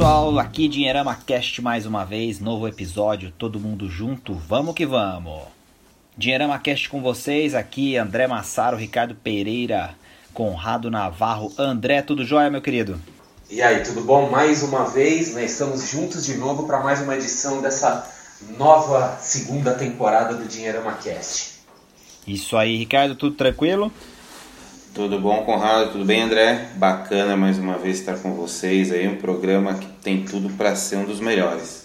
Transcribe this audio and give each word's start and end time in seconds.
pessoal, 0.00 0.38
aqui 0.38 0.66
Dinheirama 0.66 1.14
Cast 1.14 1.60
mais 1.60 1.84
uma 1.84 2.06
vez, 2.06 2.40
novo 2.40 2.66
episódio, 2.66 3.30
todo 3.36 3.60
mundo 3.60 3.86
junto, 3.86 4.32
vamos 4.32 4.74
que 4.74 4.86
vamos. 4.86 5.42
Dinheirama 6.16 6.58
Cast 6.58 6.88
com 6.88 7.02
vocês, 7.02 7.54
aqui 7.54 7.98
André 7.98 8.26
Massaro, 8.26 8.78
Ricardo 8.78 9.14
Pereira, 9.14 9.94
Conrado 10.32 10.90
Navarro. 10.90 11.52
André, 11.58 12.00
tudo 12.00 12.24
jóia, 12.24 12.48
meu 12.48 12.62
querido? 12.62 12.98
E 13.50 13.60
aí, 13.60 13.82
tudo 13.82 14.00
bom? 14.00 14.30
Mais 14.30 14.62
uma 14.62 14.86
vez, 14.86 15.34
né? 15.34 15.44
Estamos 15.44 15.90
juntos 15.90 16.24
de 16.24 16.38
novo 16.38 16.66
para 16.66 16.80
mais 16.80 17.02
uma 17.02 17.14
edição 17.14 17.60
dessa 17.60 18.10
nova 18.56 19.18
segunda 19.20 19.74
temporada 19.74 20.32
do 20.32 20.48
Dinheirama 20.48 20.94
Cast. 20.94 21.60
Isso 22.26 22.56
aí, 22.56 22.74
Ricardo, 22.78 23.14
tudo 23.14 23.36
tranquilo? 23.36 23.92
Tudo 24.92 25.20
bom, 25.20 25.44
Conrado? 25.44 25.92
Tudo 25.92 26.04
bem, 26.04 26.22
André? 26.22 26.66
Bacana 26.74 27.36
mais 27.36 27.56
uma 27.58 27.78
vez 27.78 28.00
estar 28.00 28.18
com 28.18 28.34
vocês 28.34 28.90
aí, 28.90 29.06
um 29.06 29.16
programa 29.16 29.74
que 29.74 29.86
tem 29.86 30.24
tudo 30.24 30.50
para 30.50 30.74
ser 30.74 30.96
um 30.96 31.04
dos 31.04 31.20
melhores. 31.20 31.79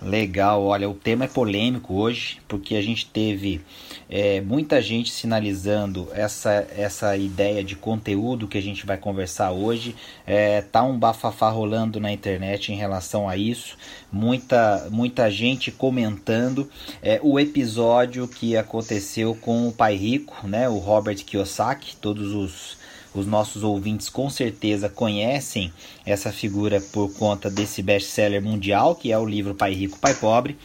Legal, 0.00 0.62
olha, 0.62 0.90
o 0.90 0.94
tema 0.94 1.24
é 1.24 1.28
polêmico 1.28 1.94
hoje, 1.94 2.38
porque 2.46 2.76
a 2.76 2.82
gente 2.82 3.06
teve 3.06 3.62
é, 4.10 4.42
muita 4.42 4.80
gente 4.82 5.10
sinalizando 5.10 6.08
essa, 6.12 6.66
essa 6.76 7.16
ideia 7.16 7.64
de 7.64 7.74
conteúdo 7.74 8.46
que 8.46 8.58
a 8.58 8.62
gente 8.62 8.84
vai 8.84 8.98
conversar 8.98 9.52
hoje. 9.52 9.96
É, 10.26 10.60
tá 10.60 10.82
um 10.82 10.98
bafafá 10.98 11.48
rolando 11.48 11.98
na 11.98 12.12
internet 12.12 12.70
em 12.70 12.76
relação 12.76 13.26
a 13.26 13.38
isso, 13.38 13.78
muita, 14.12 14.86
muita 14.90 15.30
gente 15.30 15.72
comentando 15.72 16.70
é, 17.02 17.18
o 17.22 17.40
episódio 17.40 18.28
que 18.28 18.54
aconteceu 18.54 19.34
com 19.34 19.66
o 19.66 19.72
pai 19.72 19.96
rico, 19.96 20.46
né, 20.46 20.68
o 20.68 20.76
Robert 20.76 21.16
Kiyosaki, 21.24 21.96
todos 21.96 22.34
os 22.34 22.76
os 23.16 23.26
nossos 23.26 23.62
ouvintes 23.62 24.08
com 24.08 24.28
certeza 24.28 24.88
conhecem 24.88 25.72
essa 26.06 26.32
figura 26.32 26.80
por 26.80 27.12
conta 27.14 27.50
desse 27.50 27.82
best-seller 27.82 28.40
mundial, 28.40 28.94
que 28.94 29.10
é 29.10 29.18
o 29.18 29.26
livro 29.26 29.54
Pai 29.54 29.74
Rico, 29.74 29.98
Pai 29.98 30.14
Pobre 30.14 30.56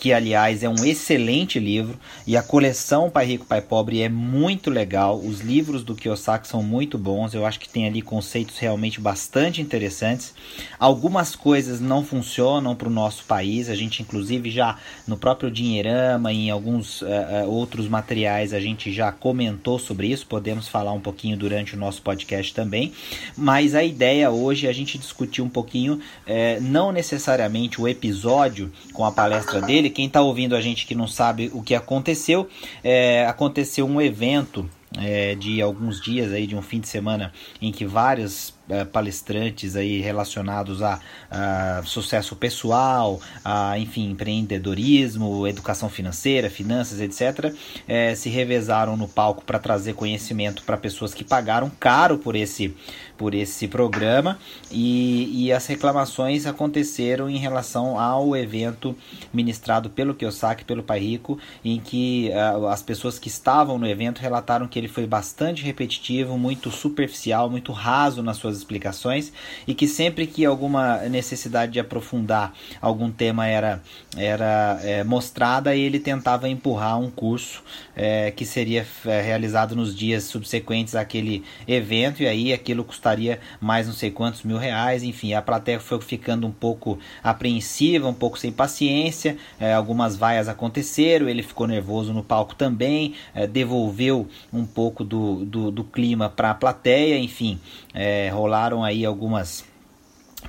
que 0.00 0.14
aliás 0.14 0.62
é 0.62 0.68
um 0.68 0.82
excelente 0.82 1.58
livro 1.58 2.00
e 2.26 2.34
a 2.34 2.42
coleção 2.42 3.10
Pai 3.10 3.26
Rico 3.26 3.44
Pai 3.44 3.60
Pobre 3.60 4.00
é 4.00 4.08
muito 4.08 4.70
legal. 4.70 5.20
Os 5.20 5.40
livros 5.40 5.84
do 5.84 5.94
Kiyosaki 5.94 6.48
são 6.48 6.62
muito 6.62 6.96
bons. 6.96 7.34
Eu 7.34 7.44
acho 7.44 7.60
que 7.60 7.68
tem 7.68 7.86
ali 7.86 8.00
conceitos 8.00 8.56
realmente 8.56 8.98
bastante 8.98 9.60
interessantes. 9.60 10.32
Algumas 10.78 11.36
coisas 11.36 11.82
não 11.82 12.02
funcionam 12.02 12.74
para 12.74 12.88
o 12.88 12.90
nosso 12.90 13.24
país. 13.24 13.68
A 13.68 13.74
gente 13.74 14.00
inclusive 14.00 14.50
já 14.50 14.78
no 15.06 15.18
próprio 15.18 15.50
Dinheirama 15.50 16.32
e 16.32 16.46
em 16.46 16.50
alguns 16.50 17.02
uh, 17.02 17.06
outros 17.46 17.86
materiais 17.86 18.54
a 18.54 18.60
gente 18.60 18.90
já 18.90 19.12
comentou 19.12 19.78
sobre 19.78 20.06
isso. 20.06 20.26
Podemos 20.26 20.66
falar 20.66 20.94
um 20.94 21.00
pouquinho 21.00 21.36
durante 21.36 21.74
o 21.74 21.78
nosso 21.78 22.00
podcast 22.00 22.54
também. 22.54 22.94
Mas 23.36 23.74
a 23.74 23.84
ideia 23.84 24.30
hoje 24.30 24.66
é 24.66 24.70
a 24.70 24.74
gente 24.74 24.89
discutir 24.98 25.42
um 25.42 25.48
pouquinho, 25.48 25.94
uh, 25.94 26.60
não 26.60 26.92
necessariamente 26.92 27.80
o 27.80 27.88
episódio 27.88 28.72
com 28.92 29.04
a 29.04 29.12
palestra 29.12 29.60
dele. 29.60 29.90
Quem 29.90 30.06
está 30.06 30.20
ouvindo 30.20 30.54
a 30.54 30.60
gente 30.60 30.86
que 30.86 30.94
não 30.94 31.06
sabe 31.06 31.50
o 31.52 31.62
que 31.62 31.74
aconteceu, 31.74 32.48
é, 32.82 33.26
aconteceu 33.26 33.86
um 33.86 34.00
evento 34.00 34.68
é, 34.98 35.34
de 35.34 35.62
alguns 35.62 36.00
dias 36.00 36.32
aí 36.32 36.46
de 36.46 36.56
um 36.56 36.62
fim 36.62 36.80
de 36.80 36.88
semana 36.88 37.32
em 37.60 37.70
que 37.70 37.84
vários 37.84 38.52
é, 38.70 38.84
palestrantes 38.84 39.76
aí 39.76 40.00
relacionados 40.00 40.82
a, 40.82 41.00
a, 41.30 41.82
sucesso 41.84 42.36
pessoal, 42.36 43.20
a 43.44 43.78
enfim 43.78 44.10
empreendedorismo, 44.10 45.46
educação 45.46 45.88
financeira, 45.88 46.48
finanças, 46.48 47.00
etc, 47.00 47.54
é, 47.86 48.14
se 48.14 48.28
revezaram 48.28 48.96
no 48.96 49.08
palco 49.08 49.44
para 49.44 49.58
trazer 49.58 49.94
conhecimento 49.94 50.62
para 50.62 50.76
pessoas 50.76 51.12
que 51.12 51.24
pagaram 51.24 51.70
caro 51.78 52.18
por 52.18 52.36
esse 52.36 52.74
por 53.20 53.34
esse 53.34 53.68
programa. 53.68 54.38
E, 54.70 55.44
e 55.44 55.52
as 55.52 55.66
reclamações 55.66 56.46
aconteceram 56.46 57.28
em 57.28 57.36
relação 57.36 58.00
ao 58.00 58.34
evento 58.34 58.96
ministrado 59.30 59.90
pelo 59.90 60.14
Kiyosaki, 60.14 60.64
pelo 60.64 60.82
Pai 60.82 61.00
Rico, 61.00 61.38
em 61.62 61.78
que 61.78 62.30
uh, 62.32 62.68
as 62.68 62.82
pessoas 62.82 63.18
que 63.18 63.28
estavam 63.28 63.78
no 63.78 63.86
evento 63.86 64.20
relataram 64.20 64.66
que 64.66 64.78
ele 64.78 64.88
foi 64.88 65.06
bastante 65.06 65.62
repetitivo, 65.62 66.38
muito 66.38 66.70
superficial, 66.70 67.50
muito 67.50 67.72
raso 67.72 68.22
nas 68.22 68.38
suas 68.38 68.59
explicações 68.60 69.32
e 69.66 69.74
que 69.74 69.86
sempre 69.86 70.26
que 70.26 70.44
alguma 70.44 70.98
necessidade 71.08 71.72
de 71.72 71.80
aprofundar 71.80 72.52
algum 72.80 73.10
tema 73.10 73.46
era, 73.46 73.82
era 74.16 74.80
é, 74.82 75.04
mostrada, 75.04 75.74
ele 75.74 75.98
tentava 75.98 76.48
empurrar 76.48 76.98
um 76.98 77.10
curso 77.10 77.62
é, 77.96 78.30
que 78.30 78.46
seria 78.46 78.86
é, 79.04 79.20
realizado 79.20 79.74
nos 79.74 79.94
dias 79.94 80.24
subsequentes 80.24 80.94
àquele 80.94 81.42
evento 81.66 82.22
e 82.22 82.26
aí 82.26 82.52
aquilo 82.52 82.84
custaria 82.84 83.40
mais 83.60 83.86
não 83.86 83.94
sei 83.94 84.10
quantos 84.10 84.42
mil 84.42 84.56
reais, 84.56 85.02
enfim, 85.02 85.34
a 85.34 85.42
plateia 85.42 85.80
foi 85.80 86.00
ficando 86.00 86.46
um 86.46 86.52
pouco 86.52 86.98
apreensiva, 87.22 88.08
um 88.08 88.14
pouco 88.14 88.38
sem 88.38 88.52
paciência, 88.52 89.36
é, 89.58 89.72
algumas 89.72 90.16
vaias 90.16 90.48
aconteceram, 90.48 91.28
ele 91.28 91.42
ficou 91.42 91.66
nervoso 91.66 92.12
no 92.12 92.22
palco 92.22 92.54
também, 92.54 93.14
é, 93.34 93.46
devolveu 93.46 94.28
um 94.52 94.64
pouco 94.64 95.04
do, 95.04 95.44
do, 95.44 95.70
do 95.70 95.84
clima 95.84 96.28
para 96.28 96.50
a 96.50 96.54
plateia, 96.54 97.18
enfim, 97.18 97.58
é, 97.92 98.28
rolaram 98.50 98.82
aí 98.82 99.06
algumas 99.06 99.64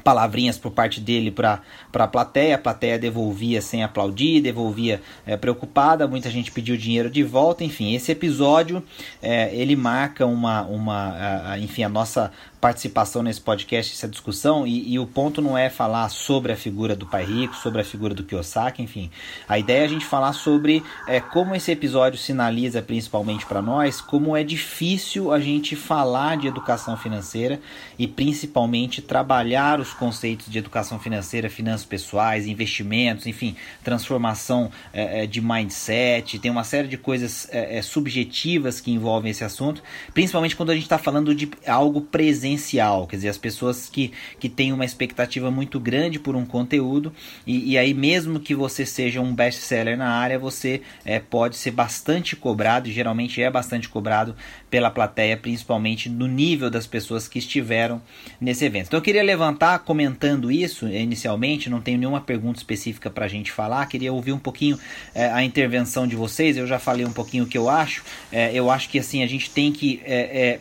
palavrinhas 0.03 0.57
por 0.57 0.71
parte 0.71 0.99
dele 1.01 1.29
para 1.29 1.61
a 1.93 2.07
plateia, 2.07 2.55
a 2.55 2.57
plateia 2.57 2.97
devolvia 2.97 3.61
sem 3.61 3.83
aplaudir, 3.83 4.41
devolvia 4.41 5.01
é, 5.25 5.35
preocupada, 5.35 6.07
muita 6.07 6.29
gente 6.29 6.51
pediu 6.51 6.77
dinheiro 6.77 7.09
de 7.09 7.23
volta, 7.23 7.63
enfim, 7.63 7.93
esse 7.93 8.11
episódio 8.11 8.81
é, 9.21 9.53
ele 9.53 9.75
marca 9.75 10.25
uma, 10.25 10.61
uma 10.63 10.95
a, 10.95 11.51
a, 11.51 11.59
enfim, 11.59 11.83
a 11.83 11.89
nossa 11.89 12.31
participação 12.61 13.23
nesse 13.23 13.41
podcast, 13.41 13.91
essa 13.91 14.07
discussão, 14.07 14.67
e, 14.67 14.93
e, 14.93 14.99
o 14.99 15.07
ponto 15.07 15.41
não 15.41 15.57
é 15.57 15.67
falar 15.67 16.07
sobre 16.09 16.51
a 16.51 16.55
figura 16.55 16.95
do 16.95 17.07
Pai 17.07 17.25
Rico, 17.25 17.55
sobre 17.55 17.81
a 17.81 17.83
figura 17.83 18.13
do 18.13 18.23
Kiyosaki, 18.23 18.83
enfim. 18.83 19.09
A 19.49 19.57
ideia 19.57 19.81
é 19.81 19.85
a 19.85 19.87
gente 19.87 20.05
falar 20.05 20.31
sobre 20.33 20.83
é, 21.07 21.19
como 21.19 21.55
esse 21.55 21.71
episódio 21.71 22.19
sinaliza, 22.19 22.79
principalmente 22.79 23.47
para 23.47 23.63
nós, 23.63 23.99
como 23.99 24.37
é 24.37 24.43
difícil 24.43 25.31
a 25.31 25.39
gente 25.39 25.75
falar 25.75 26.37
de 26.37 26.47
educação 26.47 26.95
financeira 26.95 27.59
e 27.97 28.07
principalmente 28.07 29.01
trabalhar 29.01 29.79
os 29.79 29.91
conceitos 29.91 30.45
de 30.47 30.59
educação 30.59 30.99
financeira, 30.99 31.49
finanças 31.49 31.85
pessoais, 31.85 32.45
investimentos, 32.45 33.25
enfim, 33.25 33.55
transformação 33.83 34.69
é, 34.93 35.23
é 35.23 35.25
de 35.25 35.41
mindset, 35.41 36.37
tem 36.37 36.51
uma 36.51 36.63
série 36.63 36.87
de 36.87 36.97
coisas 36.97 37.47
é, 37.51 37.79
é, 37.79 37.81
subjetivas 37.81 38.79
que 38.79 38.91
envolvem 38.91 39.31
esse 39.31 39.43
assunto, 39.43 39.81
principalmente 40.13 40.55
quando 40.55 40.69
a 40.69 40.75
gente 40.75 40.83
está 40.83 40.99
falando 40.99 41.33
de 41.33 41.49
algo 41.65 42.01
presente 42.01 42.50
presencial, 42.51 43.07
quer 43.07 43.15
dizer, 43.17 43.29
as 43.29 43.37
pessoas 43.37 43.89
que, 43.89 44.11
que 44.39 44.49
têm 44.49 44.73
uma 44.73 44.85
expectativa 44.85 45.49
muito 45.49 45.79
grande 45.79 46.19
por 46.19 46.35
um 46.35 46.45
conteúdo 46.45 47.13
e, 47.45 47.71
e 47.71 47.77
aí 47.77 47.93
mesmo 47.93 48.39
que 48.39 48.53
você 48.53 48.85
seja 48.85 49.21
um 49.21 49.33
best-seller 49.33 49.97
na 49.97 50.09
área, 50.09 50.37
você 50.37 50.81
é, 51.05 51.19
pode 51.19 51.55
ser 51.55 51.71
bastante 51.71 52.35
cobrado, 52.35 52.89
e 52.89 52.91
geralmente 52.91 53.41
é 53.41 53.49
bastante 53.49 53.87
cobrado 53.87 54.35
pela 54.69 54.89
plateia, 54.89 55.37
principalmente 55.37 56.09
no 56.09 56.27
nível 56.27 56.69
das 56.69 56.87
pessoas 56.87 57.27
que 57.27 57.39
estiveram 57.39 58.01
nesse 58.39 58.65
evento. 58.65 58.87
Então 58.87 58.97
eu 58.97 59.03
queria 59.03 59.23
levantar 59.23 59.79
comentando 59.79 60.51
isso 60.51 60.87
inicialmente, 60.87 61.69
não 61.69 61.81
tenho 61.81 61.97
nenhuma 61.97 62.21
pergunta 62.21 62.59
específica 62.59 63.09
para 63.09 63.25
a 63.25 63.29
gente 63.29 63.51
falar, 63.51 63.85
queria 63.85 64.11
ouvir 64.11 64.33
um 64.33 64.39
pouquinho 64.39 64.77
é, 65.13 65.29
a 65.31 65.43
intervenção 65.43 66.07
de 66.07 66.15
vocês, 66.15 66.57
eu 66.57 66.67
já 66.67 66.79
falei 66.79 67.05
um 67.05 67.13
pouquinho 67.13 67.45
o 67.45 67.47
que 67.47 67.57
eu 67.57 67.69
acho, 67.69 68.03
é, 68.31 68.53
eu 68.53 68.69
acho 68.69 68.89
que 68.89 68.99
assim 68.99 69.23
a 69.23 69.27
gente 69.27 69.49
tem 69.49 69.71
que 69.71 70.01
é, 70.05 70.59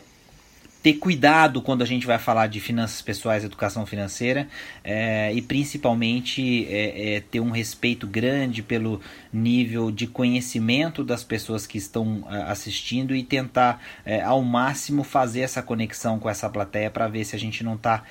ter 0.82 0.94
cuidado 0.94 1.60
quando 1.60 1.82
a 1.82 1.86
gente 1.86 2.06
vai 2.06 2.18
falar 2.18 2.46
de 2.46 2.58
finanças 2.58 3.02
pessoais, 3.02 3.44
educação 3.44 3.84
financeira 3.84 4.48
é, 4.82 5.32
e 5.32 5.42
principalmente 5.42 6.66
é, 6.68 7.16
é, 7.16 7.20
ter 7.20 7.40
um 7.40 7.50
respeito 7.50 8.06
grande 8.06 8.62
pelo 8.62 9.00
nível 9.32 9.90
de 9.90 10.06
conhecimento 10.06 11.04
das 11.04 11.22
pessoas 11.22 11.66
que 11.66 11.76
estão 11.76 12.24
assistindo 12.46 13.14
e 13.14 13.22
tentar 13.22 13.82
ao 14.24 14.42
máximo 14.42 15.04
fazer 15.04 15.40
essa 15.40 15.62
conexão 15.62 16.18
com 16.18 16.28
essa 16.28 16.48
plateia 16.48 16.90
para 16.90 17.06
ver 17.08 17.24
se 17.24 17.36
a 17.36 17.38
gente 17.38 17.62
não 17.62 17.74
está 17.74 18.02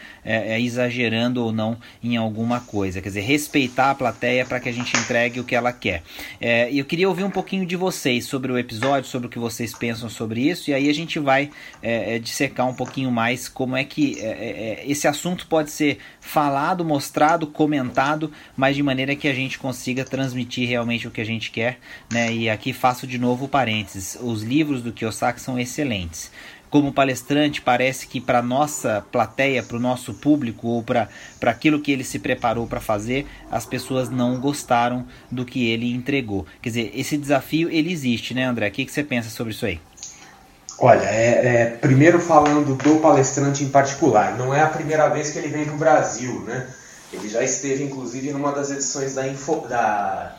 exagerando 0.60 1.44
ou 1.44 1.52
não 1.52 1.78
em 2.04 2.18
alguma 2.18 2.60
coisa. 2.60 3.02
Quer 3.02 3.10
dizer, 3.10 3.22
respeitar 3.22 3.92
a 3.92 3.96
plateia 3.96 4.46
para 4.46 4.60
que 4.60 4.70
a 4.70 4.74
gente 4.74 4.96
entregue 4.96 5.40
o 5.40 5.44
que 5.44 5.56
ela 5.56 5.74
quer. 5.74 6.04
eu 6.72 6.86
queria 6.86 7.10
ouvir 7.10 7.24
um 7.24 7.32
pouquinho 7.32 7.66
de 7.66 7.76
vocês 7.76 8.26
sobre 8.26 8.52
o 8.52 8.58
episódio, 8.58 9.10
sobre 9.10 9.28
o 9.28 9.30
que 9.30 9.40
vocês 9.40 9.74
pensam 9.74 10.10
sobre 10.10 10.42
isso 10.42 10.70
e 10.70 10.74
aí 10.74 10.90
a 10.90 10.94
gente 10.94 11.18
vai 11.20 11.50
dissecar 12.22 12.60
explicar 12.60 12.66
um 12.66 12.74
pouquinho 12.74 13.12
mais 13.12 13.48
como 13.48 13.76
é 13.76 13.84
que 13.84 14.20
é, 14.20 14.26
é, 14.26 14.82
é, 14.82 14.92
esse 14.92 15.08
assunto 15.08 15.48
pode 15.48 15.72
ser 15.72 16.00
falado, 16.20 16.84
mostrado, 16.84 17.48
comentado, 17.48 18.32
mas 18.56 18.76
de 18.76 18.84
maneira 18.84 19.16
que 19.16 19.28
a 19.28 19.34
gente 19.34 19.58
consiga 19.58 20.04
transmitir 20.04 20.68
realmente 20.68 21.08
o 21.10 21.12
que 21.12 21.22
a 21.22 21.26
gente 21.26 21.52
quer. 21.52 21.80
Né? 22.12 22.32
E 22.32 22.50
aqui 22.50 22.72
faço 22.72 23.06
de 23.06 23.18
novo 23.18 23.48
parênteses: 23.48 24.18
os 24.22 24.44
livros 24.44 24.82
do 24.82 24.94
Kiyosaki 24.94 25.42
são 25.42 25.60
excelentes 25.60 26.32
como 26.70 26.94
palestrante, 26.94 27.62
parece 27.62 28.08
que 28.08 28.22
para 28.22 28.42
nossa 28.42 29.04
plateia, 29.12 29.64
para 29.64 29.78
o 29.78 29.80
nosso 29.80 30.14
público 30.14 30.68
ou 30.68 30.84
para 30.84 31.10
aquilo 31.42 31.82
que 31.82 31.92
ele 31.92 32.04
se 32.04 32.20
preparou 32.20 32.68
para 32.68 32.80
fazer, 32.80 33.26
as 33.52 33.66
pessoas 33.66 34.10
não 34.10 34.40
gostaram 34.40 35.06
do 35.32 35.44
que 35.46 35.70
ele 35.70 35.92
entregou. 35.92 36.46
Quer 36.62 36.70
dizer, 36.70 36.92
esse 36.94 37.18
desafio 37.18 37.70
ele 37.70 37.92
existe, 37.92 38.34
né, 38.34 38.46
André? 38.46 38.68
O 38.68 38.72
que, 38.72 38.86
que 38.86 38.92
você 38.92 39.04
pensa 39.04 39.30
sobre 39.30 39.54
isso 39.54 39.66
aí? 39.66 39.80
Olha, 40.78 41.04
é, 41.04 41.46
é, 41.46 41.66
primeiro 41.66 42.20
falando 42.20 42.76
do 42.76 43.00
palestrante 43.00 43.64
em 43.64 43.70
particular, 43.70 44.38
não 44.38 44.54
é 44.54 44.62
a 44.62 44.68
primeira 44.68 45.10
vez 45.10 45.32
que 45.32 45.40
ele 45.40 45.50
vem 45.50 45.66
no 45.66 45.78
Brasil, 45.78 46.40
né? 46.42 46.68
Ele 47.12 47.28
já 47.28 47.44
esteve, 47.44 47.84
inclusive, 47.84 48.32
numa 48.32 48.52
das 48.52 48.70
edições 48.70 49.16
da, 49.16 49.28
Info, 49.28 49.68
da, 49.68 50.38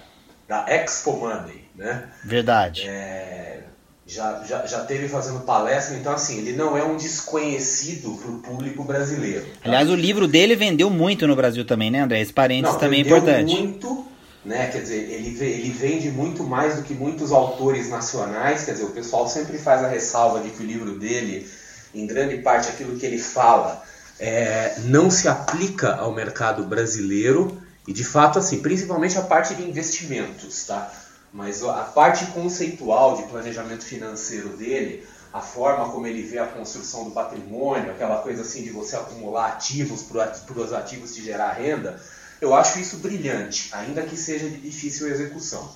da 0.50 0.66
Expo 0.68 1.12
Money, 1.12 1.64
né? 1.76 2.08
Verdade. 2.24 2.88
É, 2.88 3.60
já, 4.04 4.42
já, 4.44 4.66
já 4.66 4.80
teve 4.80 5.08
fazendo 5.08 5.38
palestra, 5.44 5.96
então 5.96 6.12
assim, 6.12 6.38
ele 6.38 6.54
não 6.54 6.76
é 6.76 6.82
um 6.82 6.96
desconhecido 6.96 8.16
para 8.16 8.32
o 8.32 8.40
público 8.40 8.82
brasileiro. 8.82 9.44
Tá? 9.46 9.60
Aliás, 9.62 9.88
o 9.88 9.94
livro 9.94 10.26
dele 10.26 10.56
vendeu 10.56 10.90
muito 10.90 11.24
no 11.28 11.36
Brasil 11.36 11.64
também, 11.64 11.88
né, 11.88 12.00
André? 12.00 12.20
Esse 12.20 12.32
parênteses 12.32 12.74
não, 12.74 12.80
também 12.80 12.98
é 12.98 13.06
importante. 13.06 13.54
muito, 13.54 14.04
né? 14.44 14.66
Quer 14.72 14.82
dizer, 14.82 15.08
ele, 15.12 15.40
ele 15.40 15.70
vende 15.70 16.10
muito 16.10 16.42
mais 16.42 16.74
do 16.74 16.82
que 16.82 16.94
muitos 16.94 17.30
autores 17.30 17.88
nacionais, 17.88 18.64
quer 18.64 18.72
dizer, 18.72 18.86
o 18.86 18.90
pessoal 18.90 19.28
sempre 19.28 19.56
faz 19.56 19.84
a 19.84 19.88
ressalva 19.88 20.40
de 20.40 20.50
que 20.50 20.64
o 20.64 20.66
livro 20.66 20.98
dele, 20.98 21.48
em 21.94 22.08
grande 22.08 22.38
parte 22.38 22.70
aquilo 22.70 22.98
que 22.98 23.06
ele 23.06 23.18
fala, 23.18 23.84
é, 24.18 24.74
não 24.86 25.12
se 25.12 25.28
aplica 25.28 25.94
ao 25.94 26.12
mercado 26.12 26.64
brasileiro 26.64 27.59
e 27.90 27.92
de 27.92 28.04
fato 28.04 28.38
assim, 28.38 28.62
principalmente 28.62 29.18
a 29.18 29.22
parte 29.22 29.52
de 29.52 29.64
investimentos, 29.64 30.64
tá? 30.64 30.92
Mas 31.32 31.60
a 31.64 31.82
parte 31.82 32.24
conceitual 32.26 33.16
de 33.16 33.24
planejamento 33.24 33.84
financeiro 33.84 34.50
dele, 34.50 35.04
a 35.32 35.40
forma 35.40 35.90
como 35.90 36.06
ele 36.06 36.22
vê 36.22 36.38
a 36.38 36.46
construção 36.46 37.06
do 37.06 37.10
patrimônio, 37.10 37.90
aquela 37.90 38.18
coisa 38.18 38.42
assim 38.42 38.62
de 38.62 38.70
você 38.70 38.94
acumular 38.94 39.48
ativos 39.48 40.04
para 40.04 40.32
os 40.56 40.72
ativos 40.72 41.16
te 41.16 41.20
gerar 41.20 41.50
renda, 41.54 42.00
eu 42.40 42.54
acho 42.54 42.78
isso 42.78 42.98
brilhante, 42.98 43.70
ainda 43.72 44.02
que 44.02 44.16
seja 44.16 44.48
de 44.48 44.58
difícil 44.58 45.08
execução. 45.08 45.68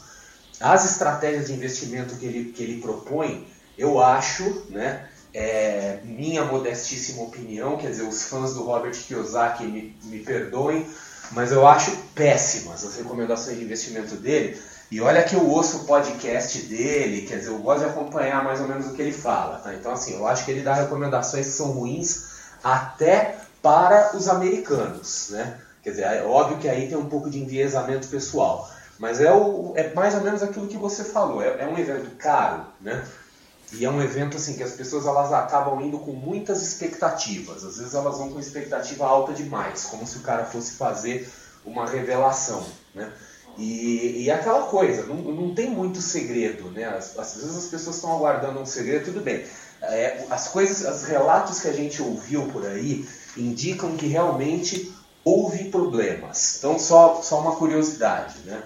As 0.60 0.88
estratégias 0.88 1.48
de 1.48 1.54
investimento 1.54 2.14
que 2.14 2.26
ele, 2.26 2.52
que 2.52 2.62
ele 2.62 2.80
propõe, 2.80 3.44
eu 3.76 4.00
acho, 4.00 4.66
né, 4.70 5.08
é, 5.34 5.98
minha 6.04 6.44
modestíssima 6.44 7.24
opinião, 7.24 7.76
quer 7.76 7.90
dizer, 7.90 8.04
os 8.04 8.22
fãs 8.22 8.54
do 8.54 8.62
Robert 8.62 8.94
Kiyosaki 8.94 9.64
me, 9.64 9.96
me 10.04 10.20
perdoem, 10.20 10.86
mas 11.32 11.52
eu 11.52 11.66
acho 11.66 11.96
péssimas 12.14 12.84
as 12.84 12.96
recomendações 12.96 13.58
de 13.58 13.64
investimento 13.64 14.16
dele, 14.16 14.60
e 14.90 15.00
olha 15.00 15.22
que 15.22 15.34
eu 15.34 15.48
ouço 15.48 15.78
o 15.78 15.84
podcast 15.84 16.58
dele, 16.62 17.26
quer 17.26 17.38
dizer, 17.38 17.50
eu 17.50 17.58
gosto 17.58 17.80
de 17.80 17.86
acompanhar 17.86 18.44
mais 18.44 18.60
ou 18.60 18.68
menos 18.68 18.86
o 18.86 18.94
que 18.94 19.02
ele 19.02 19.12
fala. 19.12 19.58
Tá? 19.58 19.74
Então, 19.74 19.92
assim, 19.92 20.14
eu 20.14 20.26
acho 20.26 20.44
que 20.44 20.50
ele 20.50 20.62
dá 20.62 20.74
recomendações 20.74 21.46
que 21.46 21.52
são 21.52 21.72
ruins 21.72 22.26
até 22.62 23.36
para 23.60 24.14
os 24.16 24.28
americanos. 24.28 25.30
Né? 25.30 25.58
Quer 25.82 25.90
dizer, 25.90 26.02
é 26.02 26.22
óbvio 26.22 26.58
que 26.58 26.68
aí 26.68 26.88
tem 26.88 26.96
um 26.96 27.08
pouco 27.08 27.28
de 27.28 27.42
enviesamento 27.42 28.06
pessoal. 28.08 28.70
Mas 28.98 29.20
é, 29.20 29.32
o, 29.32 29.72
é 29.74 29.92
mais 29.94 30.14
ou 30.14 30.20
menos 30.20 30.42
aquilo 30.42 30.68
que 30.68 30.76
você 30.76 31.02
falou. 31.02 31.42
É, 31.42 31.62
é 31.62 31.66
um 31.66 31.78
evento 31.78 32.10
caro, 32.16 32.64
né? 32.80 33.04
E 33.72 33.84
é 33.84 33.90
um 33.90 34.00
evento 34.00 34.36
assim 34.36 34.54
que 34.54 34.62
as 34.62 34.72
pessoas 34.72 35.06
elas 35.06 35.32
acabam 35.32 35.80
indo 35.80 35.98
com 35.98 36.12
muitas 36.12 36.62
expectativas. 36.62 37.64
Às 37.64 37.78
vezes 37.78 37.94
elas 37.94 38.18
vão 38.18 38.30
com 38.30 38.38
expectativa 38.38 39.06
alta 39.06 39.32
demais, 39.32 39.84
como 39.84 40.06
se 40.06 40.18
o 40.18 40.20
cara 40.20 40.44
fosse 40.44 40.72
fazer 40.72 41.28
uma 41.64 41.86
revelação, 41.86 42.64
né? 42.94 43.10
E, 43.56 44.24
e 44.24 44.30
aquela 44.30 44.66
coisa, 44.66 45.04
não, 45.04 45.16
não 45.16 45.54
tem 45.54 45.70
muito 45.70 46.00
segredo, 46.00 46.70
né? 46.70 46.84
Às, 46.84 47.16
às 47.18 47.36
vezes 47.36 47.56
as 47.56 47.66
pessoas 47.66 47.96
estão 47.96 48.14
aguardando 48.14 48.60
um 48.60 48.66
segredo, 48.66 49.06
tudo 49.06 49.20
bem. 49.20 49.44
É, 49.80 50.24
as 50.30 50.48
coisas, 50.48 50.82
os 50.88 51.06
relatos 51.06 51.60
que 51.60 51.68
a 51.68 51.72
gente 51.72 52.02
ouviu 52.02 52.46
por 52.48 52.66
aí 52.66 53.06
indicam 53.36 53.96
que 53.96 54.06
realmente 54.06 54.92
houve 55.24 55.64
problemas. 55.64 56.56
Então, 56.58 56.78
só, 56.78 57.20
só 57.22 57.40
uma 57.40 57.56
curiosidade, 57.56 58.38
né? 58.44 58.62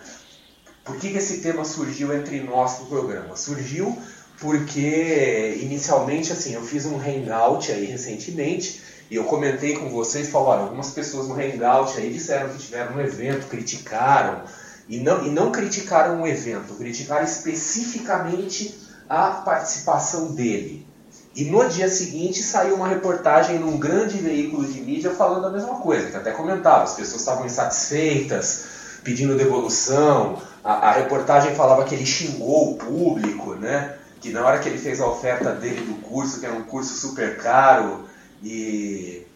Por 0.85 0.97
que, 0.97 1.11
que 1.11 1.19
esse 1.19 1.43
tema 1.43 1.65
surgiu 1.65 2.15
entre 2.15 2.41
nós 2.41 2.81
no 2.81 2.87
programa? 2.87 3.37
Surgiu 3.37 3.97
porque 4.41 5.59
inicialmente 5.61 6.33
assim 6.33 6.55
eu 6.55 6.63
fiz 6.63 6.87
um 6.87 6.97
hangout 6.97 7.71
aí 7.73 7.85
recentemente 7.85 8.83
e 9.11 9.17
eu 9.17 9.25
comentei 9.25 9.75
com 9.75 9.89
vocês, 9.89 10.29
falaram, 10.29 10.65
algumas 10.65 10.91
pessoas 10.91 11.29
no 11.29 11.35
hangout 11.35 11.97
aí 11.97 12.13
disseram 12.13 12.51
que 12.51 12.59
tiveram 12.59 12.97
um 12.97 13.01
evento, 13.01 13.47
criticaram, 13.47 14.43
e 14.87 15.01
não, 15.01 15.27
e 15.27 15.31
não 15.31 15.51
criticaram 15.51 16.23
o 16.23 16.27
evento, 16.27 16.75
criticaram 16.75 17.25
especificamente 17.25 18.79
a 19.09 19.31
participação 19.31 20.33
dele. 20.35 20.87
E 21.35 21.45
no 21.45 21.67
dia 21.69 21.89
seguinte 21.89 22.43
saiu 22.43 22.75
uma 22.75 22.89
reportagem 22.89 23.59
num 23.59 23.79
grande 23.79 24.19
veículo 24.19 24.67
de 24.67 24.81
mídia 24.81 25.11
falando 25.11 25.47
a 25.47 25.51
mesma 25.51 25.77
coisa, 25.77 26.11
que 26.11 26.17
até 26.17 26.33
comentava, 26.33 26.85
as 26.85 26.95
pessoas 26.95 27.21
estavam 27.21 27.47
insatisfeitas, 27.47 28.65
pedindo 29.03 29.37
devolução, 29.37 30.43
a, 30.63 30.89
a 30.89 30.93
reportagem 30.93 31.55
falava 31.55 31.85
que 31.85 31.95
ele 31.95 32.05
xingou 32.05 32.73
o 32.73 32.77
público, 32.77 33.55
né? 33.55 33.95
Que 34.21 34.31
na 34.31 34.45
hora 34.45 34.59
que 34.59 34.69
ele 34.69 34.79
fez 34.79 35.01
a 35.01 35.07
oferta 35.07 35.53
dele 35.53 35.81
do 35.83 35.95
curso, 36.03 36.41
que 36.41 36.47
era 36.47 36.55
um 36.55 36.65
curso 36.65 36.95
super 36.95 37.37
caro, 37.39 38.05
e, 38.43 39.27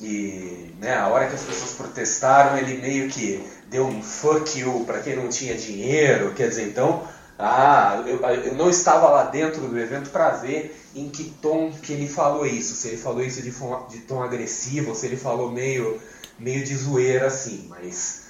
e 0.00 0.74
né, 0.78 0.96
a 0.96 1.08
hora 1.08 1.26
que 1.26 1.34
as 1.34 1.42
pessoas 1.42 1.72
protestaram, 1.72 2.58
ele 2.58 2.80
meio 2.80 3.08
que 3.08 3.44
deu 3.68 3.86
um 3.86 4.02
fuck 4.02 4.58
you 4.58 4.84
para 4.84 5.00
quem 5.00 5.16
não 5.16 5.28
tinha 5.28 5.54
dinheiro, 5.54 6.34
quer 6.34 6.48
dizer, 6.48 6.68
então, 6.68 7.06
ah, 7.38 8.02
eu, 8.06 8.20
eu 8.20 8.54
não 8.54 8.68
estava 8.68 9.08
lá 9.08 9.24
dentro 9.24 9.62
do 9.62 9.78
evento 9.78 10.10
para 10.10 10.30
ver 10.30 10.76
em 10.94 11.08
que 11.08 11.24
tom 11.40 11.72
que 11.72 11.92
ele 11.92 12.08
falou 12.08 12.46
isso, 12.46 12.74
se 12.74 12.88
ele 12.88 12.96
falou 12.96 13.22
isso 13.22 13.42
de, 13.42 13.50
de 13.50 14.04
tom 14.06 14.22
agressivo, 14.22 14.90
ou 14.90 14.94
se 14.94 15.06
ele 15.06 15.16
falou 15.16 15.50
meio, 15.50 16.00
meio 16.38 16.64
de 16.64 16.76
zoeira 16.76 17.26
assim, 17.26 17.66
mas 17.68 18.22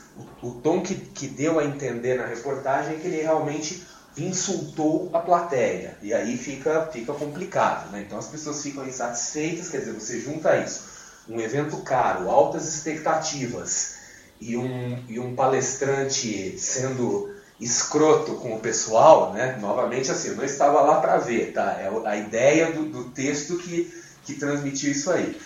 o, 0.43 0.49
o 0.49 0.50
tom 0.52 0.81
que, 0.81 0.94
que 0.94 1.26
deu 1.26 1.58
a 1.58 1.64
entender 1.64 2.16
na 2.16 2.26
reportagem 2.26 2.94
é 2.94 2.99
que 2.99 3.06
ele 3.06 3.22
realmente 3.22 3.84
insultou 4.17 5.11
a 5.12 5.19
plateia, 5.19 5.97
e 6.03 6.12
aí 6.12 6.37
fica, 6.37 6.87
fica 6.93 7.12
complicado, 7.14 7.91
né? 7.91 8.05
então 8.06 8.19
as 8.19 8.26
pessoas 8.26 8.62
ficam 8.62 8.87
insatisfeitas, 8.87 9.69
quer 9.70 9.79
dizer, 9.79 9.93
você 9.93 10.20
junta 10.20 10.56
isso, 10.59 10.85
um 11.29 11.41
evento 11.41 11.79
caro, 11.79 12.29
altas 12.29 12.69
expectativas, 12.69 14.03
e 14.43 14.56
um, 14.56 14.99
e 15.09 15.20
um 15.20 15.37
palestrante 15.37 16.59
sendo 16.59 17.32
escroto 17.61 18.35
com 18.35 18.56
o 18.56 18.61
pessoal, 18.61 19.32
né? 19.32 19.56
Novamente 19.61 20.11
assim, 20.11 20.31
eu 20.31 20.37
não 20.37 20.44
estava 20.44 20.81
lá 20.81 21.00
para 21.00 21.19
ver, 21.19 21.53
tá? 21.53 21.73
É 21.79 21.88
a 22.05 22.17
ideia 22.17 22.73
do, 22.73 22.87
do 22.87 23.05
texto 23.11 23.56
que, 23.56 23.93
que 24.25 24.35
transmitiu 24.35 24.91
isso 24.91 25.12
aí. 25.12 25.41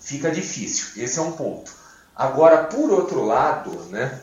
Fica 0.00 0.30
difícil, 0.30 1.02
esse 1.02 1.18
é 1.18 1.22
um 1.22 1.32
ponto. 1.32 1.72
Agora, 2.14 2.64
por 2.64 2.90
outro 2.90 3.24
lado, 3.24 3.70
né? 3.90 4.20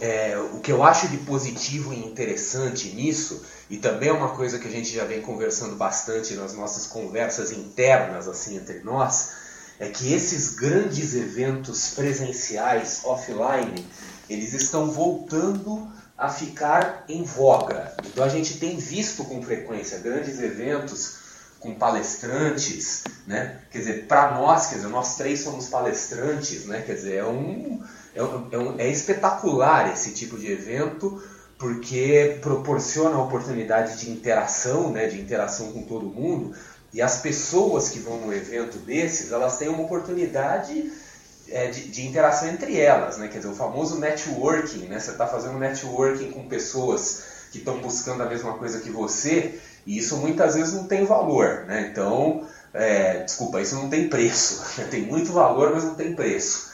É, 0.00 0.36
o 0.52 0.60
que 0.60 0.72
eu 0.72 0.82
acho 0.82 1.08
de 1.08 1.18
positivo 1.18 1.92
e 1.92 1.98
interessante 2.04 2.88
nisso, 2.90 3.42
e 3.68 3.76
também 3.76 4.08
é 4.08 4.12
uma 4.12 4.30
coisa 4.36 4.58
que 4.58 4.68
a 4.68 4.70
gente 4.70 4.94
já 4.94 5.04
vem 5.04 5.20
conversando 5.20 5.76
bastante 5.76 6.34
nas 6.34 6.54
nossas 6.54 6.86
conversas 6.86 7.52
internas 7.52 8.28
assim 8.28 8.56
entre 8.56 8.80
nós, 8.80 9.30
é 9.78 9.88
que 9.88 10.12
esses 10.12 10.54
grandes 10.54 11.14
eventos 11.14 11.90
presenciais 11.90 13.00
offline, 13.04 13.86
eles 14.28 14.52
estão 14.52 14.90
voltando 14.90 15.90
a 16.16 16.28
ficar 16.28 17.04
em 17.08 17.24
voga. 17.24 17.96
Então 18.06 18.22
a 18.24 18.28
gente 18.28 18.58
tem 18.58 18.76
visto 18.76 19.24
com 19.24 19.42
frequência 19.42 19.98
grandes 19.98 20.40
eventos 20.40 21.22
com 21.58 21.74
palestrantes, 21.74 23.04
né? 23.26 23.60
Quer 23.70 23.78
dizer, 23.78 24.06
para 24.06 24.32
nós, 24.32 24.66
quer 24.66 24.76
dizer, 24.76 24.88
nós 24.88 25.16
três 25.16 25.40
somos 25.40 25.68
palestrantes, 25.68 26.66
né? 26.66 26.82
Quer 26.82 26.94
dizer, 26.94 27.14
é 27.16 27.24
um, 27.24 27.82
é, 28.14 28.20
é, 28.20 28.58
um, 28.58 28.78
é 28.78 28.88
espetacular 28.88 29.92
esse 29.92 30.12
tipo 30.12 30.38
de 30.38 30.50
evento 30.50 31.22
porque 31.58 32.38
proporciona 32.42 33.16
a 33.16 33.22
oportunidade 33.22 33.98
de 33.98 34.10
interação, 34.10 34.90
né? 34.90 35.06
De 35.06 35.20
interação 35.20 35.72
com 35.72 35.82
todo 35.82 36.06
mundo 36.06 36.54
e 36.92 37.00
as 37.00 37.20
pessoas 37.20 37.88
que 37.88 37.98
vão 37.98 38.18
num 38.18 38.32
evento 38.32 38.78
desses, 38.78 39.32
elas 39.32 39.56
têm 39.56 39.68
uma 39.68 39.82
oportunidade 39.82 40.92
é, 41.48 41.68
de, 41.68 41.88
de, 41.88 42.06
interação 42.06 42.48
entre 42.48 42.78
elas, 42.78 43.16
né? 43.16 43.28
Quer 43.28 43.38
dizer, 43.38 43.50
o 43.50 43.54
famoso 43.54 43.98
networking, 43.98 44.86
né? 44.88 45.00
Você 45.00 45.12
está 45.12 45.26
fazendo 45.26 45.58
networking 45.58 46.30
com 46.30 46.46
pessoas 46.46 47.22
que 47.50 47.58
estão 47.58 47.78
buscando 47.80 48.22
a 48.22 48.26
mesma 48.26 48.54
coisa 48.54 48.80
que 48.80 48.90
você, 48.90 49.58
e 49.86 49.98
isso 49.98 50.16
muitas 50.18 50.54
vezes 50.54 50.74
não 50.74 50.86
tem 50.86 51.04
valor, 51.04 51.64
né? 51.66 51.88
Então, 51.90 52.46
é, 52.74 53.24
desculpa, 53.24 53.60
isso 53.60 53.74
não 53.74 53.88
tem 53.88 54.08
preço. 54.08 54.62
Tem 54.90 55.02
muito 55.02 55.32
valor, 55.32 55.72
mas 55.74 55.84
não 55.84 55.94
tem 55.94 56.14
preço. 56.14 56.71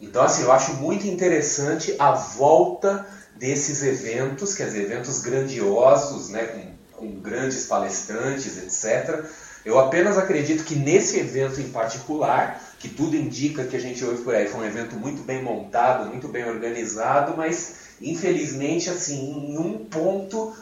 Então, 0.00 0.22
assim, 0.22 0.42
eu 0.42 0.52
acho 0.52 0.74
muito 0.74 1.06
interessante 1.06 1.94
a 1.98 2.12
volta 2.12 3.06
desses 3.34 3.82
eventos, 3.82 4.54
quer 4.54 4.66
dizer, 4.66 4.84
eventos 4.84 5.20
grandiosos, 5.20 6.28
né? 6.28 6.46
Com, 6.46 6.76
com 6.92 7.20
grandes 7.20 7.66
palestrantes, 7.66 8.56
etc 8.56 9.26
eu 9.66 9.80
apenas 9.80 10.16
acredito 10.16 10.62
que 10.62 10.76
nesse 10.76 11.18
evento 11.18 11.60
em 11.60 11.68
particular, 11.68 12.62
que 12.78 12.88
tudo 12.88 13.16
indica 13.16 13.64
que 13.64 13.74
a 13.74 13.80
gente 13.80 14.04
ouve 14.04 14.22
por 14.22 14.32
aí, 14.32 14.46
foi 14.46 14.60
um 14.60 14.64
evento 14.64 14.94
muito 14.94 15.24
bem 15.24 15.42
montado, 15.42 16.08
muito 16.08 16.28
bem 16.28 16.44
organizado, 16.44 17.36
mas 17.36 17.74
infelizmente, 18.00 18.88
assim, 18.88 19.18
em 19.18 19.58
um 19.58 19.76
ponto 19.76 20.54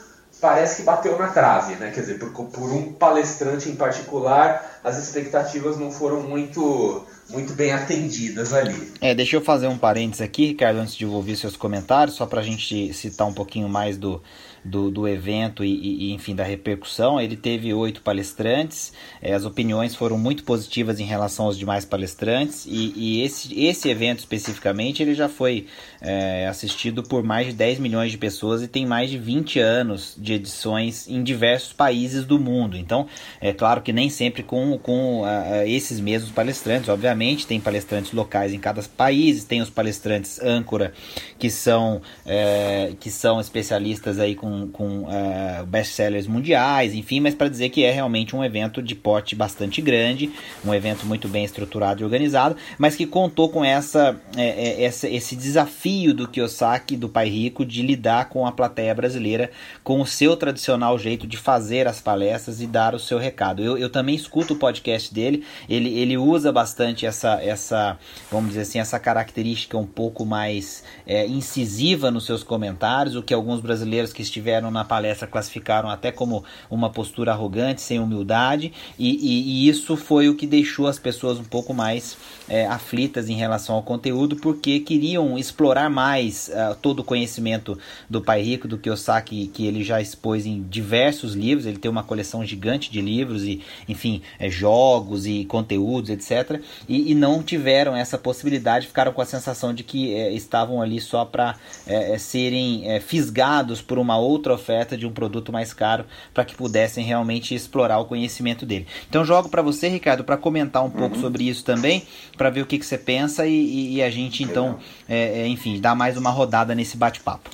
parece 0.45 0.77
que 0.77 0.83
bateu 0.83 1.19
na 1.19 1.29
trave, 1.29 1.75
né? 1.77 1.91
Quer 1.91 2.03
dizer, 2.03 2.19
por, 2.19 2.29
por 2.31 2.71
um 2.71 2.93
palestrante 2.93 3.71
em 3.71 3.75
particular, 3.75 4.79
as 4.85 5.03
expectativas 5.03 5.79
não 5.79 5.91
foram 5.91 6.23
muito 6.23 7.03
muito 7.31 7.55
bem 7.55 7.73
atendidas 7.73 8.53
ali. 8.53 8.93
É, 9.01 9.15
deixa 9.15 9.37
eu 9.37 9.41
fazer 9.41 9.67
um 9.69 9.79
parênteses 9.79 10.21
aqui, 10.21 10.49
Ricardo, 10.49 10.81
antes 10.81 10.95
de 10.95 11.07
ouvir 11.07 11.39
seus 11.39 11.57
comentários, 11.57 12.17
só 12.17 12.27
para 12.27 12.43
a 12.43 12.45
gente 12.45 12.93
citar 12.93 13.27
um 13.27 13.33
pouquinho 13.33 13.67
mais 13.67 13.97
do, 13.97 14.23
do, 14.65 14.91
do 14.91 15.07
evento 15.07 15.65
e, 15.65 16.09
e, 16.09 16.13
enfim, 16.13 16.35
da 16.35 16.45
repercussão. 16.45 17.21
Ele 17.21 17.37
teve 17.37 17.73
oito 17.75 18.01
palestrantes, 18.01 18.93
é, 19.21 19.35
as 19.35 19.45
opiniões 19.45 19.95
foram 19.95 20.19
muito 20.19 20.45
positivas 20.45 20.99
em 20.99 21.05
relação 21.05 21.47
aos 21.47 21.59
demais 21.59 21.85
palestrantes 21.85 22.65
e, 22.67 22.93
e 22.97 23.23
esse, 23.23 23.61
esse 23.61 23.89
evento 23.89 24.21
especificamente 24.21 25.03
ele 25.03 25.15
já 25.15 25.29
foi 25.29 25.67
é, 26.01 26.47
assistido 26.47 27.03
por 27.03 27.23
mais 27.23 27.49
de 27.49 27.53
10 27.53 27.79
milhões 27.79 28.11
de 28.11 28.19
pessoas 28.19 28.63
e 28.63 28.69
tem 28.69 28.87
mais 28.87 29.11
de 29.11 29.19
20 29.19 29.59
anos 29.59 30.15
de 30.17 30.35
edições 30.35 31.09
em 31.09 31.23
diversos 31.23 31.73
países 31.73 32.25
do 32.25 32.39
mundo. 32.39 32.77
Então, 32.77 33.07
é 33.41 33.53
claro 33.53 33.83
que 33.83 33.93
nem 33.93 34.09
sempre 34.09 34.43
com, 34.43 34.79
com 34.79 35.23
uh, 35.23 35.27
esses 35.67 36.01
mesmos 36.01 36.31
palestrantes, 36.31 36.89
obviamente, 36.89 37.47
tem 37.47 37.61
palestrantes 37.61 38.13
locais 38.13 38.53
em 38.53 38.59
cada 38.59 38.83
país, 38.83 39.45
tem 39.45 39.61
os 39.61 39.71
palestrantes 39.71 40.41
âncora 40.41 40.93
que 41.39 41.51
são, 41.51 42.01
é, 42.27 42.93
que 43.01 43.11
são 43.11 43.41
especialistas 43.41 44.19
aí 44.19 44.35
com, 44.35 44.54
com 44.73 45.03
uh, 45.03 45.67
best-sellers 45.67 46.27
mundiais, 46.27 46.95
enfim, 46.95 47.21
mas 47.21 47.35
para 47.35 47.49
dizer 47.49 47.69
que 47.71 47.85
é 47.85 47.91
realmente 47.91 48.35
um 48.35 48.45
evento 48.45 48.83
de 48.83 48.95
porte 48.95 49.35
bastante 49.35 49.81
grande, 49.81 50.31
um 50.65 50.75
evento 50.75 51.07
muito 51.07 51.29
bem 51.29 51.45
estruturado 51.45 52.03
e 52.03 52.05
organizado, 52.05 52.57
mas 52.79 52.97
que 52.97 53.07
contou 53.07 53.49
com 53.49 53.65
essa, 53.65 54.19
é, 54.37 54.85
essa 54.85 55.09
esse 55.09 55.37
desafio 55.37 55.75
desafio 55.75 56.15
do 56.15 56.29
Kiyosaki, 56.29 56.97
do 56.97 57.09
Pai 57.09 57.29
Rico, 57.29 57.65
de 57.65 57.83
lidar 57.83 58.29
com 58.29 58.47
a 58.47 58.53
plateia 58.53 58.95
brasileira 58.95 59.51
com 59.83 60.01
o 60.01 60.07
seu 60.07 60.37
tradicional 60.37 60.99
jeito 60.99 61.27
de 61.27 61.37
fazer 61.37 61.87
as 61.87 62.01
palestras 62.01 62.61
e 62.61 62.67
dar 62.67 62.95
o 62.95 62.99
seu 62.99 63.19
recado. 63.19 63.63
Eu, 63.63 63.77
eu 63.77 63.91
também 63.91 64.15
escuto 64.15 64.55
o 64.55 64.57
podcast 64.57 65.13
dele, 65.13 65.45
ele, 65.69 65.99
ele 65.99 66.17
usa 66.17 66.53
bastante 66.53 67.07
essa, 67.07 67.43
essa, 67.43 67.99
vamos 68.31 68.51
dizer 68.51 68.63
assim, 68.63 68.79
essa 68.79 68.99
característica 68.99 69.77
um 69.77 69.87
pouco 69.87 70.25
mais 70.25 70.85
é, 71.07 71.27
incisiva 71.27 72.11
nos 72.11 72.25
seus 72.25 72.43
comentários, 72.43 73.17
o 73.17 73.23
que 73.23 73.35
alguns 73.35 73.61
brasileiros 73.61 74.13
que 74.13 74.23
estiveram 74.23 74.44
na 74.71 74.85
palestra 74.85 75.27
classificaram 75.27 75.89
até 75.89 76.13
como 76.13 76.45
uma 76.71 76.91
postura 76.91 77.33
arrogante, 77.33 77.81
sem 77.81 77.99
humildade, 77.99 78.73
e, 78.99 79.11
e, 79.11 79.43
e 79.43 79.69
isso 79.69 79.97
foi 79.97 80.29
o 80.29 80.35
que 80.35 80.47
deixou 80.47 80.87
as 80.87 80.99
pessoas 80.99 81.39
um 81.39 81.45
pouco 81.45 81.73
mais 81.73 82.17
é, 82.49 82.67
aflitas 82.67 83.29
em 83.29 83.35
relação 83.35 83.75
ao 83.75 83.83
conteúdo, 83.83 84.37
porque 84.37 84.81
queriam 84.81 85.39
explorar 85.39 85.89
mais 85.89 86.49
uh, 86.49 86.75
todo 86.81 87.01
o 87.01 87.05
conhecimento 87.05 87.79
do 88.09 88.21
Pai 88.21 88.43
Rico, 88.43 88.69
do 88.69 88.79
Kiyosaki, 88.79 89.47
que 89.47 89.67
ele 89.67 89.83
já 89.83 90.01
expôs 90.01 90.47
em 90.47 90.63
diversos 90.63 91.35
livros. 91.35 91.67
Ele 91.67 91.79
tem 91.79 91.91
uma 91.91 92.03
coleção 92.03 92.45
gigante 92.45 92.91
de 92.91 93.01
livros 93.01 93.45
e, 93.45 93.63
enfim, 93.89 94.23
é, 94.39 94.51
jogos 94.51 95.27
e 95.27 95.45
conteúdos, 95.45 96.11
etc. 96.11 96.61
E, 96.89 97.13
e, 97.13 97.15
não 97.15 97.43
tiveram 97.43 97.97
essa 97.97 98.19
possibilidade, 98.19 98.87
ficaram 98.87 99.13
com 99.13 99.23
a 99.23 99.27
sensação 99.27 99.73
de 99.73 99.83
que 99.83 100.15
é, 100.15 100.33
estavam 100.33 100.83
ali 100.83 101.01
só 101.01 101.25
para 101.25 101.57
é, 101.87 102.15
é, 102.15 102.19
serem 102.19 102.91
é, 102.91 103.01
fisgados 103.01 103.81
por 103.81 103.99
uma 103.99 104.19
outra 104.19 104.34
oferta 104.55 104.97
de 104.97 105.07
um 105.07 105.13
produto 105.13 105.53
mais 105.53 105.75
caro 105.75 106.05
para 106.33 106.45
que 106.45 106.55
pudessem 106.55 107.05
realmente 107.05 107.55
explorar 107.55 107.99
o 107.99 108.05
conhecimento 108.05 108.65
dele. 108.65 108.87
Então, 109.09 109.25
jogo 109.25 109.49
para 109.49 109.61
você, 109.61 109.89
Ricardo, 109.89 110.23
para 110.23 110.37
comentar 110.37 110.83
um 110.83 110.87
uhum. 110.87 110.93
pouco 110.93 111.19
sobre 111.19 111.49
isso 111.49 111.65
também, 111.65 112.05
para 112.37 112.49
ver 112.49 112.63
o 112.63 112.67
que, 112.67 112.79
que 112.79 112.87
você 112.87 112.97
pensa 112.97 113.45
e, 113.45 113.97
e, 113.97 114.03
a 114.03 114.11
gente 114.11 114.43
então, 114.43 114.79
é, 115.09 115.47
enfim 115.49 115.65
enfim, 115.65 115.81
dar 115.81 115.95
mais 115.95 116.17
uma 116.17 116.31
rodada 116.31 116.75
nesse 116.75 116.97
bate-papo. 116.97 117.49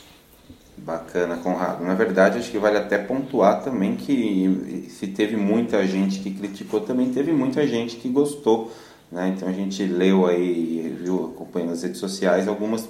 Bacana, 0.77 1.37
Conrado. 1.37 1.85
Na 1.85 1.95
verdade, 1.95 2.39
acho 2.39 2.51
que 2.51 2.59
vale 2.59 2.77
até 2.77 2.99
pontuar 2.99 3.63
também 3.63 3.95
que 3.95 4.89
se 4.91 5.07
teve 5.07 5.37
muita 5.37 5.87
gente 5.87 6.19
que 6.19 6.31
criticou, 6.31 6.81
também 6.81 7.13
teve 7.13 7.33
muita 7.33 7.67
gente 7.67 7.97
que 7.97 8.09
gostou. 8.09 8.73
Né? 9.13 9.33
Então 9.37 9.49
a 9.49 9.53
gente 9.53 9.85
leu 9.85 10.27
aí, 10.27 10.97
viu, 11.03 11.33
acompanhando 11.35 11.71
nas 11.71 11.83
redes 11.83 12.01
sociais, 12.01 12.49
algumas 12.49 12.89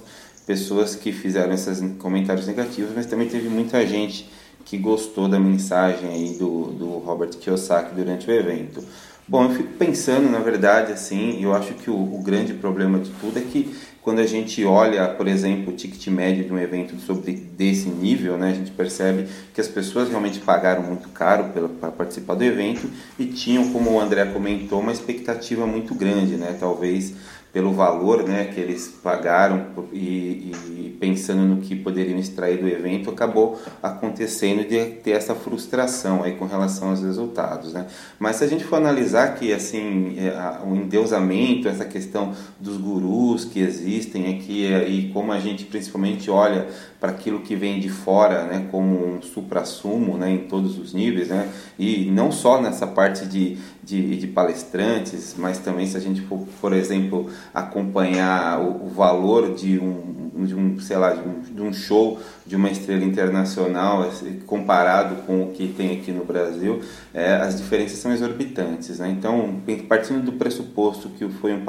pessoas 0.51 0.95
que 0.95 1.13
fizeram 1.13 1.53
esses 1.53 1.81
comentários 1.97 2.45
negativos, 2.45 2.91
mas 2.93 3.05
também 3.05 3.29
teve 3.29 3.47
muita 3.47 3.87
gente 3.87 4.29
que 4.65 4.77
gostou 4.77 5.29
da 5.29 5.39
mensagem 5.39 6.09
aí 6.09 6.37
do, 6.37 6.65
do 6.73 6.97
Robert 6.97 7.29
Kiyosaki 7.29 7.95
durante 7.95 8.29
o 8.29 8.33
evento. 8.33 8.83
Bom, 9.25 9.45
eu 9.45 9.51
fico 9.51 9.69
pensando, 9.79 10.29
na 10.29 10.39
verdade, 10.39 10.91
assim, 10.91 11.41
eu 11.41 11.53
acho 11.53 11.73
que 11.75 11.89
o, 11.89 11.95
o 11.95 12.21
grande 12.21 12.53
problema 12.53 12.99
de 12.99 13.11
tudo 13.11 13.39
é 13.39 13.41
que 13.41 13.73
quando 14.01 14.19
a 14.19 14.25
gente 14.25 14.65
olha, 14.65 15.07
por 15.07 15.25
exemplo, 15.25 15.71
o 15.71 15.75
ticket 15.75 16.05
médio 16.07 16.43
de 16.43 16.51
um 16.51 16.59
evento 16.59 16.99
sobre 16.99 17.31
desse 17.31 17.87
nível, 17.87 18.37
né, 18.37 18.49
a 18.49 18.53
gente 18.53 18.71
percebe 18.71 19.27
que 19.53 19.61
as 19.61 19.69
pessoas 19.69 20.09
realmente 20.09 20.39
pagaram 20.39 20.83
muito 20.83 21.07
caro 21.09 21.45
para 21.79 21.91
participar 21.91 22.35
do 22.35 22.43
evento 22.43 22.89
e 23.17 23.25
tinham, 23.27 23.71
como 23.71 23.91
o 23.91 24.01
André 24.01 24.25
comentou, 24.25 24.81
uma 24.81 24.91
expectativa 24.91 25.65
muito 25.65 25.95
grande, 25.95 26.35
né, 26.35 26.57
talvez 26.59 27.13
pelo 27.53 27.73
valor 27.73 28.23
né, 28.23 28.45
que 28.45 28.59
eles 28.59 28.87
pagaram 29.03 29.67
e, 29.91 29.97
e, 29.97 30.97
pensando 30.99 31.41
no 31.41 31.61
que 31.61 31.75
poderiam 31.75 32.17
extrair 32.17 32.59
do 32.59 32.67
evento, 32.67 33.09
acabou 33.09 33.59
acontecendo 33.81 34.67
de 34.67 34.85
ter 34.85 35.11
essa 35.11 35.35
frustração 35.35 36.23
aí 36.23 36.33
com 36.33 36.45
relação 36.45 36.89
aos 36.89 37.01
resultados. 37.01 37.73
Né? 37.73 37.87
Mas 38.17 38.37
se 38.37 38.43
a 38.43 38.47
gente 38.47 38.63
for 38.63 38.77
analisar 38.77 39.35
que 39.35 39.51
assim, 39.51 40.15
é, 40.17 40.65
o 40.65 40.75
endeusamento, 40.75 41.67
essa 41.67 41.83
questão 41.83 42.33
dos 42.59 42.77
gurus 42.77 43.43
que 43.43 43.59
existem 43.59 44.35
aqui 44.35 44.65
e 44.87 45.09
como 45.11 45.31
a 45.31 45.39
gente 45.39 45.65
principalmente 45.65 46.29
olha 46.29 46.67
para 47.01 47.09
aquilo 47.09 47.39
que 47.39 47.55
vem 47.55 47.79
de 47.79 47.89
fora, 47.89 48.43
né, 48.43 48.67
como 48.69 49.15
um 49.15 49.21
supra-sumo 49.23 50.17
né, 50.17 50.29
em 50.29 50.37
todos 50.37 50.77
os 50.77 50.93
níveis, 50.93 51.29
né, 51.29 51.49
e 51.77 52.05
não 52.11 52.31
só 52.31 52.61
nessa 52.61 52.85
parte 52.85 53.25
de, 53.25 53.57
de, 53.83 54.17
de 54.17 54.27
palestrantes, 54.27 55.33
mas 55.35 55.57
também 55.57 55.87
se 55.87 55.97
a 55.97 55.99
gente 55.99 56.21
for, 56.21 56.45
por 56.61 56.73
exemplo, 56.73 57.27
acompanhar 57.53 58.59
o, 58.59 58.85
o 58.85 58.89
valor 58.89 59.53
de 59.53 59.79
um, 59.79 60.45
de 60.45 60.55
um, 60.55 60.79
sei 60.79 60.97
lá, 60.97 61.13
de 61.13 61.27
um, 61.27 61.41
de 61.41 61.61
um, 61.61 61.73
show 61.73 62.19
de 62.45 62.55
uma 62.55 62.69
estrela 62.69 63.03
internacional 63.03 64.03
assim, 64.03 64.39
comparado 64.45 65.15
com 65.23 65.43
o 65.43 65.51
que 65.51 65.67
tem 65.67 65.97
aqui 65.97 66.11
no 66.11 66.25
Brasil, 66.25 66.81
é, 67.13 67.35
as 67.35 67.57
diferenças 67.57 67.99
são 67.99 68.11
exorbitantes. 68.11 68.99
Né? 68.99 69.09
Então, 69.09 69.61
partindo 69.87 70.23
do 70.23 70.33
pressuposto 70.33 71.09
que 71.09 71.27
foi, 71.29 71.53
um, 71.53 71.63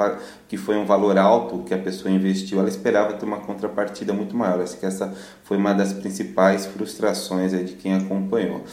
que 0.47 0.57
foi 0.57 0.77
um 0.77 0.85
valor 0.85 1.17
alto 1.17 1.59
que 1.59 1.73
a 1.73 1.77
pessoa 1.77 2.13
investiu, 2.13 2.59
ela 2.59 2.69
esperava 2.69 3.13
ter 3.13 3.25
uma 3.25 3.37
contrapartida 3.37 4.13
muito 4.13 4.35
maior. 4.35 4.61
Acho 4.61 4.77
que 4.77 4.85
essa 4.85 5.13
foi 5.43 5.57
uma 5.57 5.73
das 5.73 5.93
principais 5.93 6.65
frustrações 6.65 7.51
de 7.51 7.73
quem 7.73 7.93
acompanhou. 7.93 8.63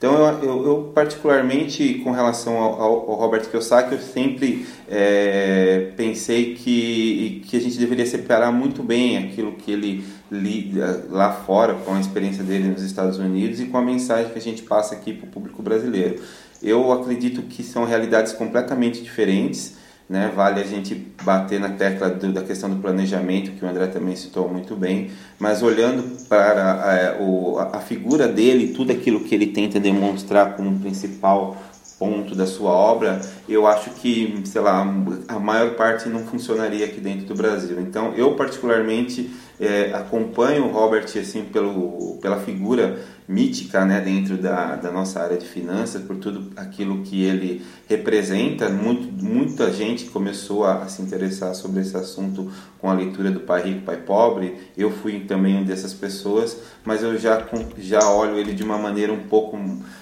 Então, 0.00 0.14
eu, 0.14 0.42
eu, 0.42 0.66
eu, 0.66 0.92
particularmente, 0.94 2.00
com 2.02 2.10
relação 2.10 2.56
ao, 2.56 2.80
ao, 2.80 3.14
Robert 3.16 3.46
Kiyosaki, 3.50 3.92
eu 3.92 3.98
sempre 4.00 4.66
é, 4.88 5.92
pensei 5.94 6.54
que, 6.54 7.42
que 7.46 7.54
a 7.54 7.60
gente 7.60 7.76
deveria 7.78 8.06
separar 8.06 8.50
muito 8.50 8.82
bem 8.82 9.18
aquilo 9.18 9.52
que 9.52 9.70
ele 9.70 10.02
lida 10.32 11.04
lá 11.10 11.30
fora, 11.30 11.74
com 11.74 11.92
a 11.92 12.00
experiência 12.00 12.42
dele 12.42 12.68
nos 12.68 12.82
Estados 12.82 13.18
Unidos 13.18 13.60
e 13.60 13.66
com 13.66 13.76
a 13.76 13.82
mensagem 13.82 14.32
que 14.32 14.38
a 14.38 14.40
gente 14.40 14.62
passa 14.62 14.94
aqui 14.94 15.12
para 15.12 15.26
o 15.26 15.28
público 15.28 15.62
brasileiro. 15.62 16.22
Eu 16.62 16.90
acredito 16.92 17.42
que 17.42 17.62
são 17.62 17.84
realidades 17.84 18.32
completamente 18.32 19.02
diferentes. 19.02 19.76
Né? 20.10 20.28
Vale 20.34 20.60
a 20.60 20.64
gente 20.64 21.06
bater 21.22 21.60
na 21.60 21.68
tecla 21.68 22.10
do, 22.10 22.32
da 22.32 22.42
questão 22.42 22.68
do 22.68 22.82
planejamento, 22.82 23.52
que 23.52 23.64
o 23.64 23.68
André 23.68 23.86
também 23.86 24.16
citou 24.16 24.48
muito 24.48 24.74
bem, 24.74 25.12
mas 25.38 25.62
olhando 25.62 26.26
para 26.26 26.82
é, 26.92 27.22
o, 27.22 27.56
a 27.60 27.78
figura 27.78 28.26
dele, 28.26 28.74
tudo 28.74 28.90
aquilo 28.90 29.20
que 29.20 29.32
ele 29.32 29.46
tenta 29.46 29.78
demonstrar 29.78 30.56
como 30.56 30.80
principal 30.80 31.56
ponto 31.96 32.34
da 32.34 32.46
sua 32.46 32.72
obra, 32.72 33.20
eu 33.48 33.66
acho 33.68 33.90
que, 33.90 34.42
sei 34.46 34.62
lá, 34.62 34.80
a 35.28 35.38
maior 35.38 35.74
parte 35.74 36.08
não 36.08 36.20
funcionaria 36.20 36.86
aqui 36.86 36.98
dentro 36.98 37.26
do 37.26 37.34
Brasil. 37.34 37.78
Então, 37.78 38.12
eu 38.16 38.34
particularmente 38.34 39.30
é, 39.60 39.92
acompanho 39.92 40.64
o 40.64 40.72
Robert 40.72 41.04
assim 41.04 41.44
pelo, 41.44 42.18
pela 42.22 42.40
figura 42.40 42.98
mítica 43.30 43.84
né, 43.84 44.00
dentro 44.00 44.36
da, 44.36 44.74
da 44.74 44.90
nossa 44.90 45.20
área 45.20 45.38
de 45.38 45.46
finanças, 45.46 46.02
por 46.02 46.16
tudo 46.16 46.50
aquilo 46.56 47.02
que 47.02 47.22
ele 47.22 47.64
representa. 47.88 48.68
Muito, 48.68 49.24
muita 49.24 49.72
gente 49.72 50.06
começou 50.06 50.64
a, 50.64 50.82
a, 50.82 50.88
se 50.88 51.00
interessar 51.00 51.54
sobre 51.54 51.80
esse 51.80 51.96
assunto 51.96 52.50
com 52.80 52.90
a 52.90 52.92
leitura 52.92 53.30
do 53.30 53.38
Pai 53.40 53.62
Rico, 53.62 53.82
Pai 53.82 53.98
Pobre. 53.98 54.56
Eu 54.76 54.90
fui 54.90 55.20
também 55.20 55.54
uma 55.54 55.64
dessas 55.64 55.94
pessoas, 55.94 56.60
mas 56.84 57.04
eu 57.04 57.16
já, 57.16 57.46
já 57.78 58.10
olho 58.10 58.36
ele 58.36 58.52
de 58.52 58.64
uma 58.64 58.76
maneira 58.76 59.12
um 59.12 59.20
pouco, 59.20 59.56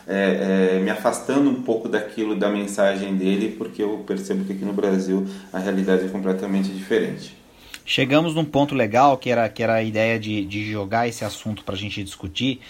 é, 0.06 0.76
é, 0.76 0.80
me 0.82 0.88
afastando 0.88 1.50
um 1.50 1.62
pouco 1.62 1.86
daquilo, 1.86 2.34
da 2.34 2.48
mensagem 2.48 3.14
dele, 3.14 3.54
porque 3.58 3.82
eu 3.82 3.98
percebo 4.06 4.44
que 4.44 4.54
aqui 4.54 4.64
no 4.64 4.72
Brasil 4.72 5.26
a 5.52 5.58
realidade 5.58 6.06
é 6.06 6.08
completamente 6.08 6.70
diferente. 6.70 7.36
Chegamos 7.84 8.34
num 8.34 8.44
ponto 8.44 8.74
legal 8.74 9.16
que 9.16 9.30
era, 9.30 9.48
que 9.48 9.62
era 9.62 9.74
a 9.74 9.82
ideia 9.82 10.18
de, 10.18 10.44
de 10.44 10.70
jogar 10.70 11.08
esse 11.08 11.24
assunto 11.24 11.64
para 11.64 11.74
a 11.74 11.78
gente 11.78 12.04
discutir, 12.04 12.60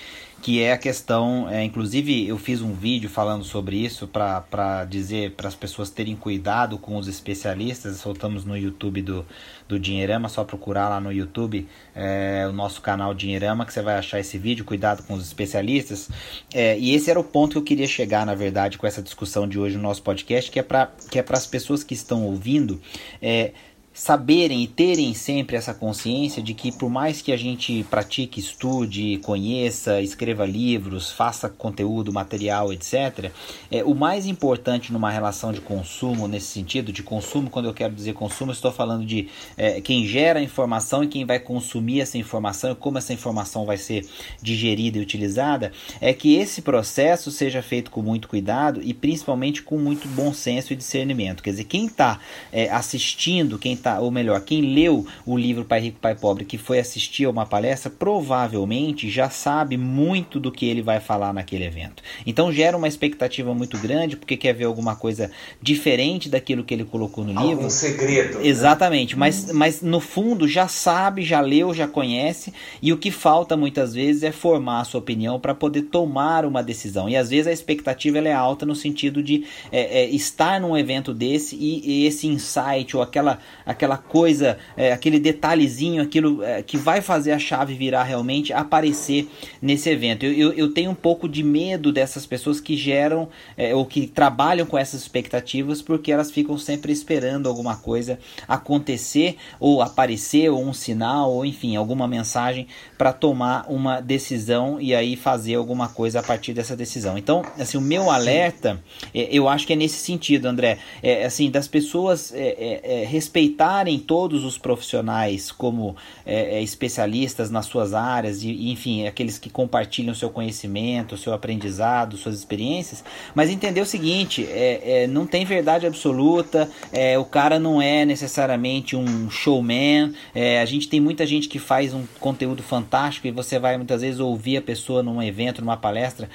que 0.41 0.63
é 0.63 0.73
a 0.73 0.79
questão, 0.79 1.49
é, 1.49 1.65
inclusive 1.65 2.27
eu 2.27 2.39
fiz 2.39 2.63
um 2.63 2.73
vídeo 2.73 3.11
falando 3.11 3.45
sobre 3.45 3.77
isso 3.77 4.07
para 4.07 4.85
dizer 4.85 5.33
para 5.33 5.49
as 5.49 5.55
pessoas 5.55 5.91
terem 5.91 6.15
cuidado 6.15 6.79
com 6.79 6.97
os 6.97 7.09
especialistas, 7.09 7.97
soltamos 7.97 8.45
no 8.45 8.57
YouTube 8.57 9.03
do, 9.03 9.27
do 9.69 9.79
Dinheirama, 9.79 10.29
só 10.29 10.45
procurar 10.45 10.89
lá 10.89 11.01
no 11.01 11.13
YouTube 11.13 11.67
é, 11.95 12.47
o 12.49 12.53
nosso 12.53 12.81
canal 12.81 13.13
Dinheirama 13.15 13.67
que 13.67 13.73
você 13.73 13.83
vai 13.83 13.97
achar 13.97 14.21
esse 14.21 14.39
vídeo, 14.39 14.65
cuidado 14.65 15.03
com 15.03 15.15
os 15.15 15.27
especialistas, 15.27 16.09
é, 16.55 16.79
e 16.79 16.95
esse 16.95 17.11
era 17.11 17.19
o 17.19 17.25
ponto 17.25 17.53
que 17.53 17.59
eu 17.59 17.63
queria 17.63 17.87
chegar 17.87 18.25
na 18.25 18.35
verdade 18.35 18.79
com 18.79 18.87
essa 18.87 19.03
discussão 19.03 19.49
de 19.49 19.59
hoje 19.59 19.77
no 19.77 19.83
nosso 19.83 20.03
podcast, 20.03 20.51
que 20.51 20.61
é 20.61 20.63
para 20.63 20.89
que 21.11 21.19
é 21.19 21.25
as 21.29 21.47
pessoas 21.47 21.83
que 21.83 21.95
estão 21.95 22.25
ouvindo, 22.25 22.81
é, 23.21 23.53
saberem 23.99 24.63
e 24.63 24.69
terem 24.69 25.13
sempre 25.13 25.57
essa 25.57 25.75
consciência 25.75 26.41
de 26.41 26.55
que 26.55 26.71
por 26.71 26.89
mais 26.89 27.21
que 27.21 27.33
a 27.33 27.37
gente 27.37 27.85
pratique, 27.91 28.39
estude, 28.39 29.19
conheça, 29.19 30.01
escreva 30.01 30.47
livros, 30.47 31.11
faça 31.11 31.49
conteúdo, 31.49 32.13
material, 32.13 32.73
etc., 32.73 33.33
é, 33.73 33.83
o 33.83 33.97
mais 33.97 34.25
importante 34.25 34.93
numa 34.93 35.11
relação 35.11 35.53
de 35.53 35.61
consumo, 35.61 36.29
nesse 36.29 36.47
sentido, 36.47 36.93
de 36.93 37.03
consumo, 37.03 37.51
quando 37.51 37.67
eu 37.67 37.75
quero 37.75 37.93
dizer 37.93 38.13
consumo, 38.13 38.53
estou 38.53 38.71
falando 38.71 39.05
de 39.05 39.29
é, 39.57 39.81
quem 39.81 40.07
gera 40.07 40.39
a 40.39 40.43
informação 40.43 41.03
e 41.03 41.09
quem 41.09 41.25
vai 41.25 41.41
consumir 41.41 42.01
essa 42.01 42.17
informação 42.17 42.71
e 42.71 42.77
como 42.77 42.99
essa 42.99 43.13
informação 43.13 43.67
vai 43.67 43.77
ser 43.77 44.07
digerida 44.41 44.99
e 44.99 45.01
utilizada, 45.01 45.73
é 46.01 46.15
que 46.15 46.37
esse 46.37 46.63
processo 46.63 47.33
seja 47.33 47.61
feito 47.63 47.91
com 47.91 48.01
muito 48.01 48.29
cuidado 48.29 48.81
e 48.81 48.95
principalmente 48.95 49.61
com 49.61 49.77
muito 49.77 50.07
bom 50.07 50.33
senso 50.33 50.73
e 50.73 50.77
discernimento. 50.77 51.43
Quer 51.43 51.51
dizer, 51.51 51.65
quem 51.65 51.87
está 51.87 52.21
é, 52.53 52.71
assistindo, 52.71 53.59
quem 53.59 53.73
está 53.73 53.88
tá, 53.89 54.01
ou 54.01 54.11
melhor, 54.11 54.41
quem 54.43 54.61
leu 54.61 55.07
o 55.25 55.37
livro 55.37 55.65
Pai 55.65 55.81
Rico, 55.81 55.99
Pai 55.99 56.15
Pobre, 56.15 56.45
que 56.45 56.59
foi 56.59 56.79
assistir 56.79 57.25
a 57.25 57.31
uma 57.31 57.47
palestra, 57.47 57.91
provavelmente 57.91 59.09
já 59.09 59.31
sabe 59.31 59.79
muito 59.79 60.39
do 60.39 60.53
que 60.53 60.67
ele 60.67 60.83
vai 60.83 61.01
falar 61.01 61.33
naquele 61.33 61.65
evento. 61.65 62.03
Então 62.27 62.53
gera 62.53 62.77
uma 62.77 62.87
expectativa 62.87 63.55
muito 63.55 63.79
grande, 63.79 64.17
porque 64.17 64.37
quer 64.37 64.53
ver 64.53 64.65
alguma 64.65 64.95
coisa 64.95 65.31
diferente 65.63 66.29
daquilo 66.29 66.63
que 66.63 66.75
ele 66.75 66.85
colocou 66.85 67.25
no 67.25 67.39
Algum 67.39 67.49
livro. 67.49 67.67
Um 67.67 67.71
segredo. 67.71 68.39
Né? 68.39 68.47
Exatamente, 68.47 69.15
né? 69.15 69.21
mas, 69.21 69.51
mas 69.53 69.81
no 69.81 70.01
fundo 70.01 70.47
já 70.47 70.69
sabe, 70.69 71.23
já 71.23 71.41
leu, 71.41 71.73
já 71.73 71.89
conhece, 71.89 72.53
e 72.83 72.93
o 72.93 72.99
que 72.99 73.11
falta 73.11 73.57
muitas 73.57 73.95
vezes 73.95 74.23
é 74.23 74.33
formar 74.33 74.81
a 74.81 74.85
sua 74.85 75.01
opinião 75.01 75.41
para 75.41 75.55
poder 75.55 75.83
tomar 75.83 76.45
uma 76.45 76.63
decisão. 76.63 77.09
E 77.09 77.17
às 77.17 77.31
vezes 77.31 77.47
a 77.47 77.53
expectativa 77.53 78.19
é 78.19 78.33
alta 78.33 78.67
no 78.67 78.75
sentido 78.75 79.23
de 79.23 79.45
é, 79.73 80.03
é, 80.03 80.11
estar 80.11 80.61
num 80.61 80.77
evento 80.77 81.15
desse 81.15 81.57
e, 81.57 82.03
e 82.03 82.07
esse 82.07 82.27
insight 82.27 82.97
ou 82.97 83.03
aquela 83.03 83.39
aquela 83.79 83.97
coisa, 83.97 84.59
é, 84.77 84.93
aquele 84.93 85.21
detalhezinho, 85.21 86.03
aquilo 86.03 86.43
é, 86.43 86.63
que 86.63 86.77
vai 86.77 87.01
fazer 87.01 87.31
a 87.31 87.39
chave 87.39 87.75
virar 87.75 88.03
realmente 88.03 88.53
aparecer 88.53 89.29
nesse 89.63 89.89
evento. 89.89 90.27
Eu, 90.27 90.33
eu, 90.33 90.53
eu 90.53 90.75
tenho 90.75 90.91
um 90.91 90.95
pouco 90.95 91.29
de 91.29 91.45
medo 91.45 91.93
dessas 91.93 92.27
pessoas 92.27 92.61
que 92.61 92.77
geram 92.77 93.29
é, 93.57 93.73
ou 93.75 93.87
que 93.87 94.09
trabalham 94.09 94.67
com 94.67 94.77
essas 94.77 95.01
expectativas 95.01 95.81
porque 95.81 96.11
elas 96.11 96.31
ficam 96.31 96.59
sempre 96.59 96.93
esperando 96.93 97.49
alguma 97.49 97.77
coisa 97.77 98.19
acontecer 98.49 99.37
ou 99.61 99.81
aparecer, 99.81 100.51
ou 100.51 100.65
um 100.65 100.73
sinal, 100.73 101.31
ou 101.31 101.47
enfim, 101.47 101.77
alguma 101.77 102.09
mensagem 102.09 102.67
para 102.97 103.13
tomar 103.13 103.65
uma 103.69 104.01
decisão 104.01 104.81
e 104.81 104.93
aí 104.93 105.15
fazer 105.15 105.55
alguma 105.55 105.89
coisa 105.89 106.19
a 106.19 106.23
partir 106.23 106.53
dessa 106.53 106.75
decisão. 106.75 107.17
Então, 107.17 107.43
assim, 107.57 107.79
o 107.79 107.81
meu 107.81 108.11
alerta, 108.11 108.83
é, 109.15 109.29
eu 109.31 109.49
acho 109.49 109.67
que 109.67 109.73
é 109.73 109.77
nesse 109.77 109.99
sentido, 109.99 110.47
André, 110.47 110.79
é, 111.01 111.25
assim, 111.25 111.49
das 111.49 111.69
pessoas 111.69 112.33
é, 112.35 113.07
respeitar 113.09 113.68
tratarem 113.69 113.99
todos 113.99 114.45
os 114.45 114.57
profissionais 114.57 115.53
como 115.53 115.95
é, 116.25 116.57
é, 116.57 116.63
especialistas 116.63 117.51
nas 117.51 117.67
suas 117.67 117.93
áreas, 117.93 118.43
e, 118.43 118.71
enfim, 118.71 119.07
aqueles 119.07 119.39
que 119.39 119.51
compartilham 119.51 120.15
seu 120.15 120.31
conhecimento, 120.31 121.19
seu 121.19 121.35
aprendizado, 121.35 122.17
suas 122.17 122.35
experiências, 122.35 123.05
mas 123.35 123.51
entender 123.51 123.81
o 123.83 123.87
seguinte: 123.87 124.47
é, 124.51 125.03
é 125.03 125.07
não 125.07 125.27
tem 125.27 125.45
verdade 125.45 125.87
absoluta, 125.87 126.71
é, 126.91 127.19
o 127.19 127.25
cara 127.25 127.59
não 127.59 127.81
é 127.83 128.07
necessariamente 128.07 128.97
um 128.97 129.31
showman, 129.31 130.15
é, 130.35 130.61
a 130.61 130.65
gente 130.65 130.89
tem 130.89 131.01
muita 131.01 131.27
gente 131.27 131.47
que 131.47 131.59
faz 131.59 131.93
um 131.93 132.05
conteúdo 132.19 132.63
fantástico 132.63 133.27
e 133.27 133.31
você 133.31 133.59
vai 133.59 133.77
muitas 133.77 134.01
vezes 134.01 134.19
ouvir 134.19 134.57
a 134.57 134.63
pessoa 134.63 135.03
num 135.03 135.23
evento, 135.23 135.61
numa 135.61 135.77
palestra, 135.77 136.29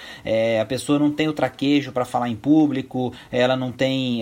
a 0.61 0.65
pessoa 0.65 0.99
não 0.99 1.11
tem 1.11 1.27
o 1.27 1.33
traquejo 1.33 1.91
para 1.91 2.05
falar 2.05 2.29
em 2.29 2.35
público, 2.35 3.13
ela 3.31 3.55
não 3.55 3.71
tem, 3.71 4.21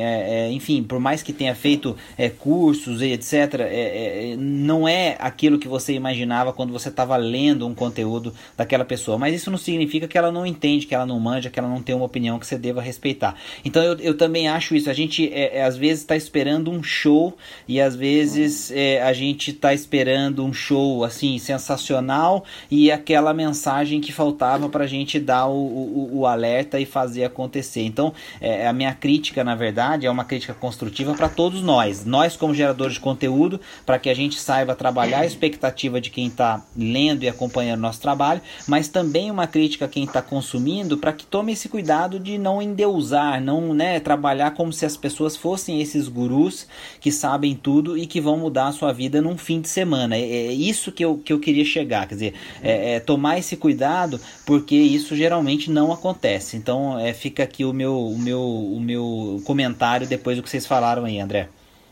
enfim, 0.51 0.83
por 0.83 0.99
mais 0.99 1.21
que 1.23 1.33
tenha 1.33 1.55
feito 1.55 1.95
cursos, 2.39 2.90
e 2.99 3.13
etc., 3.13 3.33
é, 3.59 4.31
é, 4.31 4.35
não 4.37 4.87
é 4.87 5.15
aquilo 5.19 5.59
que 5.59 5.67
você 5.67 5.93
imaginava 5.93 6.51
quando 6.51 6.73
você 6.73 6.89
estava 6.89 7.15
lendo 7.15 7.67
um 7.67 7.75
conteúdo 7.75 8.33
daquela 8.57 8.83
pessoa. 8.83 9.17
Mas 9.17 9.35
isso 9.35 9.51
não 9.51 9.57
significa 9.57 10.07
que 10.07 10.17
ela 10.17 10.31
não 10.31 10.45
entende, 10.45 10.87
que 10.87 10.95
ela 10.95 11.05
não 11.05 11.19
manja, 11.19 11.49
que 11.49 11.59
ela 11.59 11.69
não 11.69 11.81
tem 11.81 11.95
uma 11.95 12.05
opinião 12.05 12.39
que 12.39 12.47
você 12.47 12.57
deva 12.57 12.81
respeitar. 12.81 13.35
Então 13.63 13.83
eu, 13.83 13.97
eu 13.99 14.17
também 14.17 14.47
acho 14.47 14.75
isso. 14.75 14.89
A 14.89 14.93
gente 14.93 15.31
é, 15.31 15.59
é 15.59 15.63
às 15.63 15.77
vezes 15.77 15.99
está 15.99 16.15
esperando 16.15 16.71
um 16.71 16.81
show 16.81 17.37
e 17.67 17.79
às 17.79 17.95
vezes 17.95 18.71
é, 18.71 19.01
a 19.01 19.13
gente 19.13 19.51
está 19.51 19.73
esperando 19.73 20.43
um 20.43 20.53
show 20.53 21.03
assim 21.03 21.37
sensacional 21.37 22.43
e 22.69 22.91
aquela 22.91 23.33
mensagem 23.33 24.01
que 24.01 24.11
faltava 24.11 24.67
para 24.69 24.85
a 24.85 24.87
gente 24.87 25.19
dar 25.19 25.47
o, 25.47 25.53
o, 25.53 26.09
o, 26.19 26.25
alerta 26.25 26.79
e 26.79 26.85
fazer 26.85 27.23
acontecer. 27.23 27.81
Então 27.81 28.13
é, 28.39 28.67
a 28.67 28.73
minha 28.73 28.93
crítica, 28.93 29.43
na 29.43 29.55
verdade, 29.55 30.05
é 30.05 30.11
uma 30.11 30.25
crítica 30.25 30.53
construtiva 30.53 31.13
para 31.13 31.29
todos 31.29 31.61
nós. 31.61 32.05
Nós, 32.05 32.35
como 32.35 32.53
geradores 32.53 32.71
de 32.89 32.99
conteúdo, 32.99 33.59
para 33.85 33.99
que 33.99 34.09
a 34.09 34.13
gente 34.13 34.39
saiba 34.39 34.75
trabalhar 34.75 35.19
a 35.19 35.25
expectativa 35.25 35.99
de 35.99 36.09
quem 36.09 36.27
está 36.27 36.65
lendo 36.75 37.23
e 37.23 37.29
acompanhando 37.29 37.81
nosso 37.81 38.01
trabalho, 38.01 38.41
mas 38.67 38.87
também 38.87 39.29
uma 39.29 39.47
crítica 39.47 39.85
a 39.85 39.87
quem 39.87 40.03
está 40.03 40.21
consumindo, 40.21 40.97
para 40.97 41.13
que 41.13 41.25
tome 41.25 41.53
esse 41.53 41.69
cuidado 41.69 42.19
de 42.19 42.37
não 42.37 42.61
endeusar, 42.61 43.41
não 43.41 43.73
né, 43.73 43.99
trabalhar 43.99 44.51
como 44.51 44.71
se 44.71 44.85
as 44.85 44.97
pessoas 44.97 45.35
fossem 45.35 45.81
esses 45.81 46.07
gurus 46.07 46.67
que 46.99 47.11
sabem 47.11 47.55
tudo 47.55 47.97
e 47.97 48.05
que 48.05 48.21
vão 48.21 48.37
mudar 48.37 48.67
a 48.67 48.71
sua 48.71 48.91
vida 48.91 49.21
num 49.21 49.37
fim 49.37 49.61
de 49.61 49.69
semana. 49.69 50.15
É, 50.15 50.21
é 50.21 50.53
isso 50.53 50.91
que 50.91 51.03
eu, 51.03 51.17
que 51.17 51.33
eu 51.33 51.39
queria 51.39 51.65
chegar, 51.65 52.07
quer 52.07 52.15
dizer, 52.15 52.33
é, 52.61 52.95
é 52.95 52.99
tomar 52.99 53.37
esse 53.37 53.57
cuidado, 53.57 54.19
porque 54.45 54.75
isso 54.75 55.15
geralmente 55.15 55.69
não 55.69 55.91
acontece. 55.91 56.57
Então 56.57 56.99
é, 56.99 57.13
fica 57.13 57.43
aqui 57.43 57.65
o 57.65 57.73
meu, 57.73 57.97
o, 57.97 58.17
meu, 58.17 58.41
o 58.41 58.79
meu 58.79 59.41
comentário 59.45 60.07
depois 60.07 60.37
do 60.37 60.43
que 60.43 60.49
vocês 60.49 60.65
falaram 60.65 61.05
aí, 61.05 61.19
André. 61.19 61.49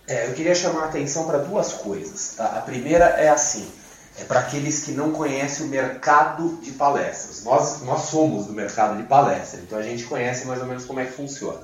É, 0.09 0.27
eu 0.27 0.33
queria 0.33 0.55
chamar 0.55 0.81
a 0.81 0.85
atenção 0.85 1.27
para 1.27 1.37
duas 1.37 1.73
coisas. 1.73 2.33
Tá? 2.35 2.45
A 2.57 2.61
primeira 2.61 3.05
é 3.05 3.29
assim, 3.29 3.71
é 4.17 4.23
para 4.23 4.39
aqueles 4.39 4.83
que 4.83 4.91
não 4.91 5.11
conhecem 5.11 5.67
o 5.67 5.69
mercado 5.69 6.57
de 6.63 6.71
palestras. 6.71 7.43
Nós, 7.43 7.83
nós 7.83 8.01
somos 8.05 8.47
do 8.47 8.53
mercado 8.53 8.97
de 8.97 9.03
palestras, 9.03 9.61
então 9.61 9.77
a 9.77 9.83
gente 9.83 10.05
conhece 10.05 10.47
mais 10.47 10.59
ou 10.61 10.65
menos 10.65 10.83
como 10.83 10.99
é 10.99 11.05
que 11.05 11.11
funciona. 11.11 11.61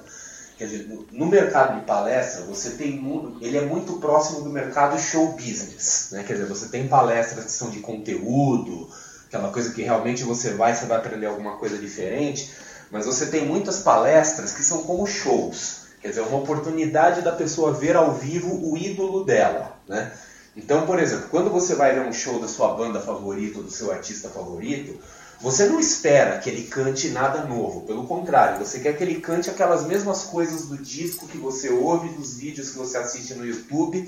Quer 0.60 0.66
dizer, 0.68 1.08
no 1.12 1.26
mercado 1.26 1.80
de 1.80 1.86
palestra, 1.86 2.44
você 2.46 2.72
tem 2.72 3.04
ele 3.42 3.58
é 3.58 3.62
muito 3.62 3.94
próximo 3.94 4.42
do 4.42 4.50
mercado 4.52 4.98
show 5.00 5.34
business. 5.34 6.10
Né? 6.12 6.24
Quer 6.24 6.34
dizer, 6.34 6.46
você 6.46 6.68
tem 6.68 6.88
palestras 6.88 7.46
que 7.46 7.52
são 7.52 7.72
de 7.72 7.80
conteúdo, 7.80 8.88
aquela 9.28 9.52
coisa 9.52 9.74
que 9.74 9.82
realmente 9.82 10.24
você 10.24 10.54
vai, 10.54 10.76
você 10.76 10.86
vai 10.86 10.98
aprender 10.98 11.26
alguma 11.26 11.58
coisa 11.58 11.80
diferente, 11.80 12.54
mas 12.92 13.08
você 13.08 13.26
tem 13.26 13.44
muitas 13.44 13.80
palestras 13.80 14.54
que 14.54 14.64
são 14.64 14.84
como 14.84 15.08
shows. 15.08 15.85
Quer 16.06 16.10
dizer, 16.10 16.22
uma 16.22 16.38
oportunidade 16.38 17.24
da 17.24 17.32
pessoa 17.32 17.74
ver 17.74 17.96
ao 17.96 18.14
vivo 18.14 18.72
o 18.72 18.78
ídolo 18.78 19.24
dela, 19.24 19.76
né? 19.88 20.14
Então, 20.56 20.86
por 20.86 21.00
exemplo, 21.00 21.30
quando 21.32 21.50
você 21.50 21.74
vai 21.74 21.96
ver 21.96 22.02
um 22.02 22.14
show 22.14 22.40
da 22.40 22.48
sua 22.48 22.76
banda 22.76 23.02
favorita 23.02 23.60
do 23.60 23.72
seu 23.72 23.92
artista 23.92 24.30
favorito, 24.30 25.00
você 25.42 25.66
não 25.66 25.80
espera 25.80 26.38
que 26.38 26.48
ele 26.48 26.68
cante 26.68 27.10
nada 27.10 27.46
novo, 27.46 27.88
pelo 27.88 28.06
contrário, 28.06 28.64
você 28.64 28.82
quer 28.82 28.96
que 28.96 29.04
ele 29.04 29.20
cante 29.20 29.50
aquelas 29.50 29.84
mesmas 29.88 30.26
coisas 30.26 30.68
do 30.68 30.78
disco 30.78 31.28
que 31.28 31.40
você 31.40 31.70
ouve, 31.70 32.10
dos 32.10 32.38
vídeos 32.38 32.70
que 32.70 32.78
você 32.78 33.00
assiste 33.00 33.34
no 33.34 33.44
YouTube. 33.44 34.08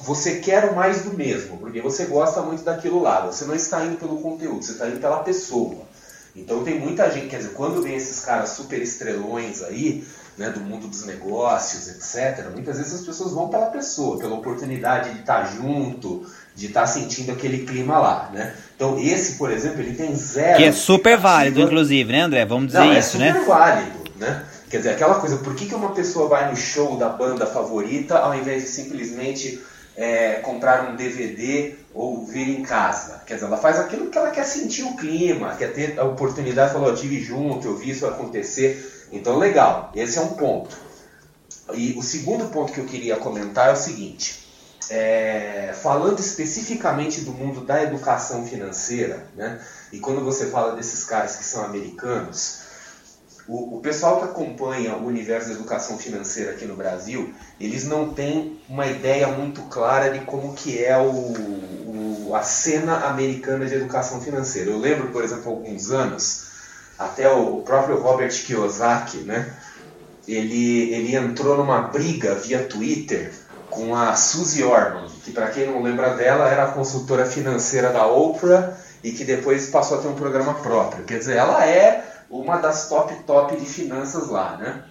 Você 0.00 0.40
quer 0.40 0.66
o 0.66 0.76
mais 0.76 1.04
do 1.04 1.14
mesmo, 1.14 1.56
porque 1.56 1.80
você 1.80 2.04
gosta 2.04 2.42
muito 2.42 2.62
daquilo 2.64 3.00
lá. 3.00 3.24
Você 3.24 3.46
não 3.46 3.54
está 3.54 3.82
indo 3.82 3.96
pelo 3.96 4.20
conteúdo, 4.20 4.62
você 4.62 4.72
está 4.72 4.86
indo 4.86 5.00
pela 5.00 5.22
pessoa. 5.22 5.88
Então 6.36 6.62
tem 6.62 6.78
muita 6.78 7.10
gente, 7.10 7.28
quer 7.28 7.38
dizer, 7.38 7.54
quando 7.54 7.82
vem 7.82 7.96
esses 7.96 8.20
caras 8.20 8.50
super 8.50 8.80
estrelões 8.82 9.62
aí, 9.62 10.06
né, 10.38 10.50
do 10.50 10.60
mundo 10.60 10.86
dos 10.86 11.04
negócios, 11.04 11.88
etc., 11.88 12.46
muitas 12.52 12.78
vezes 12.78 12.94
as 12.94 13.00
pessoas 13.00 13.32
vão 13.32 13.48
pela 13.48 13.66
pessoa, 13.66 14.18
pela 14.18 14.36
oportunidade 14.36 15.12
de 15.12 15.20
estar 15.20 15.44
junto, 15.44 16.24
de 16.54 16.66
estar 16.66 16.86
sentindo 16.86 17.32
aquele 17.32 17.66
clima 17.66 17.98
lá, 17.98 18.30
né? 18.32 18.54
Então 18.76 18.96
esse, 18.98 19.36
por 19.36 19.50
exemplo, 19.50 19.80
ele 19.80 19.94
tem 19.94 20.14
zero... 20.14 20.56
Que 20.56 20.64
é 20.64 20.72
super 20.72 21.18
válido, 21.18 21.60
inclusive, 21.60 22.12
né, 22.12 22.20
André? 22.22 22.44
Vamos 22.44 22.68
dizer 22.68 22.78
Não, 22.78 22.92
é 22.92 22.98
isso, 23.00 23.18
né? 23.18 23.28
É 23.28 23.32
super 23.32 23.46
válido, 23.46 23.98
né? 24.16 24.44
Quer 24.70 24.76
dizer, 24.78 24.90
aquela 24.90 25.16
coisa, 25.16 25.38
por 25.38 25.54
que, 25.56 25.66
que 25.66 25.74
uma 25.74 25.92
pessoa 25.92 26.28
vai 26.28 26.50
no 26.50 26.56
show 26.56 26.96
da 26.96 27.08
banda 27.08 27.46
favorita 27.46 28.18
ao 28.18 28.34
invés 28.34 28.62
de 28.62 28.68
simplesmente 28.68 29.60
é, 29.96 30.34
comprar 30.34 30.88
um 30.88 30.94
DVD 30.94 31.74
ou 31.92 32.24
vir 32.24 32.48
em 32.48 32.62
casa? 32.62 33.22
Quer 33.26 33.34
dizer, 33.34 33.46
ela 33.46 33.56
faz 33.56 33.80
aquilo 33.80 34.06
que 34.06 34.18
ela 34.18 34.30
quer 34.30 34.44
sentir 34.44 34.84
o 34.84 34.94
clima, 34.94 35.56
quer 35.56 35.72
ter 35.72 35.98
a 35.98 36.04
oportunidade, 36.04 36.72
falou, 36.72 36.90
eu 36.90 36.94
tive 36.94 37.20
junto, 37.20 37.66
eu 37.66 37.76
vi 37.76 37.90
isso 37.90 38.06
acontecer 38.06 38.97
então, 39.12 39.38
legal, 39.38 39.92
esse 39.94 40.18
é 40.18 40.20
um 40.20 40.34
ponto. 40.34 40.76
E 41.74 41.94
o 41.98 42.02
segundo 42.02 42.46
ponto 42.46 42.72
que 42.72 42.80
eu 42.80 42.86
queria 42.86 43.16
comentar 43.16 43.68
é 43.68 43.72
o 43.72 43.76
seguinte: 43.76 44.48
é, 44.90 45.74
falando 45.74 46.18
especificamente 46.18 47.22
do 47.22 47.32
mundo 47.32 47.60
da 47.60 47.82
educação 47.82 48.46
financeira, 48.46 49.26
né, 49.34 49.60
e 49.92 49.98
quando 49.98 50.24
você 50.24 50.46
fala 50.46 50.74
desses 50.74 51.04
caras 51.04 51.36
que 51.36 51.44
são 51.44 51.64
americanos, 51.64 52.68
o, 53.46 53.78
o, 53.78 53.80
pessoal 53.80 54.18
que 54.18 54.24
acompanha 54.24 54.94
o 54.96 55.06
universo 55.06 55.48
da 55.48 55.54
educação 55.54 55.96
financeira 55.98 56.52
aqui 56.52 56.66
no 56.66 56.76
Brasil, 56.76 57.32
eles 57.58 57.84
não 57.84 58.12
têm 58.12 58.60
uma 58.68 58.86
ideia 58.86 59.26
muito 59.28 59.62
clara 59.62 60.10
de 60.10 60.24
como 60.26 60.52
que 60.52 60.84
é 60.84 60.98
o, 60.98 62.28
o, 62.28 62.32
a 62.34 62.42
cena 62.42 63.06
americana 63.06 63.64
de 63.64 63.74
educação 63.74 64.20
financeira. 64.20 64.70
Eu 64.70 64.78
lembro, 64.78 65.08
por 65.08 65.24
exemplo, 65.24 65.50
alguns 65.50 65.90
anos, 65.90 66.47
até 66.98 67.30
o 67.30 67.62
próprio 67.62 68.00
Robert 68.00 68.32
Kiyosaki, 68.32 69.18
né? 69.18 69.54
Ele, 70.26 70.92
ele 70.92 71.16
entrou 71.16 71.56
numa 71.56 71.80
briga 71.82 72.34
via 72.34 72.64
Twitter 72.64 73.32
com 73.70 73.94
a 73.94 74.14
Suzy 74.14 74.62
Orman, 74.64 75.08
que 75.24 75.30
para 75.30 75.48
quem 75.48 75.66
não 75.66 75.82
lembra 75.82 76.14
dela, 76.14 76.48
era 76.48 76.64
a 76.64 76.72
consultora 76.72 77.24
financeira 77.24 77.90
da 77.90 78.06
Oprah 78.06 78.76
e 79.02 79.12
que 79.12 79.24
depois 79.24 79.70
passou 79.70 79.98
a 79.98 80.02
ter 80.02 80.08
um 80.08 80.14
programa 80.14 80.54
próprio. 80.54 81.04
Quer 81.04 81.18
dizer, 81.18 81.36
ela 81.36 81.64
é 81.66 82.04
uma 82.28 82.56
das 82.58 82.88
top 82.88 83.14
top 83.26 83.56
de 83.56 83.64
finanças 83.64 84.28
lá, 84.28 84.56
né? 84.56 84.84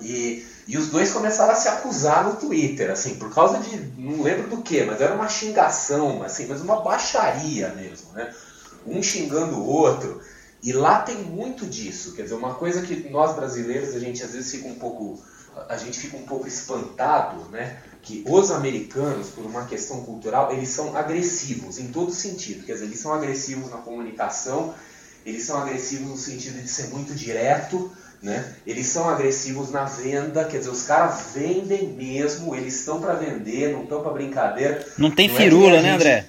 E, 0.00 0.46
e 0.66 0.78
os 0.78 0.88
dois 0.88 1.12
começaram 1.12 1.52
a 1.52 1.56
se 1.56 1.68
acusar 1.68 2.24
no 2.24 2.36
Twitter, 2.36 2.90
assim, 2.90 3.16
por 3.16 3.32
causa 3.34 3.58
de, 3.58 3.76
não 3.98 4.22
lembro 4.22 4.48
do 4.48 4.62
que, 4.62 4.82
mas 4.84 5.00
era 5.00 5.14
uma 5.14 5.28
xingação, 5.28 6.22
assim, 6.22 6.46
mas 6.46 6.60
uma 6.60 6.80
baixaria 6.80 7.68
mesmo, 7.70 8.12
né? 8.12 8.32
Um 8.86 9.02
xingando 9.02 9.56
o 9.56 9.66
outro. 9.66 10.20
E 10.62 10.72
lá 10.72 11.00
tem 11.00 11.16
muito 11.16 11.64
disso, 11.66 12.12
quer 12.12 12.22
dizer, 12.22 12.34
uma 12.34 12.54
coisa 12.54 12.82
que 12.82 13.08
nós 13.08 13.34
brasileiros, 13.34 13.94
a 13.94 13.98
gente 13.98 14.22
às 14.22 14.32
vezes 14.32 14.50
fica 14.50 14.68
um 14.68 14.74
pouco, 14.74 15.18
a 15.68 15.76
gente 15.76 15.98
fica 15.98 16.16
um 16.16 16.24
pouco 16.24 16.46
espantado, 16.46 17.48
né? 17.50 17.78
Que 18.02 18.24
os 18.28 18.50
americanos, 18.50 19.28
por 19.28 19.44
uma 19.44 19.64
questão 19.64 20.02
cultural, 20.04 20.52
eles 20.52 20.68
são 20.68 20.96
agressivos 20.96 21.78
em 21.78 21.88
todo 21.88 22.12
sentido, 22.12 22.64
quer 22.64 22.74
dizer, 22.74 22.84
eles 22.84 22.98
são 22.98 23.12
agressivos 23.12 23.70
na 23.70 23.78
comunicação, 23.78 24.74
eles 25.24 25.44
são 25.44 25.58
agressivos 25.58 26.08
no 26.08 26.16
sentido 26.16 26.60
de 26.62 26.68
ser 26.68 26.88
muito 26.88 27.14
direto, 27.14 27.90
né? 28.22 28.54
Eles 28.66 28.86
são 28.86 29.08
agressivos 29.08 29.70
na 29.70 29.84
venda, 29.84 30.44
quer 30.44 30.58
dizer, 30.58 30.70
os 30.70 30.82
caras 30.82 31.28
vendem 31.34 31.88
mesmo, 31.88 32.54
eles 32.54 32.80
estão 32.80 33.00
para 33.00 33.14
vender, 33.14 33.72
não 33.72 33.84
estão 33.84 34.02
para 34.02 34.12
brincadeira. 34.12 34.86
Não 34.98 35.10
tem 35.10 35.28
não 35.28 35.36
é 35.36 35.38
firula, 35.38 35.76
é 35.76 35.82
né, 35.82 35.92
gente, 35.92 35.94
André? 35.94 36.26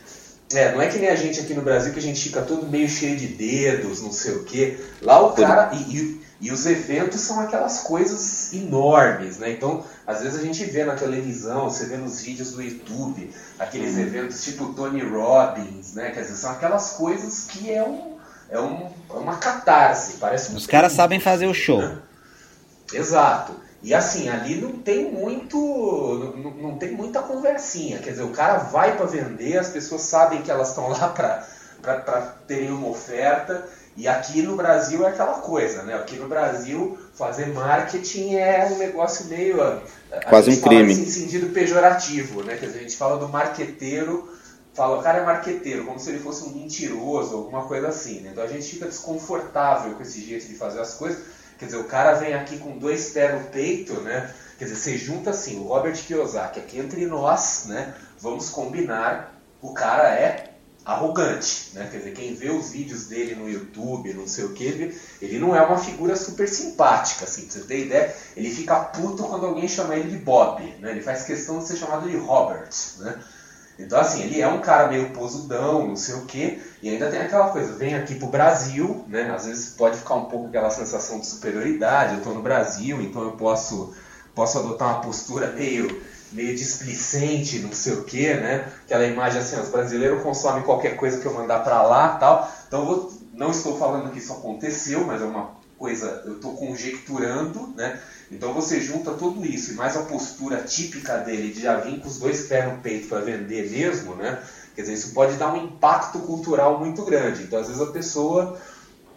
É, 0.53 0.73
não 0.73 0.81
é 0.81 0.87
que 0.87 0.99
nem 0.99 1.09
a 1.09 1.15
gente 1.15 1.39
aqui 1.39 1.53
no 1.53 1.61
Brasil 1.61 1.93
que 1.93 1.99
a 1.99 2.01
gente 2.01 2.21
fica 2.21 2.41
todo 2.41 2.67
meio 2.67 2.87
cheio 2.89 3.17
de 3.17 3.27
dedos, 3.27 4.01
não 4.01 4.11
sei 4.11 4.33
o 4.33 4.43
quê. 4.43 4.79
Lá 5.01 5.21
o 5.21 5.33
cara. 5.33 5.71
E, 5.73 5.97
e, 5.97 6.21
e, 6.41 6.51
os 6.51 6.65
eventos 6.65 7.21
são 7.21 7.39
aquelas 7.39 7.81
coisas 7.81 8.51
enormes, 8.53 9.37
né? 9.37 9.51
Então, 9.51 9.85
às 10.05 10.21
vezes 10.21 10.39
a 10.39 10.43
gente 10.43 10.63
vê 10.65 10.83
na 10.83 10.95
televisão, 10.95 11.69
você 11.69 11.85
vê 11.85 11.97
nos 11.97 12.21
vídeos 12.21 12.51
do 12.51 12.61
YouTube, 12.61 13.31
aqueles 13.59 13.95
uhum. 13.95 14.01
eventos 14.01 14.43
tipo 14.43 14.73
Tony 14.73 15.01
Robbins, 15.01 15.93
né? 15.93 16.11
Quer 16.11 16.21
dizer, 16.21 16.35
são 16.35 16.51
aquelas 16.51 16.91
coisas 16.91 17.45
que 17.45 17.71
é, 17.71 17.83
um, 17.83 18.17
é, 18.49 18.59
um, 18.59 18.89
é 19.09 19.13
uma 19.13 19.37
catarse. 19.37 20.17
Parece 20.17 20.51
um 20.51 20.55
os 20.55 20.65
caras 20.65 20.91
sabem 20.93 21.19
fazer 21.19 21.45
o 21.45 21.53
show. 21.53 21.81
Né? 21.81 21.97
Exato. 22.93 23.53
E 23.83 23.93
assim, 23.93 24.29
ali 24.29 24.55
não 24.55 24.73
tem 24.73 25.11
muito. 25.11 25.57
Não, 26.37 26.51
não 26.51 26.77
tem 26.77 26.91
muita 26.91 27.21
conversinha. 27.21 27.99
Quer 27.99 28.11
dizer, 28.11 28.23
o 28.23 28.29
cara 28.29 28.57
vai 28.57 28.95
para 28.95 29.07
vender, 29.07 29.57
as 29.57 29.69
pessoas 29.69 30.01
sabem 30.01 30.41
que 30.41 30.51
elas 30.51 30.69
estão 30.69 30.87
lá 30.89 31.09
para 31.09 32.21
terem 32.47 32.71
uma 32.71 32.89
oferta. 32.89 33.67
E 33.97 34.07
aqui 34.07 34.41
no 34.41 34.55
Brasil 34.55 35.05
é 35.05 35.09
aquela 35.09 35.39
coisa, 35.39 35.83
né? 35.83 35.95
Aqui 35.95 36.15
no 36.15 36.27
Brasil, 36.27 36.97
fazer 37.13 37.47
marketing 37.47 38.35
é 38.35 38.69
um 38.71 38.77
negócio 38.77 39.25
meio. 39.25 39.57
Quase 40.29 40.51
um 40.51 40.61
crime. 40.61 40.93
Em 40.93 41.05
sentido 41.05 41.51
pejorativo, 41.53 42.43
né? 42.43 42.55
Quer 42.57 42.67
dizer, 42.67 42.79
a 42.79 42.81
gente 42.83 42.95
fala 42.95 43.17
do 43.17 43.27
marqueteiro, 43.27 44.31
fala, 44.73 44.99
o 44.99 45.03
cara 45.03 45.19
é 45.19 45.25
marqueteiro, 45.25 45.85
como 45.85 45.99
se 45.99 46.09
ele 46.09 46.19
fosse 46.19 46.43
um 46.45 46.53
mentiroso, 46.53 47.35
alguma 47.35 47.63
coisa 47.63 47.89
assim, 47.89 48.21
né? 48.21 48.29
Então 48.31 48.43
a 48.43 48.47
gente 48.47 48.65
fica 48.65 48.85
desconfortável 48.85 49.93
com 49.95 50.03
esse 50.03 50.21
jeito 50.21 50.47
de 50.47 50.55
fazer 50.55 50.79
as 50.79 50.93
coisas 50.93 51.40
Quer 51.61 51.67
dizer, 51.67 51.77
o 51.77 51.83
cara 51.83 52.13
vem 52.13 52.33
aqui 52.33 52.57
com 52.57 52.79
dois 52.79 53.11
pés 53.11 53.39
no 53.39 53.47
peito, 53.49 54.01
né? 54.01 54.33
Quer 54.57 54.65
dizer, 54.65 54.77
você 54.77 54.97
junta 54.97 55.29
assim, 55.29 55.59
o 55.59 55.65
Robert 55.65 55.93
Kiyosaki, 55.93 56.59
aqui 56.59 56.79
entre 56.79 57.05
nós, 57.05 57.65
né? 57.67 57.93
Vamos 58.19 58.49
combinar, 58.49 59.39
o 59.61 59.71
cara 59.71 60.09
é 60.09 60.55
arrogante, 60.83 61.69
né? 61.75 61.87
Quer 61.91 61.97
dizer, 61.97 62.13
quem 62.13 62.33
vê 62.33 62.49
os 62.49 62.71
vídeos 62.71 63.05
dele 63.05 63.35
no 63.35 63.47
YouTube, 63.47 64.11
não 64.15 64.27
sei 64.27 64.45
o 64.45 64.53
que, 64.53 64.97
ele 65.21 65.37
não 65.37 65.55
é 65.55 65.61
uma 65.61 65.77
figura 65.77 66.15
super 66.15 66.49
simpática, 66.49 67.25
assim, 67.25 67.43
pra 67.43 67.51
você 67.51 67.61
ter 67.67 67.85
ideia, 67.85 68.15
ele 68.35 68.49
fica 68.49 68.75
puto 68.79 69.25
quando 69.25 69.45
alguém 69.45 69.67
chama 69.67 69.95
ele 69.95 70.09
de 70.09 70.17
Bob, 70.17 70.63
né? 70.79 70.89
Ele 70.89 71.01
faz 71.03 71.25
questão 71.25 71.59
de 71.59 71.67
ser 71.67 71.77
chamado 71.77 72.09
de 72.09 72.17
Robert, 72.17 72.71
né? 72.97 73.21
Então, 73.79 73.99
assim, 73.99 74.23
ele 74.23 74.41
é 74.41 74.47
um 74.47 74.59
cara 74.59 74.87
meio 74.87 75.09
posudão, 75.09 75.87
não 75.87 75.95
sei 75.95 76.15
o 76.15 76.25
quê, 76.25 76.59
e 76.81 76.89
ainda 76.89 77.09
tem 77.09 77.19
aquela 77.19 77.49
coisa, 77.49 77.73
vem 77.73 77.95
aqui 77.95 78.15
pro 78.15 78.27
Brasil, 78.27 79.03
né? 79.07 79.31
Às 79.33 79.45
vezes 79.45 79.69
pode 79.69 79.97
ficar 79.97 80.15
um 80.15 80.25
pouco 80.25 80.47
aquela 80.47 80.69
sensação 80.69 81.19
de 81.19 81.27
superioridade, 81.27 82.15
eu 82.15 82.21
tô 82.21 82.31
no 82.31 82.41
Brasil, 82.41 83.01
então 83.01 83.23
eu 83.23 83.31
posso, 83.31 83.93
posso 84.35 84.59
adotar 84.59 84.89
uma 84.89 85.01
postura 85.01 85.51
meio, 85.51 86.01
meio 86.31 86.55
displicente, 86.55 87.59
não 87.59 87.71
sei 87.71 87.93
o 87.93 88.03
quê, 88.03 88.35
né? 88.35 88.71
Aquela 88.85 89.05
imagem 89.05 89.39
assim, 89.39 89.59
os 89.59 89.69
brasileiros 89.69 90.21
consomem 90.21 90.63
qualquer 90.63 90.95
coisa 90.95 91.19
que 91.19 91.25
eu 91.25 91.33
mandar 91.33 91.63
para 91.63 91.81
lá 91.81 92.09
tal. 92.17 92.51
Então, 92.67 92.81
eu 92.81 92.85
vou, 92.85 93.13
não 93.33 93.51
estou 93.51 93.77
falando 93.77 94.11
que 94.11 94.19
isso 94.19 94.33
aconteceu, 94.33 95.05
mas 95.05 95.21
é 95.21 95.25
uma 95.25 95.60
coisa, 95.81 96.21
eu 96.25 96.35
estou 96.35 96.53
conjecturando, 96.53 97.73
né? 97.75 97.99
Então 98.31 98.53
você 98.53 98.79
junta 98.79 99.13
tudo 99.13 99.43
isso 99.43 99.71
e 99.71 99.73
mais 99.73 99.97
a 99.97 100.03
postura 100.03 100.61
típica 100.61 101.17
dele 101.17 101.51
de 101.51 101.63
já 101.63 101.77
vir 101.77 101.99
com 101.99 102.07
os 102.07 102.19
dois 102.19 102.43
pés 102.43 102.71
no 102.71 102.77
peito 102.77 103.07
para 103.07 103.21
vender 103.21 103.71
mesmo, 103.71 104.13
né? 104.15 104.39
Quer 104.75 104.81
dizer, 104.81 104.93
isso 104.93 105.11
pode 105.11 105.37
dar 105.37 105.51
um 105.51 105.65
impacto 105.65 106.19
cultural 106.19 106.77
muito 106.77 107.03
grande. 107.03 107.41
Então 107.41 107.59
às 107.59 107.65
vezes 107.65 107.81
a 107.81 107.87
pessoa 107.87 108.61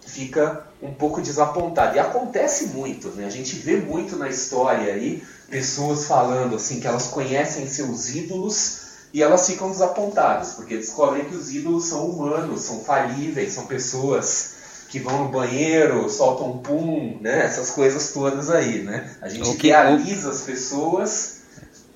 fica 0.06 0.66
um 0.82 0.94
pouco 0.94 1.20
desapontada. 1.20 1.96
E 1.96 1.98
acontece 1.98 2.68
muito, 2.68 3.08
né? 3.10 3.26
A 3.26 3.30
gente 3.30 3.56
vê 3.56 3.76
muito 3.76 4.16
na 4.16 4.30
história 4.30 4.94
aí 4.94 5.22
pessoas 5.50 6.06
falando 6.06 6.56
assim 6.56 6.80
que 6.80 6.86
elas 6.86 7.08
conhecem 7.08 7.68
seus 7.68 8.14
ídolos 8.14 8.84
e 9.12 9.22
elas 9.22 9.46
ficam 9.46 9.70
desapontadas, 9.70 10.54
porque 10.54 10.78
descobrem 10.78 11.26
que 11.26 11.36
os 11.36 11.54
ídolos 11.54 11.84
são 11.84 12.06
humanos, 12.06 12.62
são 12.62 12.80
falíveis, 12.82 13.52
são 13.52 13.66
pessoas 13.66 14.53
que 14.88 14.98
vão 14.98 15.24
no 15.24 15.28
banheiro, 15.30 16.08
soltam 16.08 16.50
um 16.50 16.58
pum, 16.58 17.18
né? 17.20 17.44
Essas 17.44 17.70
coisas 17.70 18.12
todas 18.12 18.50
aí, 18.50 18.82
né? 18.82 19.10
A 19.20 19.28
gente 19.28 19.48
okay. 19.48 19.70
realiza 19.70 20.30
as 20.30 20.42
pessoas 20.42 21.44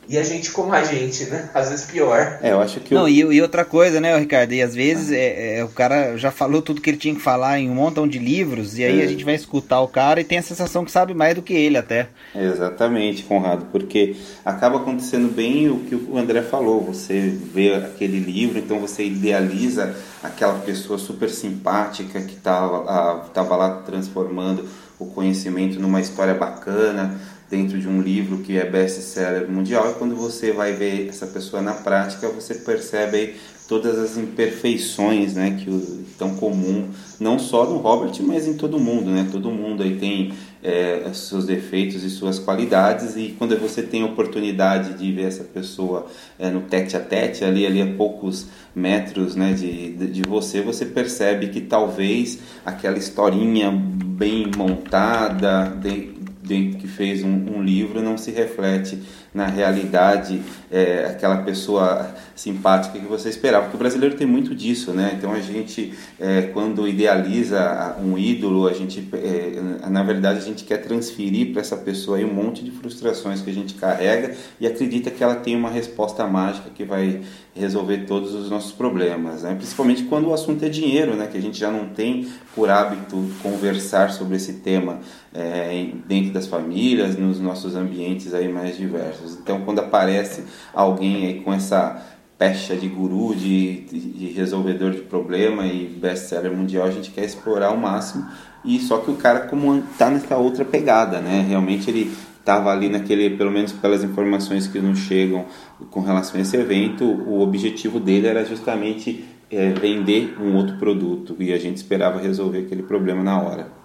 e 0.08 0.16
a 0.16 0.22
gente 0.22 0.50
como 0.52 0.72
a 0.72 0.82
gente, 0.82 1.24
né? 1.26 1.50
Às 1.52 1.68
vezes 1.68 1.84
pior. 1.84 2.38
É, 2.42 2.52
eu 2.52 2.60
acho 2.60 2.80
que. 2.80 2.94
Não, 2.94 3.06
e, 3.06 3.18
e, 3.18 3.42
outra 3.42 3.62
coisa, 3.62 4.00
né, 4.00 4.16
Ricardo? 4.18 4.54
E 4.54 4.62
às 4.62 4.74
vezes 4.74 5.12
é, 5.12 5.58
é, 5.58 5.64
o 5.64 5.68
cara 5.68 6.16
já 6.16 6.30
falou 6.30 6.62
tudo 6.62 6.80
que 6.80 6.88
ele 6.88 6.96
tinha 6.96 7.14
que 7.14 7.20
falar 7.20 7.60
em 7.60 7.68
um 7.68 7.74
montão 7.74 8.08
de 8.08 8.18
livros, 8.18 8.78
e 8.78 8.84
aí 8.84 9.00
é. 9.00 9.04
a 9.04 9.06
gente 9.06 9.22
vai 9.22 9.34
escutar 9.34 9.82
o 9.82 9.88
cara 9.88 10.18
e 10.18 10.24
tem 10.24 10.38
a 10.38 10.42
sensação 10.42 10.82
que 10.82 10.90
sabe 10.90 11.12
mais 11.12 11.34
do 11.34 11.42
que 11.42 11.52
ele 11.52 11.76
até. 11.76 12.08
Exatamente, 12.34 13.22
Conrado, 13.24 13.66
porque 13.70 14.16
acaba 14.42 14.78
acontecendo 14.78 15.30
bem 15.30 15.68
o 15.68 15.80
que 15.80 15.94
o 15.94 16.16
André 16.16 16.40
falou. 16.40 16.82
Você 16.84 17.30
vê 17.52 17.74
aquele 17.74 18.18
livro, 18.18 18.58
então 18.58 18.80
você 18.80 19.04
idealiza 19.04 19.94
aquela 20.22 20.58
pessoa 20.60 20.98
super 20.98 21.30
simpática 21.30 22.20
que 22.22 22.34
estava 22.34 23.56
lá 23.56 23.82
transformando 23.86 24.68
o 24.98 25.06
conhecimento 25.06 25.78
numa 25.78 26.00
história 26.00 26.34
bacana 26.34 27.20
dentro 27.50 27.78
de 27.78 27.88
um 27.88 28.00
livro 28.00 28.38
que 28.38 28.58
é 28.58 28.64
best-seller 28.64 29.48
mundial 29.48 29.90
e 29.90 29.94
quando 29.94 30.14
você 30.14 30.52
vai 30.52 30.74
ver 30.74 31.08
essa 31.08 31.26
pessoa 31.26 31.62
na 31.62 31.72
prática 31.72 32.28
você 32.28 32.54
percebe 32.54 33.36
todas 33.66 33.98
as 33.98 34.16
imperfeições 34.16 35.34
né 35.34 35.58
que 35.62 36.06
tão 36.18 36.34
comum 36.34 36.88
não 37.18 37.38
só 37.38 37.64
no 37.64 37.78
Robert 37.78 38.12
mas 38.22 38.46
em 38.46 38.54
todo 38.54 38.78
mundo 38.78 39.10
né? 39.10 39.26
Todo 39.30 39.50
mundo 39.50 39.82
aí 39.82 39.96
tem 39.96 40.32
é, 40.62 41.08
seus 41.12 41.46
defeitos 41.46 42.02
e 42.02 42.10
suas 42.10 42.38
qualidades 42.38 43.16
e 43.16 43.34
quando 43.38 43.56
você 43.58 43.82
tem 43.82 44.02
a 44.02 44.06
oportunidade 44.06 44.94
de 44.94 45.12
ver 45.12 45.26
essa 45.26 45.44
pessoa 45.44 46.06
é, 46.38 46.50
no 46.50 46.62
tete 46.62 46.96
a 46.96 47.00
tete 47.00 47.44
ali 47.44 47.64
ali 47.64 47.80
a 47.80 47.86
poucos 47.94 48.46
metros 48.74 49.36
né 49.36 49.52
de, 49.52 49.92
de 49.92 50.22
você 50.22 50.60
você 50.60 50.84
percebe 50.84 51.48
que 51.48 51.60
talvez 51.60 52.40
aquela 52.64 52.98
historinha 52.98 53.70
bem 53.70 54.50
montada 54.56 55.76
de, 55.80 56.17
que 56.48 56.88
fez 56.88 57.22
um, 57.22 57.56
um, 57.56 57.62
livro 57.62 58.02
não 58.02 58.16
se 58.16 58.30
reflete 58.30 58.98
na 59.32 59.46
realidade 59.46 60.42
é, 60.70 61.06
aquela 61.06 61.38
pessoa 61.38 62.14
simpática 62.34 62.98
que 62.98 63.06
você 63.06 63.28
esperava. 63.28 63.64
Porque 63.64 63.76
o 63.76 63.78
brasileiro 63.78 64.16
tem 64.16 64.26
muito 64.26 64.54
disso, 64.54 64.92
né? 64.92 65.14
Então 65.16 65.32
a 65.32 65.40
gente, 65.40 65.92
é, 66.18 66.42
quando 66.42 66.86
idealiza 66.88 67.96
um 68.02 68.16
ídolo, 68.16 68.66
a 68.66 68.72
gente, 68.72 69.08
é, 69.12 69.88
na 69.88 70.02
verdade, 70.02 70.38
a 70.38 70.42
gente 70.42 70.64
quer 70.64 70.78
transferir 70.78 71.52
para 71.52 71.60
essa 71.60 71.76
pessoa 71.76 72.18
aí 72.18 72.24
um 72.24 72.32
monte 72.32 72.64
de 72.64 72.70
frustrações 72.70 73.40
que 73.40 73.50
a 73.50 73.54
gente 73.54 73.74
carrega 73.74 74.34
e 74.60 74.66
acredita 74.66 75.10
que 75.10 75.22
ela 75.22 75.36
tem 75.36 75.56
uma 75.56 75.70
resposta 75.70 76.26
mágica 76.26 76.70
que 76.74 76.84
vai 76.84 77.20
resolver 77.54 78.04
todos 78.06 78.34
os 78.34 78.48
nossos 78.48 78.72
problemas, 78.72 79.42
né? 79.42 79.54
Principalmente 79.54 80.04
quando 80.04 80.28
o 80.28 80.34
assunto 80.34 80.64
é 80.64 80.68
dinheiro, 80.68 81.16
né? 81.16 81.26
Que 81.26 81.36
a 81.36 81.42
gente 81.42 81.58
já 81.58 81.70
não 81.70 81.88
tem 81.88 82.28
por 82.54 82.70
hábito 82.70 83.28
conversar 83.42 84.10
sobre 84.10 84.36
esse 84.36 84.54
tema 84.54 85.00
é, 85.34 85.88
dentro 86.06 86.32
das 86.32 86.46
famílias, 86.46 87.16
nos 87.16 87.40
nossos 87.40 87.74
ambientes 87.74 88.32
aí 88.32 88.48
mais 88.48 88.76
diversos. 88.76 89.27
Então, 89.34 89.60
quando 89.62 89.80
aparece 89.80 90.44
alguém 90.72 91.26
aí 91.26 91.40
com 91.40 91.52
essa 91.52 92.02
pecha 92.38 92.76
de 92.76 92.88
guru, 92.88 93.34
de, 93.34 93.80
de 93.80 94.26
resolvedor 94.28 94.92
de 94.92 95.00
problema 95.00 95.66
e 95.66 95.86
best-seller 95.86 96.52
mundial, 96.52 96.86
a 96.86 96.90
gente 96.90 97.10
quer 97.10 97.24
explorar 97.24 97.68
ao 97.68 97.76
máximo. 97.76 98.26
E 98.64 98.78
só 98.78 98.98
que 98.98 99.10
o 99.10 99.16
cara 99.16 99.40
como 99.40 99.82
tá 99.98 100.08
nessa 100.08 100.36
outra 100.36 100.64
pegada, 100.64 101.20
né? 101.20 101.44
Realmente 101.48 101.90
ele 101.90 102.12
estava 102.38 102.70
ali 102.70 102.88
naquele, 102.88 103.30
pelo 103.36 103.50
menos 103.50 103.72
pelas 103.72 104.02
informações 104.02 104.66
que 104.66 104.78
nos 104.78 105.00
chegam 105.00 105.44
com 105.90 106.00
relação 106.00 106.38
a 106.38 106.42
esse 106.42 106.56
evento, 106.56 107.04
o 107.04 107.40
objetivo 107.40 108.00
dele 108.00 108.26
era 108.26 108.44
justamente 108.44 109.24
é, 109.50 109.70
vender 109.70 110.36
um 110.40 110.56
outro 110.56 110.78
produto 110.78 111.36
e 111.38 111.52
a 111.52 111.58
gente 111.58 111.76
esperava 111.76 112.20
resolver 112.20 112.60
aquele 112.60 112.82
problema 112.82 113.22
na 113.22 113.40
hora. 113.40 113.77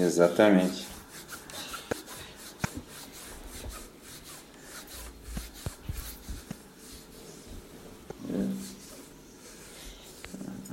Exatamente. 0.00 0.86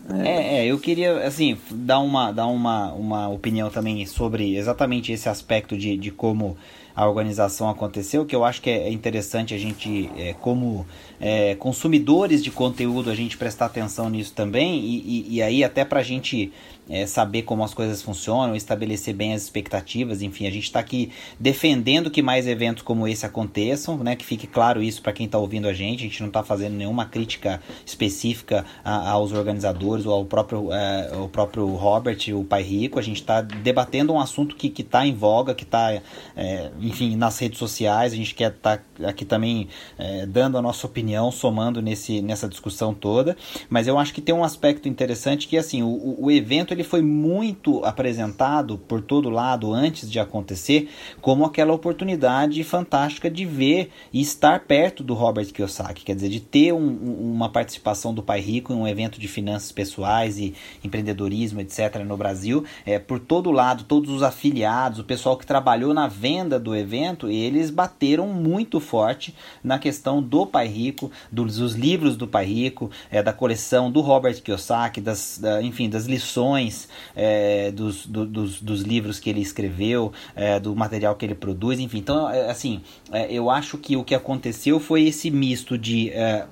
É. 0.10 0.28
é, 0.28 0.58
é, 0.58 0.66
eu 0.66 0.78
queria, 0.80 1.26
assim, 1.26 1.58
dar, 1.72 2.00
uma, 2.00 2.32
dar 2.32 2.48
uma, 2.48 2.92
uma 2.94 3.30
opinião 3.30 3.70
também 3.70 4.06
sobre 4.06 4.56
exatamente 4.56 5.12
esse 5.12 5.30
aspecto 5.30 5.78
de, 5.78 5.98
de 5.98 6.12
como 6.12 6.58
a 6.96 7.08
organização 7.08 7.70
aconteceu, 7.70 8.26
que 8.26 8.36
eu 8.36 8.44
acho 8.44 8.62
que 8.62 8.70
é 8.70 8.92
interessante 8.92 9.54
a 9.54 9.58
gente, 9.58 10.12
é, 10.16 10.34
como 10.34 10.86
é, 11.26 11.56
consumidores 11.56 12.44
de 12.44 12.52
conteúdo, 12.52 13.10
a 13.10 13.16
gente 13.16 13.38
prestar 13.38 13.68
atenção 13.68 14.10
nisso 14.10 14.34
também, 14.34 14.82
e, 14.82 14.98
e, 14.98 15.36
e 15.36 15.42
aí 15.42 15.64
até 15.64 15.86
para 15.86 16.02
a 16.02 16.04
gente 16.04 16.52
é, 16.90 17.06
saber 17.06 17.44
como 17.44 17.64
as 17.64 17.74
coisas 17.74 18.02
funcionam, 18.02 18.56
estabelecer 18.56 19.14
bem 19.14 19.34
as 19.34 19.44
expectativas, 19.44 20.22
enfim, 20.22 20.48
a 20.48 20.52
gente 20.52 20.66
está 20.66 20.80
aqui 20.80 21.12
defendendo 21.40 22.12
que 22.12 22.22
mais 22.22 22.46
eventos 22.46 22.84
como 22.84 23.08
esse 23.08 23.26
aconteçam, 23.26 23.98
né, 23.98 24.16
que 24.16 24.26
fique 24.26 24.46
claro 24.46 24.84
isso 24.84 25.02
para 25.02 25.14
quem 25.14 25.26
está 25.26 25.38
ouvindo 25.38 25.68
a 25.68 25.74
gente, 25.74 26.02
a 26.02 26.08
gente 26.08 26.20
não 26.20 26.28
está 26.28 26.44
fazendo 26.44 26.74
nenhuma 26.74 27.06
crítica 27.06 27.62
específica 27.86 28.66
a, 28.84 29.12
aos 29.12 29.32
organizadores 29.32 30.06
ou 30.06 30.14
ao 30.14 30.26
próprio, 30.26 30.74
é, 30.74 31.10
ao 31.14 31.30
próprio 31.30 31.68
Robert, 31.76 32.18
o 32.34 32.44
pai 32.44 32.64
rico, 32.64 33.00
a 33.00 33.02
gente 33.02 33.22
está 33.22 33.42
debatendo 33.42 34.12
um 34.12 34.20
assunto 34.20 34.56
que 34.56 34.74
está 34.82 35.06
em 35.06 35.14
voga, 35.14 35.56
que 35.56 35.64
está, 35.64 35.94
é, 36.36 36.72
enfim, 36.82 37.16
nas 37.16 37.40
redes 37.40 37.60
sociais, 37.60 38.12
a 38.12 38.16
gente 38.16 38.36
quer 38.36 38.52
estar 38.52 38.78
tá 38.78 39.08
aqui 39.08 39.24
também 39.24 39.70
é, 39.98 40.26
dando 40.26 40.58
a 40.58 40.62
nossa 40.62 40.86
opinião, 40.86 41.13
somando 41.32 41.82
nesse, 41.82 42.22
nessa 42.22 42.48
discussão 42.48 42.94
toda, 42.94 43.36
mas 43.70 43.88
eu 43.88 43.98
acho 43.98 44.14
que 44.14 44.22
tem 44.22 44.34
um 44.34 44.44
aspecto 44.44 44.88
interessante 44.88 45.48
que, 45.48 45.58
assim, 45.58 45.84
o, 45.84 46.16
o 46.20 46.32
evento 46.32 46.74
ele 46.74 46.84
foi 46.84 47.02
muito 47.02 47.84
apresentado 47.84 48.78
por 48.78 49.02
todo 49.02 49.30
lado 49.30 49.74
antes 49.74 50.10
de 50.10 50.20
acontecer 50.20 50.90
como 51.22 51.46
aquela 51.46 51.74
oportunidade 51.74 52.64
fantástica 52.64 53.30
de 53.30 53.46
ver 53.46 53.90
e 54.12 54.22
estar 54.22 54.62
perto 54.62 55.04
do 55.04 55.14
Robert 55.14 55.52
Kiyosaki, 55.52 56.04
quer 56.04 56.16
dizer, 56.16 56.30
de 56.30 56.40
ter 56.40 56.74
um, 56.74 57.34
uma 57.34 57.50
participação 57.50 58.14
do 58.14 58.24
Pai 58.24 58.40
Rico 58.40 58.74
em 58.74 58.76
um 58.76 58.88
evento 58.88 59.20
de 59.20 59.28
finanças 59.28 59.72
pessoais 59.72 60.38
e 60.40 60.54
empreendedorismo, 60.84 61.62
etc., 61.62 62.04
no 62.06 62.18
Brasil, 62.18 62.64
é, 62.86 63.00
por 63.00 63.20
todo 63.20 63.52
lado, 63.52 63.84
todos 63.84 64.10
os 64.10 64.24
afiliados, 64.24 65.00
o 65.00 65.04
pessoal 65.04 65.38
que 65.38 65.46
trabalhou 65.46 65.94
na 65.94 66.08
venda 66.08 66.60
do 66.60 66.76
evento, 66.76 67.30
eles 67.30 67.70
bateram 67.70 68.28
muito 68.28 68.80
forte 68.80 69.34
na 69.64 69.80
questão 69.80 70.22
do 70.22 70.46
Pai 70.46 70.68
Rico, 70.68 71.03
dos, 71.32 71.58
dos 71.58 71.76
livros 71.76 72.16
do 72.16 72.28
Pai 72.28 72.46
Rico, 72.46 72.92
é, 73.12 73.22
da 73.22 73.34
coleção 73.34 73.92
do 73.92 74.02
Robert 74.02 74.42
Kiyosaki, 74.42 75.02
das, 75.02 75.40
da, 75.42 75.62
enfim, 75.62 75.90
das 75.90 76.06
lições 76.06 76.88
é, 77.16 77.72
dos, 77.72 78.06
do, 78.06 78.26
dos, 78.26 78.62
dos, 78.62 78.82
livros 78.82 79.20
que 79.20 79.30
ele 79.30 79.42
escreveu, 79.42 80.12
é, 80.36 80.60
do 80.60 80.76
material 80.76 81.16
que 81.16 81.26
ele 81.26 81.36
produz, 81.36 81.80
enfim. 81.80 82.00
Então, 82.00 82.30
é, 82.30 82.50
assim, 82.50 82.82
é, 83.12 83.32
eu 83.32 83.50
acho 83.50 83.78
que 83.78 83.96
o 83.96 84.04
que 84.04 84.16
aconteceu 84.16 84.80
foi 84.80 85.04
esse 85.04 85.32
misto 85.32 85.78
de 85.78 86.10
é, 86.10 86.46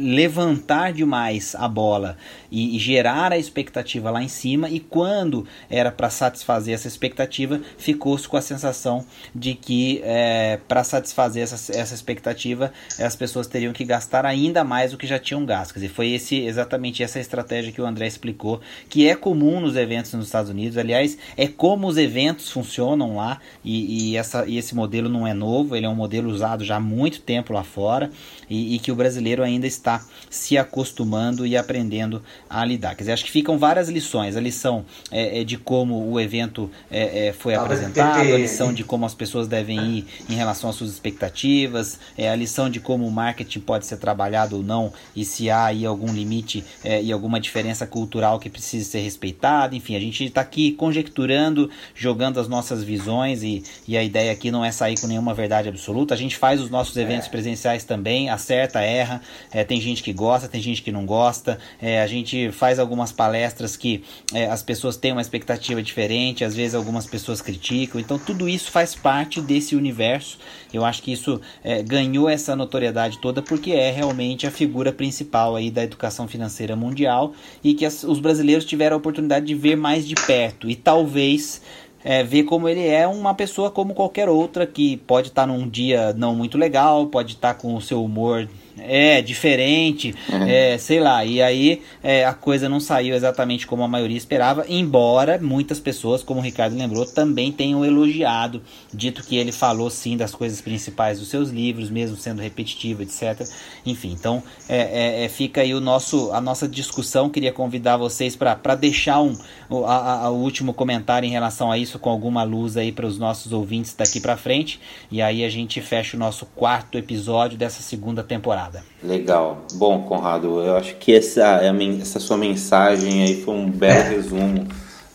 levantar 0.00 0.92
demais 0.92 1.54
a 1.54 1.68
bola 1.68 2.16
e, 2.50 2.76
e, 2.76 2.78
gerar 2.78 3.32
a 3.32 3.38
expectativa 3.38 4.10
lá 4.10 4.22
em 4.22 4.28
cima, 4.28 4.68
e 4.68 4.80
quando 4.80 5.46
era 5.68 5.92
para 5.92 6.10
satisfazer 6.10 6.74
essa 6.74 6.88
expectativa, 6.88 7.60
ficou-se 7.78 8.26
com 8.26 8.36
a 8.36 8.42
sensação 8.42 9.04
de 9.34 9.54
que 9.54 10.00
é, 10.02 10.58
para 10.66 10.82
satisfazer 10.82 11.42
essa, 11.42 11.76
essa 11.76 11.94
expectativa 11.94 12.72
as 12.98 13.14
pessoas 13.14 13.46
teriam 13.46 13.72
que 13.72 13.84
gastar 13.84 14.26
ainda 14.26 14.64
mais 14.64 14.90
do 14.90 14.98
que 14.98 15.06
já 15.06 15.18
tinham 15.18 15.44
gasto. 15.44 15.74
Dizer, 15.74 15.88
foi 15.88 16.10
esse, 16.10 16.36
exatamente 16.36 17.02
essa 17.02 17.20
estratégia 17.20 17.72
que 17.72 17.80
o 17.80 17.86
André 17.86 18.06
explicou, 18.06 18.60
que 18.88 19.08
é 19.08 19.14
comum 19.14 19.60
nos 19.60 19.76
eventos 19.76 20.12
nos 20.14 20.26
Estados 20.26 20.50
Unidos. 20.50 20.76
Aliás, 20.76 21.16
é 21.36 21.46
como 21.46 21.86
os 21.86 21.96
eventos 21.96 22.50
funcionam 22.50 23.16
lá, 23.16 23.40
e, 23.64 24.10
e 24.10 24.16
essa, 24.16 24.46
e 24.46 24.58
esse 24.58 24.74
modelo 24.74 25.08
não 25.08 25.26
é 25.26 25.34
novo, 25.34 25.76
ele 25.76 25.86
é 25.86 25.88
um 25.88 25.94
modelo 25.94 26.30
usado 26.30 26.64
já 26.64 26.76
há 26.76 26.80
muito 26.80 27.20
tempo 27.20 27.52
lá 27.52 27.62
fora, 27.62 28.10
e, 28.48 28.74
e 28.74 28.78
que 28.78 28.90
o 28.90 28.94
brasileiro 28.94 29.42
ainda 29.42 29.66
está 29.66 29.89
está 29.90 30.06
se 30.28 30.56
acostumando 30.56 31.44
e 31.44 31.56
aprendendo 31.56 32.22
a 32.48 32.64
lidar. 32.64 32.94
Quer 32.94 33.02
dizer, 33.02 33.12
acho 33.12 33.24
que 33.24 33.30
ficam 33.30 33.58
várias 33.58 33.88
lições. 33.88 34.36
A 34.36 34.40
lição 34.40 34.84
é, 35.10 35.40
é 35.40 35.44
de 35.44 35.58
como 35.58 36.08
o 36.08 36.20
evento 36.20 36.70
é, 36.90 37.28
é 37.28 37.32
foi 37.32 37.54
apresentado, 37.54 38.20
a 38.20 38.38
lição 38.38 38.72
de 38.72 38.84
como 38.84 39.04
as 39.04 39.14
pessoas 39.14 39.48
devem 39.48 39.80
ir 39.98 40.06
em 40.28 40.34
relação 40.34 40.70
às 40.70 40.76
suas 40.76 40.90
expectativas, 40.90 41.98
é, 42.16 42.30
a 42.30 42.36
lição 42.36 42.70
de 42.70 42.78
como 42.78 43.06
o 43.06 43.10
marketing 43.10 43.60
pode 43.60 43.86
ser 43.86 43.96
trabalhado 43.96 44.56
ou 44.56 44.62
não 44.62 44.92
e 45.16 45.24
se 45.24 45.50
há 45.50 45.66
aí 45.66 45.84
algum 45.84 46.12
limite 46.12 46.64
é, 46.84 47.02
e 47.02 47.10
alguma 47.10 47.40
diferença 47.40 47.86
cultural 47.86 48.38
que 48.38 48.48
precise 48.48 48.84
ser 48.84 49.00
respeitada. 49.00 49.74
Enfim, 49.74 49.96
a 49.96 50.00
gente 50.00 50.24
está 50.24 50.40
aqui 50.40 50.72
conjecturando, 50.72 51.68
jogando 51.94 52.38
as 52.38 52.46
nossas 52.46 52.84
visões 52.84 53.42
e, 53.42 53.64
e 53.88 53.96
a 53.96 54.04
ideia 54.04 54.30
aqui 54.30 54.50
não 54.50 54.64
é 54.64 54.70
sair 54.70 54.98
com 55.00 55.08
nenhuma 55.08 55.34
verdade 55.34 55.68
absoluta. 55.68 56.14
A 56.14 56.16
gente 56.16 56.36
faz 56.36 56.60
os 56.60 56.70
nossos 56.70 56.96
eventos 56.96 57.26
presenciais 57.26 57.82
também, 57.82 58.30
acerta, 58.30 58.80
erra, 58.80 59.20
é, 59.50 59.64
tem 59.80 59.88
gente 59.88 60.02
que 60.02 60.12
gosta, 60.12 60.46
tem 60.46 60.60
gente 60.60 60.82
que 60.82 60.92
não 60.92 61.06
gosta. 61.06 61.58
É, 61.80 62.02
a 62.02 62.06
gente 62.06 62.52
faz 62.52 62.78
algumas 62.78 63.10
palestras 63.10 63.78
que 63.78 64.04
é, 64.34 64.44
as 64.46 64.62
pessoas 64.62 64.98
têm 64.98 65.12
uma 65.12 65.22
expectativa 65.22 65.82
diferente, 65.82 66.44
às 66.44 66.54
vezes 66.54 66.74
algumas 66.74 67.06
pessoas 67.06 67.40
criticam. 67.40 67.98
Então 67.98 68.18
tudo 68.18 68.46
isso 68.46 68.70
faz 68.70 68.94
parte 68.94 69.40
desse 69.40 69.74
universo. 69.74 70.38
Eu 70.72 70.84
acho 70.84 71.02
que 71.02 71.10
isso 71.10 71.40
é, 71.64 71.82
ganhou 71.82 72.28
essa 72.28 72.54
notoriedade 72.54 73.18
toda 73.20 73.40
porque 73.40 73.72
é 73.72 73.90
realmente 73.90 74.46
a 74.46 74.50
figura 74.50 74.92
principal 74.92 75.56
aí 75.56 75.70
da 75.70 75.82
educação 75.82 76.28
financeira 76.28 76.76
mundial 76.76 77.32
e 77.64 77.72
que 77.72 77.86
as, 77.86 78.04
os 78.04 78.20
brasileiros 78.20 78.66
tiveram 78.66 78.96
a 78.96 78.98
oportunidade 78.98 79.46
de 79.46 79.54
ver 79.54 79.76
mais 79.76 80.06
de 80.06 80.14
perto 80.14 80.68
e 80.68 80.76
talvez 80.76 81.62
é, 82.04 82.22
ver 82.22 82.44
como 82.44 82.68
ele 82.68 82.86
é 82.86 83.06
uma 83.06 83.34
pessoa 83.34 83.70
como 83.70 83.94
qualquer 83.94 84.28
outra 84.28 84.66
que 84.66 84.96
pode 84.98 85.28
estar 85.28 85.42
tá 85.42 85.46
num 85.46 85.68
dia 85.68 86.12
não 86.14 86.34
muito 86.34 86.56
legal, 86.56 87.06
pode 87.06 87.34
estar 87.34 87.54
tá 87.54 87.60
com 87.60 87.74
o 87.74 87.80
seu 87.80 88.02
humor 88.02 88.48
é, 88.82 89.20
diferente, 89.22 90.14
uhum. 90.28 90.42
é, 90.48 90.78
sei 90.78 91.00
lá. 91.00 91.24
E 91.24 91.42
aí 91.42 91.82
é, 92.02 92.24
a 92.24 92.34
coisa 92.34 92.68
não 92.68 92.80
saiu 92.80 93.14
exatamente 93.14 93.66
como 93.66 93.82
a 93.82 93.88
maioria 93.88 94.16
esperava, 94.16 94.64
embora 94.68 95.38
muitas 95.40 95.78
pessoas, 95.80 96.22
como 96.22 96.40
o 96.40 96.42
Ricardo 96.42 96.76
lembrou, 96.76 97.04
também 97.06 97.52
tenham 97.52 97.84
elogiado, 97.84 98.62
dito 98.92 99.22
que 99.22 99.36
ele 99.36 99.52
falou 99.52 99.90
sim 99.90 100.16
das 100.16 100.34
coisas 100.34 100.60
principais 100.60 101.18
dos 101.18 101.28
seus 101.28 101.50
livros, 101.50 101.90
mesmo 101.90 102.16
sendo 102.16 102.40
repetitivo, 102.40 103.02
etc. 103.02 103.46
Enfim, 103.84 104.12
então 104.12 104.42
é, 104.68 104.78
é, 104.78 105.24
é, 105.24 105.28
fica 105.28 105.60
aí 105.60 105.74
o 105.74 105.80
nosso, 105.80 106.32
a 106.32 106.40
nossa 106.40 106.68
discussão. 106.68 107.28
Queria 107.28 107.52
convidar 107.52 107.96
vocês 107.96 108.36
para 108.36 108.74
deixar 108.74 109.20
um, 109.20 109.36
o, 109.68 109.84
a, 109.84 110.24
a, 110.24 110.30
o 110.30 110.36
último 110.36 110.72
comentário 110.72 111.26
em 111.26 111.30
relação 111.30 111.70
a 111.70 111.78
isso, 111.78 111.98
com 111.98 112.10
alguma 112.10 112.42
luz 112.42 112.76
aí 112.76 112.92
para 112.92 113.06
os 113.06 113.18
nossos 113.18 113.52
ouvintes 113.52 113.94
daqui 113.94 114.20
para 114.20 114.36
frente. 114.36 114.80
E 115.10 115.20
aí 115.20 115.44
a 115.44 115.48
gente 115.48 115.80
fecha 115.80 116.16
o 116.16 116.20
nosso 116.20 116.46
quarto 116.46 116.96
episódio 116.96 117.58
dessa 117.58 117.82
segunda 117.82 118.22
temporada 118.22 118.69
temporada. 118.70 118.84
Legal. 119.02 119.66
Bom, 119.74 120.02
Conrado, 120.02 120.60
eu 120.60 120.76
acho 120.76 120.96
que 120.96 121.12
essa, 121.12 121.60
essa 122.00 122.20
sua 122.20 122.36
mensagem 122.36 123.22
aí 123.22 123.42
foi 123.42 123.54
um 123.54 123.68
belo 123.68 124.08
resumo 124.14 124.66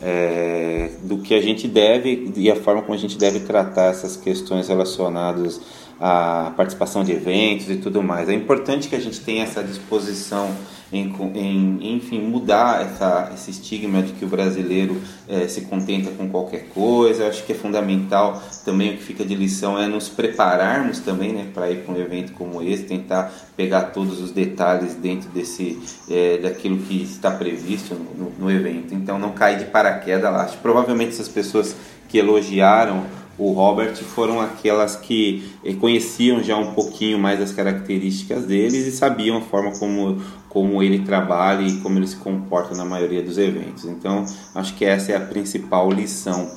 é, 0.02 0.92
do 1.04 1.20
que 1.20 1.34
a 1.34 1.42
gente 1.42 1.68
deve 1.68 2.34
e 2.36 2.52
a 2.52 2.56
forma 2.56 2.82
como 2.82 2.94
a 2.94 2.98
gente 2.98 3.18
deve 3.18 3.40
tratar 3.40 3.86
essas 3.86 4.18
questões 4.18 4.68
relacionadas 4.68 5.62
à 6.00 6.52
participação 6.56 7.04
de 7.04 7.14
eventos 7.14 7.70
e 7.70 7.78
tudo 7.78 8.04
mais. 8.04 8.28
É 8.28 8.34
importante 8.34 8.90
que 8.90 8.96
a 8.96 9.00
gente 9.00 9.22
tenha 9.22 9.44
essa 9.44 9.64
disposição 9.64 10.54
em, 10.98 11.14
em 11.36 11.96
enfim, 11.96 12.22
mudar 12.22 12.82
essa, 12.82 13.32
esse 13.34 13.52
estigma 13.52 14.02
de 14.02 14.14
que 14.14 14.26
o 14.26 14.28
brasileiro 14.28 15.02
é, 15.28 15.48
se 15.48 15.62
contenta 15.62 16.12
com 16.12 16.30
qualquer 16.30 16.66
coisa. 16.70 17.24
Eu 17.24 17.30
acho 17.30 17.44
que 17.44 17.52
é 17.52 17.56
fundamental 17.56 18.42
também 18.64 18.94
o 18.94 18.98
que 18.98 19.04
fica 19.04 19.26
de 19.26 19.36
lição 19.36 19.80
é 19.80 19.88
nos 19.88 20.10
prepararmos 20.10 21.00
também 21.00 21.34
né, 21.34 21.48
para 21.54 21.70
ir 21.70 21.84
para 21.84 21.94
um 21.94 22.00
evento 22.00 22.34
como 22.34 22.62
esse, 22.62 22.84
tentar 22.84 23.32
pegar 23.56 23.84
todos 23.86 24.22
os 24.22 24.32
detalhes 24.32 24.96
dentro 24.96 25.30
desse 25.30 25.80
é, 26.10 26.38
daquilo 26.38 26.78
que 26.78 27.04
está 27.04 27.32
previsto 27.32 27.96
no, 27.96 28.32
no, 28.38 28.52
evento. 28.52 28.94
Então 28.94 29.20
não 29.20 29.32
cair 29.32 29.60
de 29.60 29.66
paraquedas 29.66 30.32
lá. 30.32 30.44
Acho, 30.44 30.58
provavelmente 30.58 31.12
essas 31.12 31.28
pessoas 31.28 31.76
que 32.08 32.18
elogiaram 32.18 33.04
o 33.38 33.52
Robert 33.52 33.96
foram 33.96 34.40
aquelas 34.40 34.96
que 34.96 35.52
eh, 35.64 35.74
conheciam 35.74 36.42
já 36.42 36.56
um 36.56 36.74
pouquinho 36.74 37.20
mais 37.20 37.42
as 37.42 37.52
características 37.52 38.46
deles 38.46 38.88
e 38.88 38.92
sabiam 38.92 39.38
a 39.38 39.42
forma 39.42 39.72
como, 39.78 40.22
como 40.48 40.82
ele 40.82 41.00
trabalha 41.00 41.62
e 41.62 41.78
como 41.82 42.00
ele 42.00 42.08
se 42.08 42.16
comporta 42.16 42.74
na 42.76 42.86
maioria 42.86 43.22
dos 43.22 43.38
eventos. 43.38 43.86
Então, 43.86 44.26
acho 44.54 44.74
que 44.76 44.86
essa 44.86 45.12
é 45.12 45.18
a 45.18 45.20
principal 45.20 45.92
lição 45.92 46.50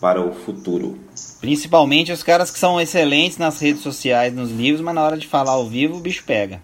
para 0.00 0.20
o 0.20 0.34
futuro. 0.34 0.98
Principalmente 1.40 2.12
os 2.12 2.22
caras 2.22 2.50
que 2.50 2.58
são 2.58 2.80
excelentes 2.80 3.38
nas 3.38 3.58
redes 3.58 3.82
sociais, 3.82 4.34
nos 4.34 4.50
livros, 4.50 4.82
mas 4.82 4.94
na 4.94 5.02
hora 5.02 5.16
de 5.16 5.26
falar 5.26 5.52
ao 5.52 5.66
vivo 5.66 5.96
o 5.96 6.00
bicho 6.00 6.24
pega. 6.26 6.60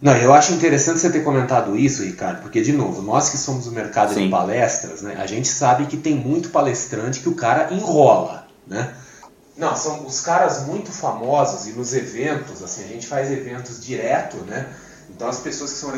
Não, 0.00 0.16
eu 0.16 0.34
acho 0.34 0.52
interessante 0.52 0.98
você 0.98 1.12
ter 1.12 1.22
comentado 1.22 1.76
isso, 1.76 2.02
Ricardo, 2.02 2.42
porque, 2.42 2.60
de 2.60 2.72
novo, 2.72 3.02
nós 3.02 3.30
que 3.30 3.38
somos 3.38 3.68
o 3.68 3.72
mercado 3.72 4.12
Sim. 4.12 4.24
de 4.24 4.30
palestras, 4.30 5.00
né, 5.00 5.14
a 5.16 5.26
gente 5.26 5.46
sabe 5.46 5.86
que 5.86 5.96
tem 5.96 6.14
muito 6.14 6.48
palestrante 6.48 7.20
que 7.20 7.28
o 7.28 7.36
cara 7.36 7.72
enrola 7.72 8.41
né? 8.72 8.94
Não, 9.56 9.76
são 9.76 10.06
os 10.06 10.20
caras 10.20 10.62
muito 10.66 10.90
famosos 10.90 11.66
e 11.66 11.72
nos 11.72 11.92
eventos, 11.92 12.62
assim, 12.62 12.84
a 12.84 12.88
gente 12.88 13.06
faz 13.06 13.30
eventos 13.30 13.84
direto, 13.84 14.38
né? 14.38 14.74
Então 15.10 15.28
as 15.28 15.40
pessoas 15.40 15.72
que 15.72 15.78
são 15.78 15.92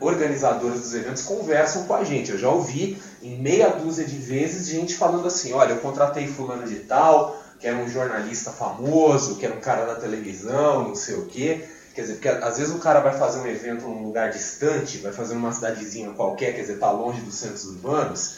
organizadoras 0.00 0.80
dos 0.80 0.94
eventos 0.94 1.22
conversam 1.22 1.84
com 1.84 1.94
a 1.94 2.04
gente. 2.04 2.30
Eu 2.30 2.38
já 2.38 2.48
ouvi 2.48 3.00
em 3.22 3.38
meia 3.38 3.68
dúzia 3.68 4.04
de 4.04 4.16
vezes 4.16 4.66
gente 4.66 4.94
falando 4.94 5.26
assim, 5.26 5.52
olha, 5.52 5.72
eu 5.72 5.80
contratei 5.80 6.26
fulano 6.26 6.66
de 6.66 6.76
tal, 6.76 7.38
que 7.60 7.66
era 7.66 7.76
um 7.76 7.88
jornalista 7.88 8.50
famoso, 8.50 9.36
que 9.36 9.44
era 9.44 9.54
um 9.54 9.60
cara 9.60 9.84
da 9.84 9.96
televisão, 9.96 10.88
não 10.88 10.94
sei 10.94 11.16
o 11.16 11.26
quê. 11.26 11.68
Quer 11.94 12.02
dizer, 12.02 12.14
porque 12.14 12.28
às 12.28 12.58
vezes 12.58 12.74
o 12.74 12.78
cara 12.78 13.00
vai 13.00 13.18
fazer 13.18 13.40
um 13.40 13.46
evento 13.46 13.86
num 13.86 14.04
lugar 14.04 14.30
distante, 14.30 14.98
vai 14.98 15.12
fazer 15.12 15.34
numa 15.34 15.52
cidadezinha 15.52 16.10
qualquer, 16.10 16.54
quer 16.54 16.60
dizer, 16.60 16.78
tá 16.78 16.90
longe 16.90 17.20
dos 17.22 17.34
centros 17.34 17.64
urbanos, 17.64 18.36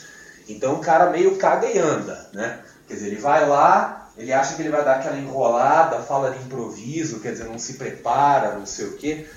então 0.48 0.74
o 0.74 0.78
cara 0.78 1.10
meio 1.10 1.36
caga 1.36 1.66
e 1.66 1.76
anda, 1.76 2.28
né? 2.32 2.60
Quer 2.88 2.94
dizer, 2.94 3.06
ele 3.08 3.20
vai 3.20 3.46
lá, 3.46 4.10
ele 4.16 4.32
acha 4.32 4.56
que 4.56 4.62
ele 4.62 4.70
vai 4.70 4.84
dar 4.84 4.96
aquela 4.96 5.16
enrolada, 5.16 6.00
fala 6.00 6.30
de 6.30 6.42
improviso, 6.42 7.20
quer 7.20 7.32
dizer, 7.32 7.44
não 7.44 7.58
se 7.58 7.74
prepara, 7.74 8.58
não 8.58 8.66
sei 8.66 8.86
o 8.86 8.96
quê. 8.96 9.28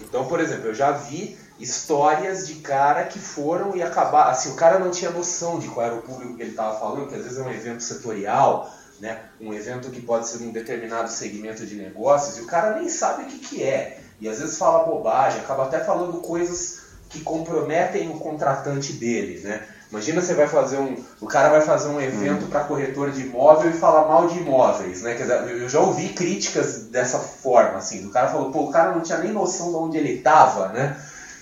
Então, 0.00 0.26
por 0.26 0.40
exemplo, 0.40 0.68
eu 0.68 0.74
já 0.74 0.92
vi 0.92 1.36
histórias 1.58 2.46
de 2.46 2.54
cara 2.56 3.04
que 3.04 3.18
foram 3.18 3.76
e 3.76 3.82
acabaram. 3.82 4.30
Assim, 4.30 4.52
o 4.52 4.54
cara 4.54 4.78
não 4.78 4.90
tinha 4.90 5.10
noção 5.10 5.58
de 5.58 5.68
qual 5.68 5.84
era 5.84 5.94
o 5.94 6.02
público 6.02 6.36
que 6.36 6.42
ele 6.42 6.52
estava 6.52 6.78
falando, 6.78 7.08
que 7.08 7.14
às 7.14 7.24
vezes 7.24 7.38
é 7.38 7.42
um 7.42 7.50
evento 7.50 7.82
setorial, 7.82 8.74
né? 8.98 9.20
um 9.40 9.52
evento 9.52 9.90
que 9.90 10.00
pode 10.00 10.26
ser 10.26 10.42
um 10.42 10.52
determinado 10.52 11.10
segmento 11.10 11.66
de 11.66 11.74
negócios, 11.74 12.38
e 12.38 12.40
o 12.40 12.46
cara 12.46 12.78
nem 12.78 12.88
sabe 12.88 13.24
o 13.24 13.26
que, 13.26 13.38
que 13.38 13.62
é. 13.62 14.00
E 14.20 14.28
às 14.28 14.38
vezes 14.38 14.56
fala 14.56 14.84
bobagem, 14.84 15.40
acaba 15.40 15.64
até 15.64 15.80
falando 15.80 16.20
coisas 16.20 16.80
que 17.08 17.20
comprometem 17.20 18.08
o 18.08 18.18
contratante 18.18 18.94
dele. 18.94 19.40
Né? 19.40 19.66
Imagina 19.90 20.22
você 20.22 20.34
vai 20.34 20.46
fazer 20.46 20.78
um. 20.78 21.02
O 21.20 21.26
cara 21.26 21.48
vai 21.48 21.60
fazer 21.62 21.88
um 21.88 22.00
evento 22.00 22.46
para 22.46 22.64
corretor 22.64 23.10
de 23.10 23.22
imóvel 23.22 23.70
e 23.70 23.74
falar 23.74 24.06
mal 24.06 24.28
de 24.28 24.38
imóveis, 24.38 25.02
né? 25.02 25.14
Quer 25.14 25.22
dizer, 25.22 25.60
eu 25.60 25.68
já 25.68 25.80
ouvi 25.80 26.10
críticas 26.10 26.84
dessa 26.84 27.18
forma, 27.18 27.78
assim. 27.78 28.06
O 28.06 28.10
cara 28.10 28.28
falou, 28.28 28.52
pô, 28.52 28.68
o 28.68 28.70
cara 28.70 28.92
não 28.92 29.02
tinha 29.02 29.18
nem 29.18 29.32
noção 29.32 29.70
de 29.70 29.76
onde 29.76 29.98
ele 29.98 30.18
estava, 30.18 30.68
né? 30.68 30.96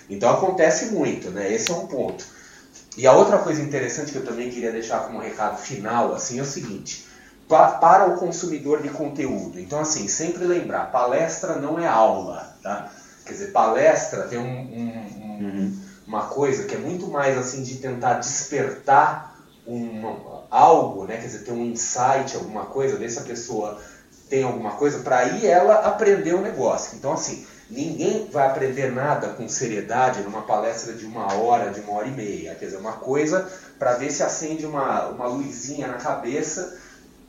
Então 0.09 0.31
acontece 0.31 0.87
muito, 0.87 1.29
né? 1.31 1.53
Esse 1.53 1.71
é 1.71 1.75
um 1.75 1.87
ponto. 1.87 2.25
E 2.97 3.07
a 3.07 3.13
outra 3.13 3.39
coisa 3.39 3.61
interessante 3.61 4.13
que 4.13 4.19
eu 4.19 4.25
também 4.25 4.51
queria 4.51 4.73
deixar 4.73 5.01
como 5.01 5.21
recado 5.21 5.59
final, 5.59 6.15
assim, 6.15 6.39
é 6.39 6.43
o 6.43 6.47
seguinte. 6.47 7.07
Para 7.47 8.07
o 8.07 8.19
consumidor 8.19 8.83
de 8.83 8.89
conteúdo. 8.89 9.61
Então, 9.61 9.81
assim, 9.81 10.09
sempre 10.09 10.45
lembrar, 10.45 10.91
palestra 10.91 11.57
não 11.57 11.79
é 11.79 11.87
aula, 11.87 12.57
tá? 12.63 12.91
Quer 13.27 13.33
dizer, 13.33 13.53
palestra 13.53 14.23
tem 14.23 14.39
um, 14.39 14.43
um, 14.43 14.89
um 15.21 15.45
uhum 15.45 15.78
uma 16.09 16.23
coisa 16.23 16.65
que 16.65 16.75
é 16.75 16.79
muito 16.79 17.07
mais 17.09 17.37
assim 17.37 17.63
de 17.63 17.77
tentar 17.77 18.15
despertar 18.15 19.39
um, 19.67 20.41
algo, 20.51 21.05
né? 21.05 21.19
Quer 21.19 21.27
dizer, 21.27 21.45
ter 21.45 21.53
um 21.53 21.67
insight, 21.67 22.35
alguma 22.35 22.65
coisa, 22.65 22.97
ver 22.97 23.11
se 23.11 23.19
a 23.19 23.23
pessoa 23.23 23.79
tem 24.31 24.43
alguma 24.43 24.73
coisa, 24.73 25.01
para 25.01 25.19
aí 25.19 25.47
ela 25.47 25.87
aprender 25.87 26.35
o 26.35 26.41
negócio. 26.41 26.97
Então, 26.97 27.13
assim, 27.13 27.47
ninguém 27.69 28.27
vai 28.31 28.47
aprender 28.47 28.91
nada 28.91 29.29
com 29.29 29.47
seriedade 29.49 30.23
numa 30.23 30.43
palestra 30.43 30.95
de 30.95 31.05
uma 31.05 31.35
hora, 31.35 31.71
de 31.71 31.81
uma 31.81 31.93
hora 31.93 32.09
e 32.09 32.13
meia. 32.13 32.55
Quer 32.55 32.65
dizer, 32.65 32.79
uma 32.79 32.93
coisa 32.93 33.47
para 33.79 33.95
ver 33.95 34.11
se 34.11 34.23
acende 34.23 34.65
uma, 34.65 35.09
uma 35.09 35.27
luzinha 35.27 35.89
na 35.89 35.95
cabeça 35.95 36.79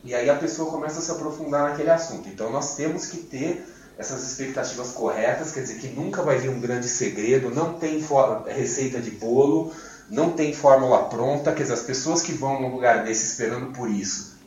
e 0.06 0.16
aí 0.16 0.30
a 0.30 0.36
pessoa 0.36 0.72
começa 0.72 1.00
a 1.00 1.02
se 1.02 1.12
aprofundar 1.12 1.70
naquele 1.70 1.90
assunto. 1.90 2.30
Então, 2.30 2.50
nós 2.50 2.78
temos 2.78 3.08
que 3.08 3.18
ter 3.18 3.62
essas 4.00 4.24
expectativas 4.24 4.92
corretas, 4.92 5.52
quer 5.52 5.60
dizer 5.60 5.76
que 5.76 5.90
nunca 5.90 6.24
vai 6.24 6.38
vir 6.38 6.50
um 6.50 6.62
grande 6.62 6.88
segredo, 6.88 7.54
não 7.54 7.74
tem 7.74 8.02
receita 8.48 9.02
de 9.02 9.12
bolo, 9.12 9.74
não 10.10 10.32
tem 10.32 10.54
fórmula 10.54 11.04
pronta, 11.10 11.52
quer 11.52 11.64
dizer, 11.64 11.74
as 11.74 11.82
pessoas 11.82 12.22
que 12.22 12.32
vão 12.32 12.62
num 12.62 12.72
lugar 12.72 13.04
desse 13.04 13.26
esperando 13.26 13.74
por 13.74 13.90
isso 13.90 14.40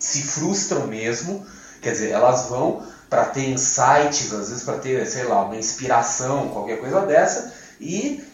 se 0.00 0.20
frustram 0.22 0.88
mesmo, 0.88 1.46
quer 1.80 1.92
dizer, 1.92 2.10
elas 2.10 2.46
vão 2.46 2.84
para 3.08 3.26
ter 3.26 3.50
insights, 3.50 4.32
às 4.32 4.48
vezes 4.48 4.64
para 4.64 4.78
ter, 4.78 5.06
sei 5.06 5.22
lá, 5.22 5.44
uma 5.44 5.56
inspiração, 5.56 6.48
qualquer 6.48 6.80
coisa 6.80 7.02
dessa, 7.02 7.54
e 7.80 8.24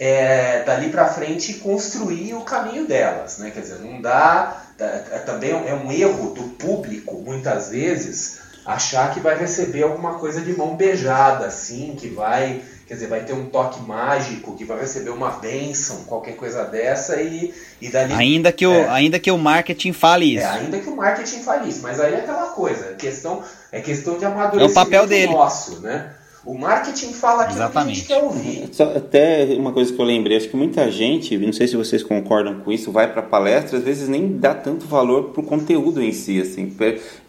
é, 0.00 0.62
dali 0.62 0.88
para 0.88 1.06
frente 1.06 1.54
construir 1.54 2.32
o 2.32 2.44
caminho 2.44 2.86
delas, 2.86 3.36
né? 3.38 3.50
Quer 3.50 3.60
dizer, 3.60 3.80
não 3.80 4.00
dá, 4.00 4.62
é, 4.78 5.18
também 5.18 5.50
é 5.50 5.74
um 5.74 5.92
erro 5.92 6.32
do 6.32 6.44
público 6.44 7.16
muitas 7.16 7.68
vezes 7.68 8.47
achar 8.68 9.14
que 9.14 9.20
vai 9.20 9.34
receber 9.38 9.82
alguma 9.82 10.18
coisa 10.18 10.42
de 10.42 10.54
mão 10.54 10.76
beijada, 10.76 11.46
assim, 11.46 11.96
que 11.98 12.06
vai, 12.08 12.60
quer 12.86 12.94
dizer, 12.94 13.06
vai 13.06 13.24
ter 13.24 13.32
um 13.32 13.46
toque 13.46 13.80
mágico, 13.80 14.54
que 14.54 14.62
vai 14.62 14.78
receber 14.78 15.08
uma 15.08 15.30
bênção, 15.30 16.04
qualquer 16.04 16.36
coisa 16.36 16.64
dessa 16.64 17.18
e, 17.18 17.54
e 17.80 17.88
dali... 17.88 18.12
Ainda 18.12 18.52
que, 18.52 18.66
o, 18.66 18.74
é, 18.74 18.88
ainda 18.90 19.18
que 19.18 19.30
o 19.30 19.38
marketing 19.38 19.94
fale 19.94 20.34
isso. 20.34 20.44
É, 20.44 20.50
ainda 20.50 20.78
que 20.78 20.90
o 20.90 20.94
marketing 20.94 21.40
fale 21.40 21.70
isso, 21.70 21.80
mas 21.82 21.98
aí 21.98 22.12
é 22.12 22.18
aquela 22.18 22.48
coisa, 22.48 22.94
questão, 22.96 23.42
é 23.72 23.80
questão 23.80 24.18
de 24.18 24.26
amadurecimento 24.26 24.78
é 24.78 24.82
o 24.82 24.84
papel 24.84 25.06
dele. 25.06 25.32
nosso, 25.32 25.80
né? 25.80 26.10
O 26.44 26.56
marketing 26.56 27.12
fala 27.14 27.44
aquilo 27.44 27.60
Exatamente. 27.60 28.04
que 28.04 28.12
a 28.12 28.16
gente 28.16 28.20
quer 28.20 28.26
ouvir. 28.26 28.68
Só, 28.72 28.96
até 28.96 29.44
uma 29.58 29.72
coisa 29.72 29.92
que 29.92 30.00
eu 30.00 30.04
lembrei, 30.04 30.36
acho 30.36 30.48
que 30.48 30.56
muita 30.56 30.90
gente, 30.90 31.36
não 31.38 31.52
sei 31.54 31.66
se 31.66 31.76
vocês 31.76 32.02
concordam 32.02 32.60
com 32.60 32.70
isso, 32.70 32.92
vai 32.92 33.10
para 33.10 33.22
palestra, 33.22 33.78
às 33.78 33.84
vezes 33.84 34.08
nem 34.08 34.36
dá 34.36 34.54
tanto 34.54 34.86
valor 34.86 35.30
pro 35.30 35.42
conteúdo 35.42 36.02
em 36.02 36.12
si, 36.12 36.38
assim 36.38 36.70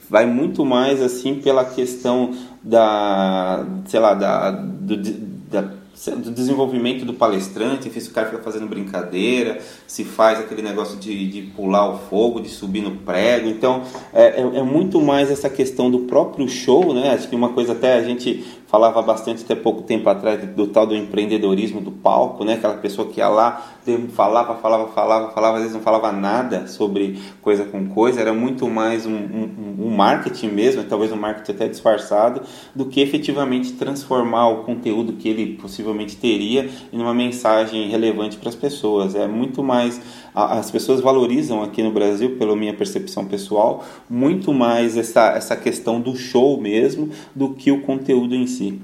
vai 0.10 0.26
muito 0.26 0.66
mais 0.66 1.02
assim 1.02 1.36
pela 1.36 1.64
questão 1.64 2.34
da, 2.64 3.66
sei 3.86 4.00
lá, 4.00 4.14
da, 4.14 4.52
do, 4.52 4.98
da 4.98 5.80
do 6.08 6.32
desenvolvimento 6.32 7.04
do 7.04 7.14
palestrante, 7.14 7.90
se 7.90 8.10
o 8.10 8.14
cara 8.14 8.30
fica 8.30 8.42
fazendo 8.42 8.68
brincadeira, 8.68 9.60
se 9.86 10.06
faz 10.06 10.40
aquele 10.40 10.62
negócio 10.62 10.98
de, 10.98 11.28
de 11.28 11.42
pular 11.52 11.90
o 11.90 11.98
fogo, 11.98 12.40
de 12.40 12.48
subir 12.48 12.82
no 12.82 12.92
prego. 12.92 13.50
Então, 13.50 13.84
é, 14.14 14.40
é, 14.40 14.42
é, 14.42 14.64
muito 14.64 15.02
mais 15.02 15.30
essa 15.30 15.50
questão 15.50 15.92
do 15.92 16.00
próprio 16.00 16.48
show, 16.48 16.94
né? 16.94 17.12
Acho 17.12 17.28
que 17.28 17.36
uma 17.36 17.50
coisa 17.50 17.74
até 17.74 17.96
a 17.96 18.04
gente 18.04 18.46
falava 18.70 19.02
bastante 19.02 19.44
até 19.44 19.56
pouco 19.56 19.82
tempo 19.82 20.08
atrás 20.10 20.48
do, 20.50 20.68
tal 20.68 20.86
do 20.86 20.96
empreendedorismo 20.96 21.82
do 21.82 21.92
palco, 21.92 22.46
né? 22.46 22.54
Aquela 22.54 22.76
pessoa 22.76 23.08
que 23.08 23.20
ia 23.20 23.28
lá, 23.28 23.66
falava, 24.14 24.56
falava, 24.58 24.88
falava, 24.90 25.32
falava, 25.32 25.56
às 25.56 25.62
vezes 25.64 25.76
não 25.76 25.82
falava 25.82 26.12
nada 26.12 26.68
sobre 26.68 27.20
coisa 27.42 27.66
com 27.66 27.88
coisa, 27.90 28.22
era 28.22 28.32
muito 28.32 28.68
mais 28.68 29.08
um, 29.08 29.16
um, 29.16 29.76
um 29.80 29.90
marketing 29.90 30.50
mesmo, 30.50 30.84
talvez 30.84 31.12
um 31.12 31.16
marketing 31.16 31.52
até 31.52 31.68
disfarçado, 31.68 32.44
do 32.76 32.86
que 32.86 33.02
efetivamente 33.02 33.74
transformar 33.74 34.50
o 34.50 34.64
conteúdo 34.64 35.14
que 35.14 35.28
ele 35.28 35.58
possivelmente 35.60 36.16
teria 36.16 36.70
em 36.94 37.02
uma 37.02 37.14
mensagem 37.14 37.90
relevante 37.90 38.38
para 38.38 38.50
as 38.50 38.56
pessoas. 38.56 39.16
É 39.16 39.28
muito 39.28 39.64
mais 39.64 40.00
as 40.46 40.72
pessoas 40.72 41.02
valorizam 41.02 41.62
aqui 41.62 41.82
no 41.84 41.92
Brasil, 41.92 42.38
pela 42.38 42.56
minha 42.56 42.74
percepção 42.74 43.26
pessoal, 43.26 43.84
muito 44.10 44.54
mais 44.54 44.98
essa, 44.98 45.32
essa 45.32 45.56
questão 45.56 46.00
do 46.00 46.16
show 46.16 46.60
mesmo 46.60 47.10
do 47.36 47.54
que 47.54 47.72
o 47.72 47.82
conteúdo 47.82 48.36
em 48.36 48.48
si. 48.48 48.80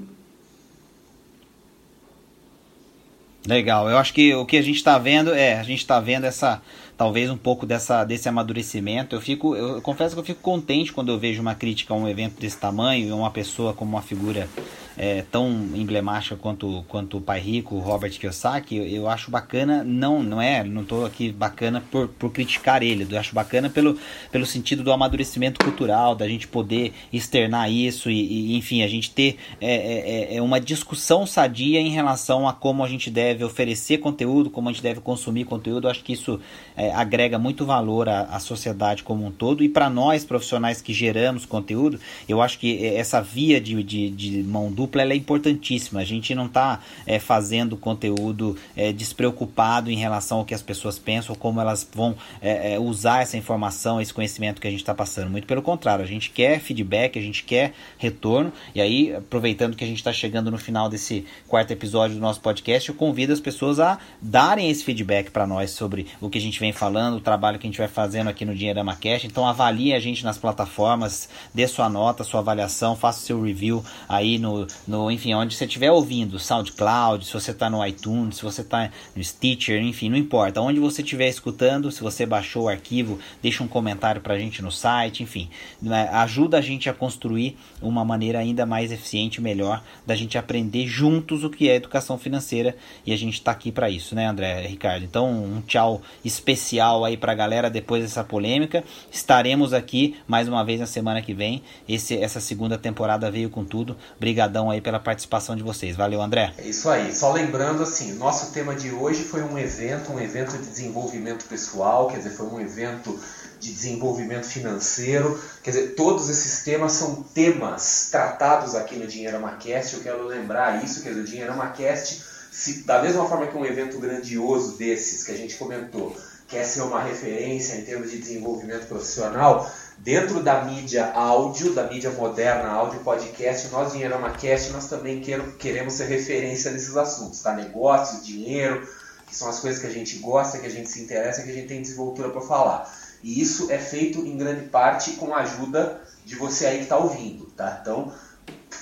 Legal, 3.46 3.88
eu 3.88 3.96
acho 3.96 4.12
que 4.12 4.34
o 4.34 4.44
que 4.44 4.56
a 4.56 4.62
gente 4.62 4.76
está 4.76 4.98
vendo 4.98 5.32
é, 5.32 5.54
a 5.54 5.62
gente 5.62 5.78
está 5.78 6.00
vendo 6.00 6.24
essa 6.24 6.60
talvez 6.96 7.30
um 7.30 7.36
pouco 7.36 7.64
dessa, 7.64 8.02
desse 8.04 8.28
amadurecimento. 8.28 9.14
Eu 9.14 9.20
fico, 9.20 9.54
eu 9.54 9.80
confesso 9.82 10.16
que 10.16 10.20
eu 10.20 10.24
fico 10.24 10.40
contente 10.40 10.92
quando 10.92 11.12
eu 11.12 11.18
vejo 11.18 11.42
uma 11.42 11.54
crítica 11.54 11.94
a 11.94 11.96
um 11.96 12.08
evento 12.08 12.40
desse 12.40 12.58
tamanho 12.58 13.08
e 13.08 13.12
uma 13.12 13.30
pessoa 13.30 13.72
como 13.72 13.92
uma 13.92 14.02
figura 14.02 14.48
é, 14.96 15.22
tão 15.30 15.50
emblemática 15.74 16.36
quanto, 16.36 16.84
quanto 16.88 17.18
o 17.18 17.20
pai 17.20 17.40
rico, 17.40 17.78
Robert 17.78 18.12
Kiyosaki. 18.12 18.76
Eu, 18.76 19.08
acho 19.08 19.30
bacana, 19.30 19.84
não, 19.84 20.22
não 20.22 20.40
é, 20.40 20.64
não 20.64 20.82
estou 20.82 21.04
aqui 21.04 21.30
bacana 21.30 21.82
por, 21.90 22.08
por 22.08 22.32
criticar 22.32 22.82
ele. 22.82 23.06
Eu 23.10 23.18
acho 23.18 23.34
bacana 23.34 23.68
pelo, 23.68 23.98
pelo 24.32 24.46
sentido 24.46 24.82
do 24.82 24.92
amadurecimento 24.92 25.62
cultural, 25.62 26.14
da 26.14 26.26
gente 26.26 26.48
poder 26.48 26.92
externar 27.12 27.70
isso 27.70 28.10
e, 28.10 28.52
e 28.52 28.56
enfim, 28.56 28.82
a 28.82 28.88
gente 28.88 29.10
ter 29.10 29.36
é, 29.60 29.74
é, 29.74 30.34
é, 30.34 30.36
é 30.36 30.42
uma 30.42 30.60
discussão 30.60 31.26
sadia 31.26 31.80
em 31.80 31.90
relação 31.90 32.48
a 32.48 32.52
como 32.52 32.82
a 32.82 32.88
gente 32.88 33.10
deve 33.10 33.44
oferecer 33.44 33.98
conteúdo, 33.98 34.48
como 34.48 34.68
a 34.68 34.72
gente 34.72 34.82
deve 34.82 35.00
consumir 35.00 35.44
conteúdo. 35.44 35.86
Eu 35.86 35.90
acho 35.90 36.02
que 36.02 36.12
isso 36.12 36.40
é, 36.76 36.92
agrega 36.92 37.38
muito 37.38 37.66
valor 37.66 38.08
à, 38.08 38.22
à, 38.22 38.40
sociedade 38.40 39.02
como 39.02 39.26
um 39.26 39.30
todo 39.30 39.62
e 39.62 39.68
para 39.68 39.90
nós 39.90 40.24
profissionais 40.24 40.80
que 40.80 40.92
geramos 40.92 41.44
conteúdo, 41.44 41.98
eu 42.28 42.40
acho 42.40 42.58
que 42.58 42.84
é, 42.84 42.96
essa 42.96 43.20
via 43.20 43.60
de, 43.60 43.82
de, 43.82 44.10
de 44.10 44.42
mão 44.42 44.70
dupla 44.70 44.85
é 44.94 45.14
importantíssima. 45.14 46.00
A 46.00 46.04
gente 46.04 46.34
não 46.34 46.46
está 46.46 46.80
é, 47.06 47.18
fazendo 47.18 47.76
conteúdo 47.76 48.56
é, 48.76 48.92
despreocupado 48.92 49.90
em 49.90 49.96
relação 49.96 50.38
ao 50.38 50.44
que 50.44 50.54
as 50.54 50.62
pessoas 50.62 50.98
pensam 50.98 51.34
como 51.34 51.60
elas 51.60 51.88
vão 51.94 52.16
é, 52.40 52.74
é, 52.74 52.78
usar 52.78 53.22
essa 53.22 53.36
informação, 53.36 54.00
esse 54.00 54.12
conhecimento 54.12 54.60
que 54.60 54.66
a 54.66 54.70
gente 54.70 54.80
está 54.80 54.94
passando. 54.94 55.30
Muito 55.30 55.46
pelo 55.46 55.62
contrário, 55.62 56.04
a 56.04 56.08
gente 56.08 56.30
quer 56.30 56.60
feedback, 56.60 57.18
a 57.18 57.22
gente 57.22 57.44
quer 57.44 57.72
retorno. 57.98 58.52
E 58.74 58.80
aí, 58.80 59.14
aproveitando 59.14 59.76
que 59.76 59.84
a 59.84 59.86
gente 59.86 59.98
está 59.98 60.12
chegando 60.12 60.50
no 60.50 60.58
final 60.58 60.88
desse 60.88 61.24
quarto 61.48 61.70
episódio 61.70 62.16
do 62.16 62.20
nosso 62.20 62.40
podcast, 62.40 62.88
eu 62.88 62.94
convido 62.94 63.32
as 63.32 63.40
pessoas 63.40 63.80
a 63.80 63.98
darem 64.20 64.70
esse 64.70 64.84
feedback 64.84 65.30
para 65.30 65.46
nós 65.46 65.70
sobre 65.70 66.06
o 66.20 66.28
que 66.28 66.38
a 66.38 66.40
gente 66.40 66.58
vem 66.58 66.72
falando, 66.72 67.16
o 67.16 67.20
trabalho 67.20 67.58
que 67.58 67.66
a 67.66 67.70
gente 67.70 67.78
vai 67.78 67.88
fazendo 67.88 68.28
aqui 68.28 68.44
no 68.44 68.54
Dinheirama 68.54 68.96
Cash. 68.96 69.24
Então 69.24 69.46
avalie 69.46 69.94
a 69.94 70.00
gente 70.00 70.24
nas 70.24 70.38
plataformas, 70.38 71.28
dê 71.54 71.66
sua 71.66 71.88
nota, 71.88 72.24
sua 72.24 72.40
avaliação, 72.40 72.96
faça 72.96 73.20
o 73.20 73.22
seu 73.22 73.42
review 73.42 73.84
aí 74.08 74.38
no, 74.38 74.66
no 74.86 75.10
enfim, 75.10 75.34
onde 75.34 75.54
você 75.54 75.64
estiver 75.64 75.90
ouvindo, 75.90 76.38
SoundCloud, 76.38 77.24
se 77.24 77.32
você 77.32 77.50
está 77.50 77.68
no 77.68 77.84
iTunes, 77.86 78.36
se 78.36 78.42
você 78.42 78.60
está 78.60 78.90
no 79.14 79.22
Stitcher, 79.22 79.82
enfim, 79.82 80.08
não 80.08 80.16
importa. 80.16 80.60
Onde 80.60 80.80
você 80.80 81.02
estiver 81.02 81.28
escutando, 81.28 81.90
se 81.90 82.02
você 82.02 82.26
baixou 82.26 82.64
o 82.64 82.68
arquivo, 82.68 83.18
deixa 83.42 83.62
um 83.62 83.68
comentário 83.68 84.20
para 84.20 84.34
a 84.34 84.38
gente 84.38 84.62
no 84.62 84.70
site, 84.70 85.22
enfim. 85.22 85.48
Né, 85.80 86.08
ajuda 86.12 86.58
a 86.58 86.60
gente 86.60 86.88
a 86.88 86.94
construir 86.94 87.56
uma 87.80 88.04
maneira 88.04 88.38
ainda 88.38 88.66
mais 88.66 88.92
eficiente 88.92 89.40
melhor 89.40 89.82
da 90.06 90.14
gente 90.14 90.38
aprender 90.38 90.86
juntos 90.86 91.44
o 91.44 91.50
que 91.50 91.68
é 91.68 91.76
educação 91.76 92.18
financeira 92.18 92.76
e 93.04 93.12
a 93.12 93.16
gente 93.16 93.34
está 93.34 93.50
aqui 93.52 93.70
para 93.70 93.90
isso, 93.90 94.14
né, 94.14 94.26
André, 94.26 94.66
Ricardo? 94.66 95.04
Então, 95.04 95.30
um 95.30 95.60
tchau 95.60 96.02
especial 96.24 97.04
aí 97.04 97.16
pra 97.16 97.34
galera 97.34 97.70
depois 97.70 98.02
dessa 98.02 98.24
polêmica. 98.24 98.84
Estaremos 99.10 99.72
aqui 99.72 100.16
mais 100.26 100.48
uma 100.48 100.64
vez 100.64 100.80
na 100.80 100.86
semana 100.86 101.22
que 101.22 101.34
vem. 101.34 101.62
Esse, 101.88 102.16
essa 102.16 102.40
segunda 102.40 102.78
temporada 102.78 103.30
veio 103.30 103.50
com 103.50 103.64
tudo. 103.64 103.96
Brigadão 104.18 104.65
Brigadão 104.66 104.70
aí 104.70 104.80
pela 104.80 104.98
participação 104.98 105.56
de 105.56 105.62
vocês. 105.62 105.96
Valeu, 105.96 106.20
André. 106.20 106.52
É 106.58 106.62
isso 106.62 106.88
aí. 106.88 107.14
Só 107.14 107.32
lembrando 107.32 107.82
assim, 107.82 108.14
nosso 108.14 108.52
tema 108.52 108.74
de 108.74 108.90
hoje 108.90 109.22
foi 109.22 109.42
um 109.42 109.58
evento, 109.58 110.12
um 110.12 110.20
evento 110.20 110.56
de 110.58 110.66
desenvolvimento 110.66 111.44
pessoal, 111.46 112.08
quer 112.08 112.18
dizer, 112.18 112.30
foi 112.30 112.46
um 112.46 112.60
evento 112.60 113.18
de 113.60 113.72
desenvolvimento 113.72 114.46
financeiro. 114.46 115.40
Quer 115.62 115.70
dizer, 115.70 115.94
todos 115.94 116.28
esses 116.28 116.64
temas 116.64 116.92
são 116.92 117.22
temas 117.22 118.08
tratados 118.10 118.74
aqui 118.74 118.96
no 118.96 119.06
Dinheiro 119.06 119.36
Amacast. 119.36 119.94
Eu 119.94 120.02
quero 120.02 120.26
lembrar 120.26 120.84
isso, 120.84 121.02
quer 121.02 121.10
dizer, 121.10 121.20
o 121.20 121.24
Dinheiro 121.24 121.52
Amacast, 121.52 122.22
se, 122.50 122.84
da 122.84 123.00
mesma 123.00 123.26
forma 123.28 123.46
que 123.46 123.56
um 123.56 123.64
evento 123.64 123.98
grandioso 123.98 124.76
desses 124.76 125.24
que 125.24 125.32
a 125.32 125.36
gente 125.36 125.56
comentou, 125.56 126.16
quer 126.48 126.64
ser 126.64 126.82
uma 126.82 127.02
referência 127.02 127.76
em 127.76 127.84
termos 127.84 128.10
de 128.10 128.18
desenvolvimento 128.18 128.86
profissional, 128.86 129.68
dentro 129.98 130.42
da 130.42 130.64
mídia 130.64 131.12
áudio, 131.12 131.72
da 131.72 131.84
mídia 131.84 132.10
moderna, 132.10 132.68
áudio 132.68 133.00
podcast, 133.00 133.68
nós, 133.68 133.92
Dinheirama 133.92 134.30
Cast, 134.30 134.70
nós 134.70 134.88
também 134.88 135.20
queremos 135.58 135.94
ser 135.94 136.06
referência 136.06 136.70
nesses 136.70 136.96
assuntos, 136.96 137.40
tá? 137.40 137.54
Negócios, 137.54 138.24
dinheiro, 138.24 138.86
que 139.26 139.34
são 139.34 139.48
as 139.48 139.58
coisas 139.58 139.80
que 139.80 139.86
a 139.86 139.90
gente 139.92 140.18
gosta, 140.18 140.58
que 140.58 140.66
a 140.66 140.70
gente 140.70 140.90
se 140.90 141.00
interessa, 141.00 141.42
que 141.42 141.50
a 141.50 141.54
gente 141.54 141.68
tem 141.68 141.82
desenvoltura 141.82 142.28
para 142.28 142.40
falar. 142.40 142.92
E 143.22 143.40
isso 143.40 143.70
é 143.70 143.78
feito 143.78 144.20
em 144.20 144.36
grande 144.36 144.68
parte 144.68 145.12
com 145.12 145.34
a 145.34 145.38
ajuda 145.38 146.00
de 146.24 146.36
você 146.36 146.66
aí 146.66 146.76
que 146.78 146.82
está 146.84 146.98
ouvindo, 146.98 147.46
tá? 147.56 147.78
Então, 147.80 148.12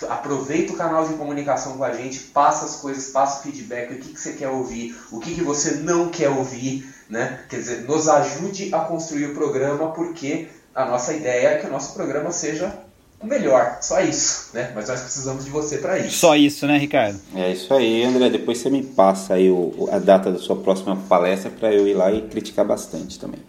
aproveita 0.08 0.72
o 0.72 0.76
canal 0.76 1.06
de 1.06 1.14
comunicação 1.14 1.76
com 1.76 1.84
a 1.84 1.92
gente, 1.92 2.18
passa 2.18 2.66
as 2.66 2.76
coisas, 2.76 3.08
passa 3.08 3.40
o 3.40 3.42
feedback, 3.42 3.94
o 3.94 3.98
que, 3.98 4.12
que 4.12 4.20
você 4.20 4.32
quer 4.32 4.48
ouvir, 4.48 4.96
o 5.10 5.20
que, 5.20 5.34
que 5.34 5.42
você 5.42 5.76
não 5.76 6.08
quer 6.08 6.28
ouvir, 6.28 6.86
né? 7.08 7.44
Quer 7.48 7.56
dizer, 7.58 7.88
nos 7.88 8.08
ajude 8.08 8.74
a 8.74 8.80
construir 8.80 9.26
o 9.26 9.34
programa, 9.34 9.92
porque 9.92 10.48
a 10.74 10.84
nossa 10.84 11.12
ideia 11.12 11.48
é 11.48 11.58
que 11.58 11.66
o 11.66 11.70
nosso 11.70 11.94
programa 11.94 12.30
seja 12.32 12.72
o 13.20 13.26
melhor, 13.26 13.78
só 13.80 14.00
isso, 14.00 14.50
né? 14.52 14.72
Mas 14.74 14.88
nós 14.88 15.00
precisamos 15.00 15.44
de 15.44 15.50
você 15.50 15.78
para 15.78 15.98
isso. 15.98 16.18
Só 16.18 16.36
isso, 16.36 16.66
né, 16.66 16.76
Ricardo? 16.76 17.18
É 17.34 17.52
isso 17.52 17.72
aí, 17.72 18.04
André. 18.04 18.28
Depois 18.28 18.58
você 18.58 18.68
me 18.68 18.82
passa 18.82 19.34
aí 19.34 19.50
o, 19.50 19.88
a 19.90 19.98
data 19.98 20.30
da 20.30 20.38
sua 20.38 20.56
próxima 20.56 20.96
palestra 21.08 21.50
para 21.50 21.72
eu 21.72 21.86
ir 21.88 21.94
lá 21.94 22.12
e 22.12 22.22
criticar 22.22 22.64
bastante 22.64 23.18
também. 23.18 23.40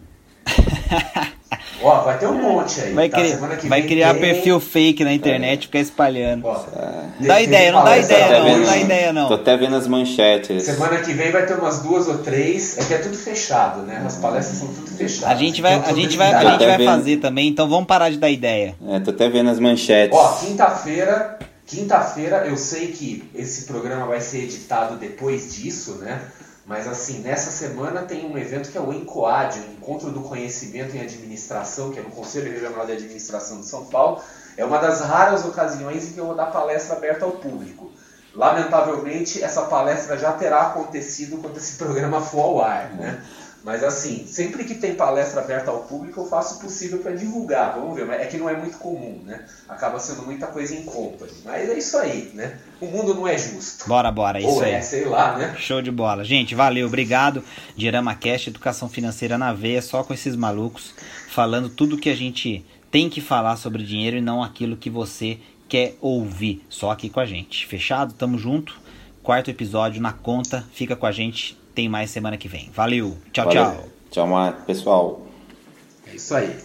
Ó, 1.80 2.00
vai 2.02 2.18
ter 2.18 2.26
um 2.26 2.40
monte 2.40 2.80
aí. 2.80 2.92
Vai, 2.92 3.08
tá? 3.08 3.18
criar, 3.18 3.36
vai 3.68 3.82
criar 3.82 4.12
tem... 4.14 4.22
perfil 4.22 4.58
fake 4.58 5.04
na 5.04 5.12
internet, 5.12 5.60
é. 5.60 5.62
ficar 5.62 5.78
espalhando. 5.78 6.46
Ó. 6.46 6.64
Dá 7.20 7.40
ideia, 7.40 7.70
não 7.70 7.84
dá 7.84 7.98
ideia 7.98 8.38
não, 8.38 8.44
vendo, 8.44 8.58
não 8.58 8.66
dá 8.66 8.76
ideia 8.78 9.12
não. 9.12 9.28
Tô 9.28 9.34
até 9.34 9.56
vendo 9.56 9.76
as 9.76 9.86
manchetes. 9.86 10.64
Semana 10.64 10.98
que 10.98 11.12
vem 11.12 11.30
vai 11.30 11.46
ter 11.46 11.54
umas 11.54 11.80
duas 11.80 12.08
ou 12.08 12.18
três, 12.18 12.78
é 12.78 12.84
que 12.84 12.94
é 12.94 12.98
tudo 12.98 13.16
fechado, 13.16 13.82
né? 13.82 14.02
As 14.04 14.16
palestras 14.16 14.58
são 14.58 14.68
tudo 14.68 14.90
fechadas. 14.90 15.36
A 15.36 15.38
gente 15.38 15.62
vai, 15.62 15.74
a 15.74 15.92
gente 15.92 16.16
vai, 16.16 16.32
a 16.32 16.50
gente 16.50 16.66
vai 16.66 16.84
fazer 16.84 17.16
também, 17.18 17.48
então 17.48 17.68
vamos 17.68 17.86
parar 17.86 18.10
de 18.10 18.16
dar 18.16 18.30
ideia. 18.30 18.74
É, 18.88 18.98
tô 18.98 19.10
até 19.10 19.28
vendo 19.28 19.50
as 19.50 19.60
manchetes. 19.60 20.16
Ó, 20.16 20.38
quinta-feira, 20.40 21.38
quinta-feira 21.66 22.46
eu 22.46 22.56
sei 22.56 22.88
que 22.88 23.30
esse 23.34 23.66
programa 23.66 24.06
vai 24.06 24.20
ser 24.20 24.44
editado 24.44 24.96
depois 24.96 25.54
disso, 25.54 25.96
né? 25.96 26.20
Mas 26.66 26.88
assim, 26.88 27.20
nessa 27.20 27.50
semana 27.52 28.02
tem 28.02 28.28
um 28.28 28.36
evento 28.36 28.70
que 28.70 28.76
é 28.76 28.80
o 28.80 28.92
ENCOAD, 28.92 29.60
o 29.60 29.72
Encontro 29.74 30.10
do 30.10 30.20
Conhecimento 30.22 30.96
em 30.96 31.00
Administração, 31.00 31.92
que 31.92 32.00
é 32.00 32.02
no 32.02 32.10
Conselho 32.10 32.50
Regional 32.50 32.84
de 32.84 32.92
Administração 32.92 33.60
de 33.60 33.66
São 33.66 33.84
Paulo. 33.84 34.20
É 34.56 34.64
uma 34.64 34.78
das 34.78 35.00
raras 35.00 35.44
ocasiões 35.44 36.08
em 36.08 36.12
que 36.12 36.18
eu 36.18 36.26
vou 36.26 36.34
dar 36.34 36.46
palestra 36.46 36.96
aberta 36.96 37.24
ao 37.24 37.32
público. 37.32 37.92
Lamentavelmente, 38.34 39.42
essa 39.42 39.62
palestra 39.62 40.18
já 40.18 40.32
terá 40.32 40.62
acontecido 40.62 41.38
quando 41.38 41.56
esse 41.56 41.76
programa 41.76 42.20
for 42.20 42.40
ao 42.40 42.60
ar, 42.60 42.92
né? 42.94 43.22
Mas 43.66 43.82
assim, 43.82 44.24
sempre 44.28 44.62
que 44.62 44.76
tem 44.76 44.94
palestra 44.94 45.40
aberta 45.40 45.72
ao 45.72 45.80
público, 45.82 46.20
eu 46.20 46.26
faço 46.26 46.54
o 46.54 46.60
possível 46.60 47.00
para 47.00 47.16
divulgar. 47.16 47.74
Vamos 47.74 47.96
ver, 47.96 48.06
mas 48.06 48.20
é 48.20 48.26
que 48.26 48.36
não 48.36 48.48
é 48.48 48.56
muito 48.56 48.78
comum, 48.78 49.20
né? 49.24 49.44
Acaba 49.68 49.98
sendo 49.98 50.22
muita 50.22 50.46
coisa 50.46 50.72
em 50.72 50.84
company. 50.84 51.32
Mas 51.44 51.68
é 51.68 51.76
isso 51.76 51.98
aí, 51.98 52.30
né? 52.32 52.60
O 52.80 52.86
mundo 52.86 53.12
não 53.12 53.26
é 53.26 53.36
justo. 53.36 53.88
Bora, 53.88 54.12
bora, 54.12 54.38
é 54.38 54.42
isso 54.42 54.50
Ou 54.50 54.62
aí. 54.62 54.74
É, 54.74 54.80
sei 54.80 55.04
lá, 55.04 55.36
né? 55.36 55.56
Show 55.58 55.82
de 55.82 55.90
bola. 55.90 56.22
Gente, 56.22 56.54
valeu, 56.54 56.86
obrigado. 56.86 57.42
Dirama 57.74 58.14
Cash, 58.14 58.46
Educação 58.46 58.88
Financeira 58.88 59.36
na 59.36 59.52
Veia, 59.52 59.82
só 59.82 60.04
com 60.04 60.14
esses 60.14 60.36
malucos, 60.36 60.94
falando 61.28 61.68
tudo 61.68 61.98
que 61.98 62.08
a 62.08 62.14
gente 62.14 62.64
tem 62.88 63.10
que 63.10 63.20
falar 63.20 63.56
sobre 63.56 63.82
dinheiro 63.82 64.16
e 64.16 64.20
não 64.20 64.44
aquilo 64.44 64.76
que 64.76 64.88
você 64.88 65.40
quer 65.68 65.96
ouvir. 66.00 66.64
Só 66.68 66.92
aqui 66.92 67.10
com 67.10 67.18
a 67.18 67.26
gente. 67.26 67.66
Fechado? 67.66 68.14
Tamo 68.14 68.38
junto. 68.38 68.80
Quarto 69.24 69.50
episódio 69.50 70.00
na 70.00 70.12
conta. 70.12 70.64
Fica 70.72 70.94
com 70.94 71.04
a 71.04 71.10
gente 71.10 71.58
tem 71.76 71.88
mais 71.90 72.10
semana 72.10 72.38
que 72.38 72.48
vem. 72.48 72.70
Valeu. 72.74 73.16
Tchau, 73.30 73.44
Valeu. 73.44 73.62
tchau. 73.62 73.84
Tchau, 74.10 74.26
pessoal. 74.66 75.26
É 76.06 76.16
isso 76.16 76.34
aí. 76.34 76.56